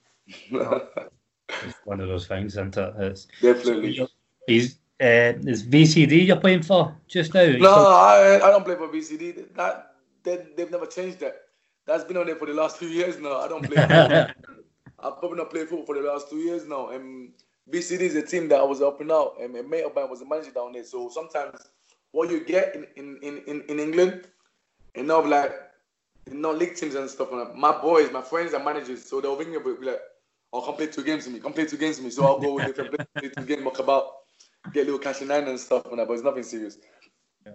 it's 0.51 1.75
one 1.85 2.01
of 2.01 2.09
those 2.09 2.27
things, 2.27 2.53
isn't 2.53 2.77
it? 2.77 2.95
It's, 2.99 3.27
Definitely. 3.41 4.07
he's, 4.47 4.79
uh, 5.01 5.33
is 5.47 5.67
VCD 5.67 6.27
you're 6.27 6.37
playing 6.37 6.65
for 6.65 6.95
just 7.09 7.33
now? 7.33 7.47
No, 7.47 7.73
I, 7.73 8.37
I 8.37 8.51
don't 8.51 8.65
play 8.65 8.77
for 8.77 8.89
VCD. 8.89 9.55
That 9.55 9.95
they, 10.23 10.47
they've 10.55 10.71
never 10.71 10.85
changed 10.85 11.21
that. 11.21 11.37
That's 11.87 12.05
been 12.05 12.19
on 12.19 12.27
there 12.27 12.37
for 12.37 12.47
the 12.47 12.53
last 12.53 12.79
two 12.81 12.89
years 12.89 13.19
now. 13.19 13.41
I 13.41 13.49
don't 13.49 13.65
play. 13.65 14.27
I've 14.99 15.19
probably 15.19 15.39
not 15.39 15.51
played 15.51 15.69
football 15.69 15.87
for 15.87 15.95
the 15.95 16.09
last 16.09 16.31
two 16.31 16.39
years 16.39 16.67
now. 16.67 16.89
Um, 16.89 16.95
and 16.95 17.33
VCD 17.71 18.01
is 18.01 18.15
a 18.15 18.23
team 18.23 18.49
that 18.49 18.61
I 18.61 18.65
was 18.65 18.79
helping 18.79 19.11
out, 19.11 19.37
and 19.41 19.55
a 19.57 19.63
mate 19.63 19.85
of 19.85 19.95
mine 19.95 20.09
was 20.09 20.23
a 20.23 20.27
manager 20.27 20.53
down 20.53 20.73
there. 20.73 20.85
So 20.85 21.09
sometimes 21.09 21.69
what 22.13 22.31
you 22.31 22.45
get 22.45 22.75
in 22.75 22.87
in, 23.23 23.43
in, 23.47 23.63
in 23.69 23.81
England, 23.81 24.29
and 24.95 25.09
now 25.09 25.25
like 25.25 25.53
you 26.31 26.35
know 26.35 26.53
league 26.53 26.77
teams 26.77 26.95
and 26.95 27.11
stuff. 27.11 27.33
And 27.33 27.55
my 27.55 27.73
boys, 27.73 28.11
my 28.13 28.23
friends 28.23 28.55
are 28.55 28.63
managers, 28.63 29.05
so 29.05 29.21
they'll 29.21 29.37
ring 29.37 29.51
me 29.51 29.57
and 29.57 29.65
be 29.65 29.87
like, 29.87 30.01
"Oh, 30.53 30.63
come 30.63 30.77
play 30.77 30.87
two 30.87 31.05
games 31.05 31.27
with 31.27 31.35
me. 31.35 31.41
Come 31.41 31.53
play 31.53 31.67
two 31.67 31.77
games 31.77 31.97
with 31.97 32.07
me." 32.07 32.11
So 32.11 32.25
I'll 32.25 32.39
go 32.39 32.55
with 32.55 32.77
them, 32.77 32.89
play 32.89 33.29
two 33.29 33.45
games, 33.45 33.63
muck 33.63 33.81
about, 33.81 34.07
get 34.73 34.83
a 34.83 34.85
little 34.85 35.01
cash 35.01 35.21
in 35.21 35.31
hand 35.31 35.49
and 35.49 35.59
stuff. 35.59 35.87
And 35.87 35.99
that, 35.99 36.07
but 36.07 36.15
it's 36.15 36.23
nothing 36.23 36.45
serious. 36.45 36.79
Yeah. 37.45 37.53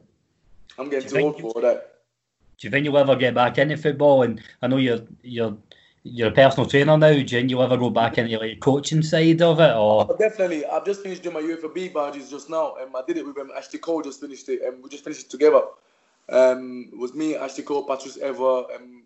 I'm 0.77 0.89
getting 0.89 1.09
too 1.09 1.19
old 1.19 1.39
for 1.39 1.61
that. 1.61 2.01
Do 2.57 2.67
you 2.67 2.71
think 2.71 2.85
you'll 2.85 2.97
ever 2.97 3.15
get 3.15 3.33
back 3.33 3.57
into 3.57 3.77
football? 3.77 4.23
And 4.23 4.41
I 4.61 4.67
know 4.67 4.77
you're 4.77 5.01
you're 5.23 5.57
you're 6.03 6.29
a 6.29 6.31
personal 6.31 6.67
trainer 6.67 6.97
now. 6.97 7.11
Do 7.11 7.19
you 7.19 7.47
you'll 7.47 7.63
ever 7.63 7.77
go 7.77 7.89
back 7.89 8.17
into 8.17 8.37
like 8.39 8.59
coaching 8.59 9.03
side 9.03 9.41
of 9.41 9.59
it? 9.59 9.75
Or 9.75 10.07
oh, 10.09 10.15
definitely, 10.17 10.65
I've 10.65 10.85
just 10.85 11.03
finished 11.03 11.23
doing 11.23 11.35
my 11.35 11.41
UEFA 11.41 11.73
B 11.73 11.89
badges 11.89 12.29
just 12.29 12.49
now, 12.49 12.75
and 12.81 12.95
I 12.95 13.01
did 13.07 13.17
it 13.17 13.25
with 13.25 13.37
um, 13.37 13.51
Ashley 13.55 13.79
Cole. 13.79 14.01
Just 14.01 14.19
finished 14.19 14.49
it, 14.49 14.61
and 14.63 14.83
we 14.83 14.89
just 14.89 15.03
finished 15.03 15.25
it 15.25 15.29
together. 15.29 15.61
Um, 16.29 16.89
it 16.91 16.97
was 16.97 17.13
me, 17.13 17.35
Ashley 17.35 17.63
Cole, 17.63 17.83
Patrice 17.83 18.17
Evra, 18.17 18.75
um, 18.75 19.03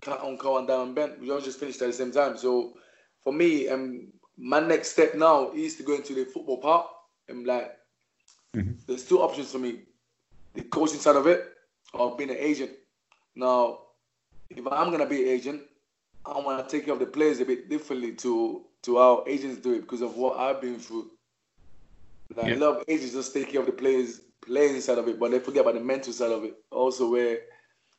Carlton 0.00 0.38
Cole, 0.38 0.58
and 0.58 0.68
Darren 0.68 0.94
Bent. 0.94 1.20
We 1.20 1.30
all 1.30 1.40
just 1.40 1.60
finished 1.60 1.80
at 1.82 1.86
the 1.86 1.92
same 1.92 2.12
time. 2.12 2.36
So 2.36 2.74
for 3.22 3.32
me, 3.32 3.68
um, 3.68 4.08
my 4.36 4.58
next 4.58 4.92
step 4.92 5.14
now 5.14 5.52
is 5.52 5.76
to 5.76 5.82
go 5.84 5.94
into 5.94 6.14
the 6.14 6.24
football 6.24 6.58
part. 6.58 6.86
And 7.28 7.46
like, 7.46 7.76
mm-hmm. 8.56 8.72
there's 8.88 9.04
two 9.04 9.20
options 9.20 9.52
for 9.52 9.58
me: 9.58 9.82
the 10.54 10.62
coaching 10.62 10.98
side 10.98 11.16
of 11.16 11.28
it, 11.28 11.52
or 11.94 12.16
being 12.16 12.30
an 12.30 12.36
agent. 12.36 12.70
Now, 13.36 13.78
if 14.50 14.66
I'm 14.66 14.90
gonna 14.90 15.06
be 15.06 15.22
an 15.22 15.28
agent, 15.28 15.62
I 16.24 16.38
want 16.38 16.66
to 16.66 16.76
take 16.76 16.86
care 16.86 16.94
of 16.94 17.00
the 17.00 17.06
players 17.06 17.40
a 17.40 17.44
bit 17.44 17.68
differently 17.68 18.12
to 18.16 18.64
to 18.82 18.98
how 18.98 19.24
agents 19.26 19.60
do 19.60 19.74
it 19.74 19.82
because 19.82 20.02
of 20.02 20.16
what 20.16 20.38
I've 20.38 20.60
been 20.60 20.78
through. 20.78 21.10
Like, 22.34 22.48
yeah. 22.48 22.54
A 22.54 22.56
lot 22.56 22.76
of 22.76 22.84
agents 22.88 23.12
just 23.12 23.32
take 23.32 23.50
care 23.50 23.60
of 23.60 23.66
the 23.66 23.72
players 23.72 24.22
playing 24.44 24.80
side 24.80 24.98
of 24.98 25.08
it, 25.08 25.20
but 25.20 25.30
they 25.30 25.38
forget 25.38 25.62
about 25.62 25.74
the 25.74 25.80
mental 25.80 26.12
side 26.12 26.32
of 26.32 26.44
it. 26.44 26.56
Also, 26.70 27.10
where 27.10 27.38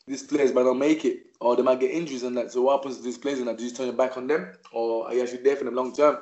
these 0.07 0.23
players 0.23 0.53
might 0.53 0.65
not 0.65 0.77
make 0.77 1.05
it, 1.05 1.27
or 1.39 1.55
they 1.55 1.61
might 1.61 1.79
get 1.79 1.91
injuries 1.91 2.23
and 2.23 2.35
that. 2.37 2.51
So 2.51 2.61
what 2.63 2.77
happens 2.77 2.97
to 2.97 3.03
these 3.03 3.17
players 3.17 3.39
and 3.39 3.47
that? 3.47 3.57
Do 3.57 3.63
you 3.63 3.71
turn 3.71 3.87
your 3.87 3.95
back 3.95 4.17
on 4.17 4.27
them, 4.27 4.53
or 4.71 5.07
are 5.07 5.13
you 5.13 5.21
actually 5.21 5.43
there 5.43 5.55
for 5.55 5.63
them 5.63 5.75
long 5.75 5.95
term? 5.95 6.17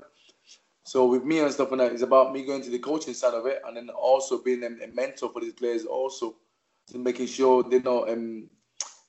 So 0.83 1.05
with 1.05 1.23
me 1.23 1.39
and 1.39 1.51
stuff 1.51 1.71
and 1.71 1.79
that, 1.81 1.91
it's 1.91 2.01
about 2.01 2.33
me 2.33 2.45
going 2.45 2.61
to 2.63 2.69
the 2.69 2.79
coaching 2.79 3.13
side 3.13 3.33
of 3.33 3.45
it, 3.45 3.61
and 3.65 3.77
then 3.77 3.89
also 3.89 4.41
being 4.41 4.63
a, 4.63 4.87
mentor 4.93 5.29
for 5.31 5.41
these 5.41 5.53
players, 5.53 5.85
also 5.85 6.35
making 6.93 7.27
sure 7.27 7.63
they 7.63 7.79
know 7.79 8.07
um, 8.07 8.49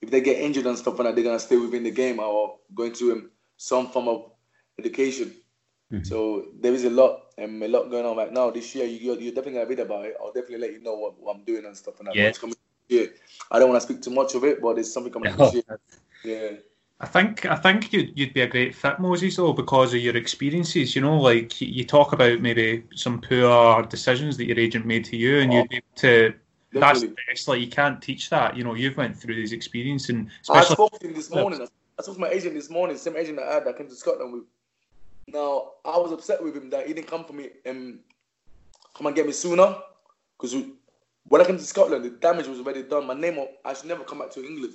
if 0.02 0.10
they 0.10 0.20
get 0.20 0.38
injured 0.38 0.66
and 0.66 0.76
stuff 0.76 0.98
like 0.98 1.06
that, 1.06 1.14
they're 1.14 1.24
gonna 1.24 1.38
stay 1.38 1.56
within 1.56 1.84
the 1.84 1.90
game 1.90 2.18
or 2.18 2.58
going 2.74 2.92
to 2.94 3.12
um, 3.12 3.30
some 3.56 3.88
form 3.88 4.08
of 4.08 4.32
education. 4.78 5.32
Mm-hmm. 5.92 6.04
So 6.04 6.46
there 6.60 6.74
is 6.74 6.84
a 6.84 6.90
lot, 6.90 7.32
um, 7.42 7.62
a 7.62 7.68
lot 7.68 7.90
going 7.90 8.04
on 8.04 8.16
right 8.16 8.32
now. 8.32 8.50
This 8.50 8.74
year, 8.74 8.86
you, 8.86 9.12
are 9.12 9.16
definitely 9.16 9.52
gonna 9.52 9.66
read 9.66 9.80
about 9.80 10.04
it. 10.06 10.16
I'll 10.20 10.32
definitely 10.32 10.58
let 10.58 10.72
you 10.72 10.82
know 10.82 10.94
what, 10.94 11.20
what 11.20 11.36
I'm 11.36 11.44
doing 11.44 11.64
and 11.64 11.76
stuff 11.76 12.00
and 12.00 12.08
that. 12.08 12.16
Yeah. 12.16 12.32
Coming 12.32 12.56
year. 12.88 13.12
I 13.50 13.58
don't 13.58 13.70
want 13.70 13.80
to 13.80 13.86
speak 13.86 14.02
too 14.02 14.10
much 14.10 14.34
of 14.34 14.44
it, 14.44 14.60
but 14.60 14.74
there's 14.74 14.92
something 14.92 15.12
coming 15.12 15.34
this 15.36 15.54
year. 15.54 15.80
Yeah. 16.24 16.58
I 17.00 17.06
think 17.06 17.46
I 17.46 17.56
think 17.56 17.92
you'd 17.92 18.16
you'd 18.16 18.32
be 18.32 18.42
a 18.42 18.46
great 18.46 18.76
fit, 18.76 19.00
Moses, 19.00 19.34
though, 19.34 19.52
because 19.52 19.92
of 19.92 20.00
your 20.00 20.16
experiences. 20.16 20.94
You 20.94 21.02
know, 21.02 21.18
like 21.18 21.60
you 21.60 21.84
talk 21.84 22.12
about 22.12 22.40
maybe 22.40 22.84
some 22.94 23.20
poor 23.20 23.82
decisions 23.82 24.36
that 24.36 24.46
your 24.46 24.58
agent 24.58 24.86
made 24.86 25.04
to 25.06 25.16
you, 25.16 25.38
and 25.38 25.52
oh. 25.52 25.56
you'd 25.56 25.68
be 25.68 25.76
able 25.76 25.96
to 25.96 26.34
that's 26.80 27.02
the 27.02 27.14
best. 27.28 27.48
Like 27.48 27.60
you 27.60 27.68
can't 27.68 28.00
teach 28.00 28.30
that. 28.30 28.56
You 28.56 28.64
know, 28.64 28.74
you've 28.74 28.96
went 28.96 29.16
through 29.16 29.34
this 29.34 29.52
experience, 29.52 30.08
and 30.08 30.30
I 30.50 30.62
spoke 30.64 30.98
to 30.98 31.06
him 31.06 31.14
this 31.14 31.30
morning. 31.30 31.60
I 31.98 32.02
spoke 32.02 32.14
to 32.16 32.20
my 32.20 32.30
agent 32.30 32.54
this 32.54 32.70
morning, 32.70 32.96
same 32.96 33.16
agent 33.16 33.38
I 33.38 33.54
had 33.54 33.64
that 33.66 33.76
came 33.76 33.88
to 33.88 33.94
Scotland 33.94 34.32
with. 34.32 34.44
Now 35.28 35.72
I 35.84 35.98
was 35.98 36.12
upset 36.12 36.42
with 36.42 36.56
him 36.56 36.70
that 36.70 36.86
he 36.86 36.94
didn't 36.94 37.08
come 37.08 37.24
for 37.24 37.32
me 37.32 37.50
and 37.64 38.00
come 38.96 39.06
and 39.06 39.16
get 39.16 39.26
me 39.26 39.32
sooner, 39.32 39.76
because 40.36 40.54
when 41.28 41.40
I 41.40 41.44
came 41.44 41.58
to 41.58 41.64
Scotland, 41.64 42.04
the 42.04 42.10
damage 42.10 42.46
was 42.48 42.58
already 42.58 42.82
done. 42.82 43.06
My 43.06 43.14
name, 43.14 43.38
I 43.64 43.74
should 43.74 43.86
never 43.86 44.04
come 44.04 44.18
back 44.18 44.30
to 44.32 44.44
England. 44.44 44.74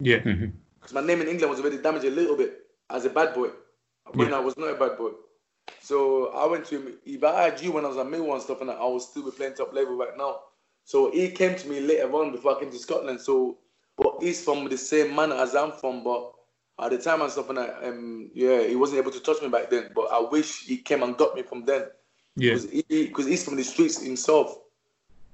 Yeah. 0.00 0.18
Because 0.18 0.38
mm-hmm. 0.38 0.94
my 0.94 1.00
name 1.02 1.20
in 1.20 1.28
England 1.28 1.50
was 1.50 1.60
already 1.60 1.78
damaged 1.78 2.06
a 2.06 2.10
little 2.10 2.36
bit 2.36 2.66
as 2.88 3.04
a 3.04 3.10
bad 3.10 3.34
boy 3.34 3.50
when 4.14 4.30
yeah. 4.30 4.36
I 4.36 4.40
was 4.40 4.56
not 4.56 4.70
a 4.70 4.74
bad 4.74 4.96
boy. 4.96 5.10
So 5.80 6.28
I 6.28 6.46
went 6.46 6.64
to 6.66 6.80
him. 6.80 6.94
If 7.04 7.22
I 7.22 7.42
had 7.42 7.60
you 7.60 7.72
when 7.72 7.84
I 7.84 7.88
was 7.88 7.98
at 7.98 8.06
Millwall 8.06 8.34
and 8.34 8.42
stuff, 8.42 8.62
and 8.62 8.70
I 8.70 8.86
would 8.86 9.02
still 9.02 9.24
be 9.24 9.30
playing 9.30 9.54
top 9.54 9.74
level 9.74 9.96
right 9.96 10.16
now. 10.16 10.40
So 10.88 11.10
he 11.10 11.28
came 11.28 11.54
to 11.54 11.68
me 11.68 11.80
later 11.80 12.10
on 12.14 12.32
before 12.32 12.56
I 12.56 12.60
came 12.60 12.70
to 12.70 12.78
Scotland. 12.78 13.20
So, 13.20 13.58
but 13.98 14.14
he's 14.22 14.42
from 14.42 14.66
the 14.70 14.78
same 14.78 15.14
manner 15.14 15.34
as 15.34 15.54
I'm 15.54 15.70
from. 15.70 16.02
But 16.02 16.32
at 16.80 16.92
the 16.92 16.96
time 16.96 17.20
and 17.20 17.30
stuff, 17.30 17.50
and 17.50 17.58
I, 17.58 17.68
um, 17.88 18.30
yeah, 18.32 18.62
he 18.62 18.74
wasn't 18.74 19.00
able 19.00 19.10
to 19.10 19.20
touch 19.20 19.42
me 19.42 19.50
back 19.50 19.68
then. 19.68 19.90
But 19.94 20.06
I 20.10 20.20
wish 20.20 20.64
he 20.64 20.78
came 20.78 21.02
and 21.02 21.14
got 21.14 21.34
me 21.34 21.42
from 21.42 21.66
then. 21.66 21.88
Yeah. 22.36 22.54
Because 22.54 22.70
he, 22.88 23.12
he's 23.30 23.44
from 23.44 23.56
the 23.56 23.64
streets 23.64 24.02
himself. 24.02 24.60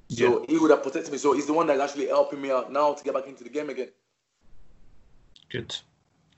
So 0.09 0.41
yeah. 0.41 0.47
he 0.49 0.59
would 0.59 0.73
have 0.73 0.83
protected 0.83 1.13
me. 1.13 1.19
So 1.19 1.35
he's 1.35 1.47
the 1.47 1.53
one 1.53 1.69
that's 1.69 1.81
actually 1.81 2.09
helping 2.09 2.43
me 2.43 2.51
out 2.51 2.73
now 2.73 2.93
to 2.93 3.05
get 3.05 3.15
back 3.15 3.29
into 3.29 3.45
the 3.45 3.51
game 3.51 3.71
again. 3.71 3.91
Good. 5.51 5.77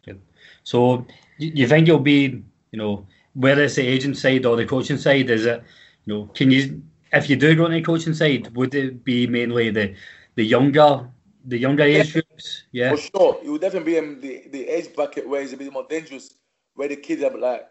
Good. 0.05 0.20
So 0.62 1.07
you 1.38 1.66
think 1.66 1.87
you'll 1.87 2.00
be, 2.00 2.42
you 2.70 2.79
know, 2.79 3.07
whether 3.33 3.62
it's 3.62 3.76
the 3.76 3.87
agent 3.87 4.18
side 4.18 4.44
or 4.44 4.57
the 4.57 4.66
coaching 4.66 4.98
side, 4.98 5.31
is 5.31 5.46
it, 5.46 5.62
you 6.05 6.12
know, 6.12 6.26
can 6.35 6.50
you 6.50 6.83
if 7.12 7.31
you 7.31 7.37
do 7.37 7.55
go 7.55 7.64
on 7.64 7.73
the 7.73 7.83
coaching 7.83 8.14
side, 8.14 8.55
would 8.57 8.75
it 8.75 9.05
be 9.05 9.27
mainly 9.27 9.71
the 9.71 9.95
the 10.35 10.45
younger 10.45 11.09
the 11.45 11.59
younger 11.59 11.85
age 11.85 12.12
groups? 12.12 12.64
Yeah, 12.73 12.90
for 12.90 12.97
sure. 12.97 13.40
It 13.42 13.49
would 13.49 13.61
definitely 13.61 13.92
be 13.92 13.99
in 13.99 14.21
the, 14.21 14.49
the 14.51 14.69
age 14.69 14.95
bracket 14.95 15.29
where 15.29 15.42
it's 15.42 15.53
a 15.53 15.57
bit 15.57 15.73
more 15.73 15.87
dangerous, 15.88 16.35
where 16.75 16.88
the 16.88 16.97
kids 16.97 17.23
are 17.23 17.37
like 17.37 17.69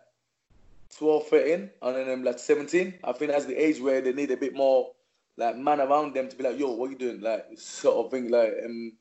12, 0.97 1.27
13, 1.27 1.69
and 1.81 1.95
then 1.95 2.09
um, 2.09 2.23
like 2.23 2.39
17. 2.39 2.95
I 3.03 3.11
think 3.11 3.31
that's 3.31 3.45
the 3.45 3.55
age 3.55 3.79
where 3.79 4.01
they 4.01 4.13
need 4.13 4.31
a 4.31 4.37
bit 4.37 4.55
more 4.55 4.91
like 5.37 5.57
man 5.57 5.81
around 5.81 6.13
them 6.13 6.29
to 6.29 6.35
be 6.35 6.43
like, 6.43 6.57
yo, 6.57 6.71
what 6.71 6.87
are 6.87 6.91
you 6.93 6.97
doing? 6.97 7.21
Like 7.21 7.45
sort 7.57 8.05
of 8.05 8.11
thing, 8.11 8.29
like 8.29 8.53
um, 8.63 8.93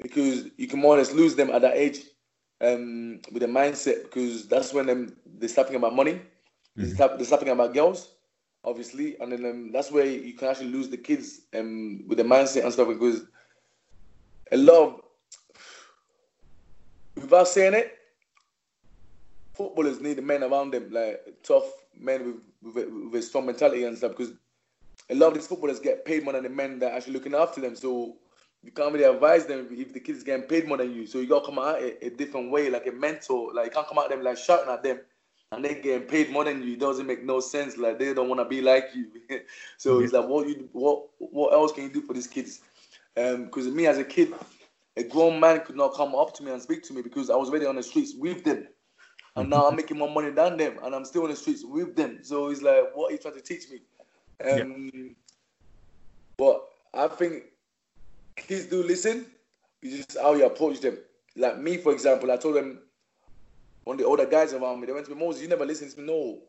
because 0.00 0.46
you 0.56 0.66
can 0.66 0.80
more 0.80 0.96
or 0.96 0.98
less 0.98 1.12
lose 1.12 1.34
them 1.34 1.50
at 1.50 1.62
that 1.62 1.76
age 1.76 2.00
um 2.60 3.20
with 3.30 3.40
the 3.40 3.46
mindset 3.46 4.02
because 4.02 4.48
that's 4.48 4.74
when 4.74 4.86
them 4.86 5.16
they 5.38 5.46
start 5.46 5.68
thinking 5.68 5.80
about 5.80 5.94
money, 5.94 6.14
mm-hmm. 6.14 6.82
they, 6.82 6.88
start, 6.88 7.16
they 7.16 7.24
start 7.24 7.40
thinking 7.40 7.54
about 7.54 7.72
girls 7.72 8.14
obviously, 8.64 9.18
and 9.20 9.32
then 9.32 9.44
um, 9.44 9.72
that's 9.72 9.90
where 9.90 10.06
you 10.06 10.34
can 10.34 10.48
actually 10.48 10.70
lose 10.70 10.88
the 10.88 10.96
kids 10.96 11.42
um, 11.54 12.04
with 12.06 12.18
the 12.18 12.24
mindset 12.24 12.64
and 12.64 12.72
stuff 12.72 12.88
because 12.88 13.22
a 14.52 14.56
lot 14.56 14.82
of, 14.82 15.00
without 17.16 17.48
saying 17.48 17.74
it, 17.74 17.98
footballers 19.54 20.00
need 20.00 20.14
the 20.14 20.22
men 20.22 20.42
around 20.42 20.72
them, 20.72 20.90
like 20.90 21.20
tough 21.42 21.64
men 21.98 22.40
with, 22.62 22.74
with, 22.74 22.88
with 23.12 23.22
a 23.22 23.26
strong 23.26 23.46
mentality 23.46 23.84
and 23.84 23.96
stuff 23.96 24.12
because 24.16 24.32
a 25.10 25.14
lot 25.14 25.28
of 25.28 25.34
these 25.34 25.46
footballers 25.46 25.80
get 25.80 26.04
paid 26.04 26.24
more 26.24 26.32
than 26.32 26.42
the 26.42 26.48
men 26.48 26.78
that 26.78 26.92
are 26.92 26.96
actually 26.96 27.14
looking 27.14 27.34
after 27.34 27.60
them. 27.60 27.74
So 27.74 28.16
you 28.62 28.72
can't 28.72 28.92
really 28.92 29.04
advise 29.04 29.46
them 29.46 29.68
if 29.70 29.92
the 29.92 30.00
kids 30.00 30.22
getting 30.22 30.46
paid 30.46 30.66
more 30.66 30.76
than 30.76 30.92
you. 30.92 31.06
So 31.06 31.18
you 31.18 31.28
gotta 31.28 31.46
come 31.46 31.58
out 31.58 31.80
a, 31.80 32.06
a 32.06 32.10
different 32.10 32.50
way, 32.50 32.70
like 32.70 32.86
a 32.86 32.92
mentor. 32.92 33.52
Like 33.54 33.66
you 33.66 33.70
can't 33.70 33.86
come 33.86 33.98
out 33.98 34.10
them 34.10 34.22
like 34.22 34.36
shouting 34.36 34.72
at 34.72 34.82
them 34.82 35.00
and 35.52 35.64
they 35.64 35.74
getting 35.74 36.06
paid 36.06 36.30
more 36.30 36.44
than 36.44 36.62
you. 36.62 36.74
It 36.74 36.80
doesn't 36.80 37.06
make 37.06 37.24
no 37.24 37.40
sense. 37.40 37.76
Like 37.76 37.98
they 37.98 38.12
don't 38.12 38.28
want 38.28 38.40
to 38.40 38.44
be 38.44 38.60
like 38.60 38.88
you. 38.94 39.06
so 39.76 39.94
mm-hmm. 39.94 40.04
it's 40.04 40.12
like, 40.12 40.28
what 40.28 40.48
you 40.48 40.68
what 40.72 41.06
what 41.18 41.52
else 41.52 41.72
can 41.72 41.84
you 41.84 41.90
do 41.90 42.02
for 42.02 42.12
these 42.12 42.26
kids? 42.26 42.60
Because 43.14 43.66
um, 43.66 43.76
me 43.76 43.86
as 43.86 43.98
a 43.98 44.04
kid, 44.04 44.34
a 44.96 45.02
grown 45.02 45.40
man 45.40 45.60
could 45.64 45.76
not 45.76 45.94
come 45.94 46.14
up 46.14 46.34
to 46.34 46.42
me 46.42 46.52
and 46.52 46.60
speak 46.60 46.82
to 46.84 46.92
me 46.92 47.02
because 47.02 47.30
I 47.30 47.36
was 47.36 47.48
already 47.48 47.66
on 47.66 47.76
the 47.76 47.82
streets 47.82 48.14
with 48.16 48.44
them. 48.44 48.68
And 49.36 49.50
now 49.50 49.66
I'm 49.66 49.76
making 49.82 49.98
more 49.98 50.10
money 50.10 50.30
than 50.30 50.56
them, 50.56 50.78
and 50.82 50.94
I'm 50.94 51.04
still 51.04 51.22
on 51.22 51.30
the 51.30 51.36
streets 51.36 51.64
with 51.64 51.96
them. 51.96 52.18
So 52.22 52.50
it's 52.50 52.62
like, 52.62 52.94
what 52.94 53.10
are 53.10 53.12
you 53.12 53.18
trying 53.18 53.34
to 53.34 53.40
teach 53.40 53.70
me? 53.70 53.80
Um, 54.44 54.90
yeah. 54.92 55.08
But 56.36 56.64
I 56.94 57.08
think 57.08 57.44
kids 58.36 58.66
do 58.66 58.82
listen. 58.82 59.26
It's 59.82 59.96
just 59.96 60.18
how 60.20 60.34
you 60.34 60.46
approach 60.46 60.80
them. 60.80 60.98
Like 61.36 61.58
me, 61.58 61.76
for 61.78 61.92
example, 61.92 62.30
I 62.30 62.36
told 62.36 62.56
them 62.56 62.80
one 63.88 63.94
of 63.94 64.00
the 64.00 64.06
older 64.06 64.26
guys 64.26 64.52
around 64.52 64.80
me, 64.80 64.86
they 64.86 64.92
went 64.92 65.06
to 65.06 65.14
me, 65.14 65.18
Moses, 65.18 65.40
you 65.40 65.48
never 65.48 65.64
listened 65.64 65.90
to 65.92 65.98
me. 65.98 66.06
No. 66.06 66.42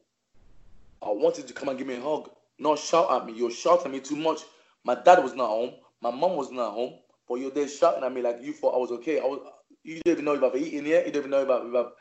I 1.02 1.10
wanted 1.10 1.48
to 1.48 1.54
come 1.54 1.70
and 1.70 1.78
give 1.78 1.88
me 1.88 1.96
a 1.96 2.02
hug. 2.02 2.30
Not 2.60 2.80
shout 2.80 3.10
at 3.10 3.26
me. 3.26 3.32
You're 3.32 3.50
shouting 3.50 3.86
at 3.86 3.92
me 3.94 4.02
too 4.02 4.18
much. 4.18 4.42
My 4.84 4.94
dad 4.94 5.24
was 5.24 5.34
not 5.34 5.48
home. 5.48 5.72
My 6.02 6.12
mom 6.12 6.36
was 6.36 6.52
not 6.52 6.74
home. 6.74 6.96
But 7.30 7.36
you're 7.36 7.52
there 7.52 7.70
shouting 7.70 8.04
at 8.04 8.14
me 8.14 8.22
like 8.22 8.40
you 8.42 8.52
thought 8.52 8.76
I 8.76 8.78
was 8.78 8.92
okay. 8.92 9.22
I 9.22 9.24
was 9.24 9.40
you 9.84 10.02
don't 10.04 10.12
even 10.12 10.26
know 10.26 10.34
if 10.34 10.44
I've 10.44 10.62
eaten 10.62 10.86
yet. 10.86 11.06
You 11.06 11.14
don't 11.14 11.22
even 11.22 11.32
know 11.32 11.44
if 11.44 11.50
I've, 11.50 11.66
if 11.66 11.76
I've 11.76 11.92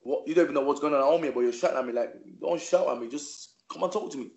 what 0.00 0.28
you 0.28 0.34
don't 0.34 0.44
even 0.44 0.54
know 0.54 0.60
what's 0.60 0.80
going 0.80 0.92
on 0.92 1.00
at 1.00 1.06
home 1.06 1.22
here, 1.22 1.32
but 1.32 1.40
you're 1.40 1.52
shouting 1.54 1.78
at 1.78 1.86
me 1.86 1.94
like 1.94 2.12
don't 2.38 2.60
shout 2.60 2.86
at 2.86 3.00
me, 3.00 3.08
just 3.08 3.54
come 3.72 3.84
and 3.84 3.90
talk 3.92 4.12
to 4.12 4.18
me. 4.18 4.32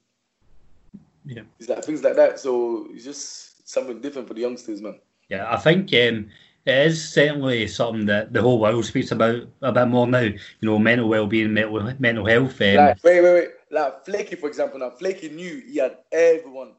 Yeah. 1.26 1.42
It's 1.60 1.68
like 1.68 1.84
things 1.84 2.06
like 2.06 2.16
that. 2.16 2.40
So 2.40 2.88
it's 2.92 3.04
just 3.04 3.68
something 3.68 4.00
different 4.00 4.30
for 4.30 4.34
the 4.34 4.42
youngsters, 4.42 4.82
man. 4.82 4.98
Yeah, 5.28 5.52
I 5.52 5.58
think 5.58 5.94
um, 5.94 6.30
it 6.68 6.88
is 6.88 7.14
certainly 7.14 7.66
something 7.68 8.06
that 8.08 8.34
the 8.34 8.42
whole 8.42 8.60
world 8.60 8.84
speaks 8.84 9.12
about 9.12 9.44
a 9.62 9.72
bit 9.72 9.88
more 9.88 10.06
now. 10.06 10.20
You 10.20 10.38
know, 10.62 10.78
mental 10.78 11.08
well-being, 11.08 11.54
mental 11.54 11.94
mental 11.98 12.26
health. 12.26 12.62
Um, 12.62 12.76
like, 12.76 13.04
wait, 13.04 13.22
wait, 13.22 13.34
wait. 13.34 13.50
Like 13.72 14.06
Flaky, 14.06 14.36
for 14.36 14.48
example. 14.48 14.80
Now, 14.80 14.90
Flaky 14.90 15.30
knew 15.30 15.62
he 15.66 15.78
had 15.78 16.00
everyone 16.12 16.74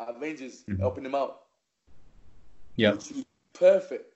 at 0.00 0.20
Rangers 0.20 0.62
mm-hmm. 0.68 0.80
helping 0.80 1.04
him 1.04 1.16
out. 1.16 1.40
Yeah, 2.76 2.94
perfect. 3.54 4.14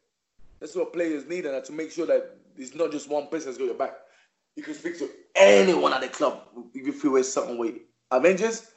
That's 0.61 0.77
what 0.77 0.93
players 0.93 1.27
need, 1.27 1.47
and 1.47 1.65
to 1.65 1.73
make 1.73 1.91
sure 1.91 2.07
that 2.07 2.37
it's 2.57 2.77
not 2.77 2.93
just 2.93 3.11
one 3.11 3.27
person 3.27 3.47
that's 3.47 3.59
got 3.59 3.65
your 3.65 3.75
back. 3.75 3.95
you 4.55 4.63
can 4.63 4.75
speak 4.75 4.99
to 4.99 5.11
anyone 5.35 5.93
at 5.93 6.03
the 6.03 6.09
club 6.09 6.43
if 6.75 6.87
you 6.87 6.93
feel 6.93 7.17
a 7.17 7.25
certain 7.25 7.59
way. 7.59 7.83
Avengers, 8.13 8.71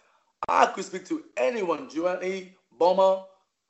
I 0.47 0.65
could 0.67 0.85
speak 0.85 1.05
to 1.07 1.23
anyone. 1.37 1.87
Giovanni, 1.87 2.55
Bomber, 2.79 3.23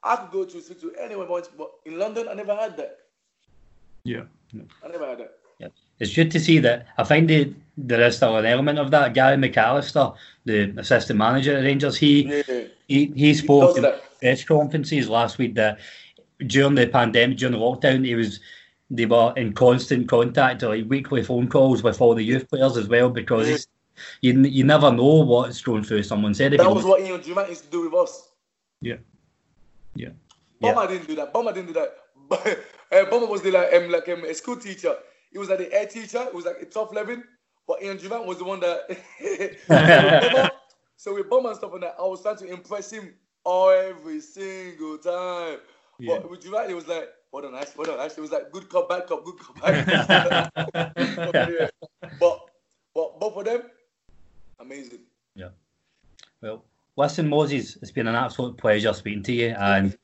I 0.05 0.15
could 0.17 0.31
go 0.31 0.45
to 0.45 0.61
speak 0.61 0.79
to 0.81 0.93
anyone. 1.01 1.27
But 1.27 1.71
in 1.85 1.97
London, 1.97 2.27
I 2.29 2.33
never 2.35 2.55
had 2.55 2.77
that. 2.77 2.99
Yeah. 4.03 4.23
I 4.83 4.87
never 4.87 5.07
had 5.07 5.17
that. 5.19 5.31
Yeah. 5.59 5.67
It's 5.99 6.13
good 6.13 6.29
to 6.31 6.39
see 6.39 6.59
that. 6.59 6.87
I 6.97 7.03
find 7.03 7.29
the, 7.29 7.53
there 7.77 8.01
is 8.01 8.17
still 8.17 8.37
an 8.37 8.45
element 8.45 8.77
of 8.77 8.91
that. 8.91 9.13
Gary 9.13 9.37
McAllister, 9.37 10.15
the 10.45 10.73
assistant 10.77 11.17
manager 11.17 11.57
at 11.57 11.63
Rangers, 11.63 11.97
he 11.97 12.23
Yeah. 12.47 12.63
he, 12.87 13.05
he 13.15 13.33
spoke 13.33 13.69
does 13.69 13.77
in 13.77 13.83
that. 13.83 14.19
press 14.19 14.43
conferences 14.43 15.09
last 15.09 15.37
week 15.37 15.55
that 15.55 15.79
during 16.47 16.75
the 16.75 16.87
pandemic, 16.87 17.37
during 17.37 17.53
the 17.53 17.59
lockdown, 17.59 18.05
he 18.05 18.15
was 18.15 18.39
they 18.91 19.07
were 19.07 19.33
in 19.35 19.53
constant 19.53 20.07
contact, 20.07 20.61
like 20.61 20.87
weekly 20.87 21.23
phone 21.23 21.47
calls 21.49 21.81
with 21.81 21.99
all 21.99 22.13
the 22.13 22.23
youth 22.23 22.47
players 22.49 22.77
as 22.77 22.87
well, 22.87 23.09
because 23.09 23.47
Yeah. 23.47 23.55
it's, 23.55 23.67
you 24.21 24.39
you 24.43 24.63
never 24.63 24.91
know 24.91 25.23
what's 25.23 25.61
going 25.61 25.83
through 25.83 26.03
someone's 26.03 26.37
head. 26.37 26.51
That 26.51 26.69
was 26.69 26.85
what 26.85 27.01
Ian 27.01 27.21
Durrant 27.21 27.49
used 27.49 27.63
to 27.63 27.71
do 27.71 27.89
with 27.89 27.93
us. 27.95 28.29
Yeah. 28.81 28.97
Yeah. 29.95 30.09
Yeah. 30.59 30.87
Didn't 30.87 31.07
do 31.07 31.15
that. 31.15 31.33
Bomber 31.33 31.53
didn't 31.53 31.67
do 31.67 31.73
that. 31.73 31.97
But, 32.27 32.65
uh, 32.91 33.05
Bomber 33.05 33.27
was 33.27 33.43
the 33.43 33.51
like 33.51 33.71
um, 33.73 33.91
like 33.91 34.09
um, 34.09 34.23
a 34.23 34.33
school 34.33 34.55
teacher. 34.55 34.95
He 35.31 35.37
was 35.37 35.49
like 35.49 35.59
the 35.59 35.71
air 35.71 35.85
teacher. 35.85 36.23
It 36.23 36.33
was 36.33 36.45
like 36.45 36.59
a 36.59 36.65
tough 36.65 36.91
living. 36.91 37.23
But 37.67 37.83
Ian 37.83 37.97
Durrant 37.97 38.25
was 38.25 38.39
the 38.39 38.45
one 38.45 38.59
that. 38.61 38.89
so, 39.67 39.83
with 39.83 40.29
Bomber, 40.31 40.51
so 40.97 41.13
with 41.13 41.29
Bomber 41.29 41.49
and 41.49 41.57
stuff 41.57 41.71
like 41.71 41.81
that, 41.81 41.95
I 41.99 42.03
was 42.03 42.21
trying 42.23 42.37
to 42.37 42.47
impress 42.47 42.91
him 42.91 43.13
every 43.45 44.21
single 44.21 44.97
time. 44.97 45.59
Yeah. 45.99 46.19
But 46.19 46.31
with 46.31 46.43
Durrant, 46.43 46.71
it 46.71 46.73
was 46.73 46.87
like, 46.87 47.09
hold 47.31 47.45
on, 47.45 47.55
Ash, 47.55 47.69
hold 47.75 47.89
on, 47.89 47.99
Ash. 47.99 48.17
It 48.17 48.21
was 48.21 48.31
like 48.31 48.51
good 48.51 48.69
cop, 48.69 48.89
bad 48.89 49.05
cop, 49.07 49.23
good 49.23 49.37
cop, 49.37 49.61
bad 49.61 50.51
cop. 50.53 51.33
Yeah. 51.35 51.69
But 52.19 52.39
but 52.93 53.19
both 53.19 53.37
of 53.37 53.45
them, 53.45 53.61
amazing. 54.59 55.01
Yeah. 55.35 55.49
Well, 56.41 56.63
listen, 56.97 57.27
Moses, 57.29 57.77
it's 57.81 57.91
been 57.91 58.07
an 58.07 58.15
absolute 58.15 58.57
pleasure 58.57 58.93
speaking 58.93 59.23
to 59.23 59.33
you, 59.33 59.47
and 59.57 59.97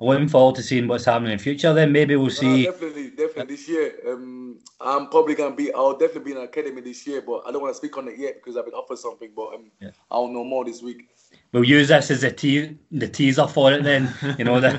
I'm 0.00 0.06
looking 0.06 0.28
forward 0.28 0.56
to 0.56 0.62
seeing 0.62 0.88
what's 0.88 1.04
happening 1.04 1.32
in 1.32 1.38
the 1.38 1.42
future. 1.42 1.72
Then 1.72 1.92
maybe 1.92 2.16
we'll 2.16 2.26
No, 2.26 2.32
see. 2.32 2.64
definitely, 2.64 3.10
definitely 3.10 3.54
this 3.56 3.68
year. 3.68 3.94
Um, 4.08 4.58
I'm 4.80 5.08
probably 5.08 5.34
gonna 5.34 5.54
be. 5.54 5.72
I'll 5.72 5.96
definitely 5.96 6.32
be 6.32 6.38
in 6.38 6.44
academy 6.44 6.80
this 6.80 7.06
year, 7.06 7.22
but 7.22 7.42
I 7.46 7.52
don't 7.52 7.62
want 7.62 7.72
to 7.74 7.76
speak 7.78 7.96
on 7.96 8.08
it 8.08 8.18
yet 8.18 8.34
because 8.36 8.56
I've 8.56 8.64
been 8.64 8.74
offered 8.74 8.98
something. 8.98 9.30
But 9.34 9.54
um, 9.54 9.70
Yeah. 9.80 9.90
I'll 10.10 10.28
know 10.28 10.44
more 10.44 10.64
this 10.64 10.82
week. 10.82 11.08
We'll 11.52 11.64
use 11.64 11.88
this 11.88 12.10
as 12.10 12.24
a 12.24 12.30
te- 12.32 12.76
the 12.90 13.08
teaser 13.08 13.46
for 13.46 13.72
it. 13.72 13.82
Then 13.84 14.12
you 14.38 14.44
know 14.44 14.58
that. 14.60 14.78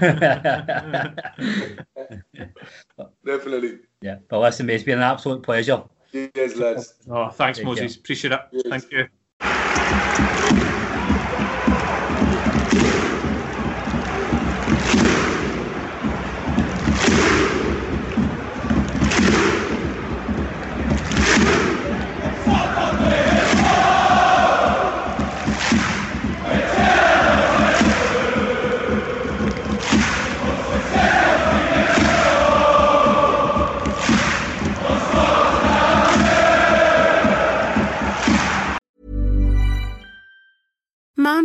Definitely. 3.25 3.79
yeah, 4.01 4.17
but 4.27 4.39
listen, 4.39 4.65
mate, 4.65 4.75
it's 4.75 4.83
been 4.83 4.97
an 4.97 5.03
absolute 5.03 5.41
pleasure. 5.43 5.83
Yes, 6.11 6.55
lads. 6.55 6.93
Oh, 7.09 7.29
thanks, 7.29 7.57
Take 7.57 7.65
Moses. 7.65 7.95
Appreciate 7.95 8.33
it. 8.33 8.39
Yes. 8.51 8.63
Thank 8.69 8.91
you. 8.91 9.07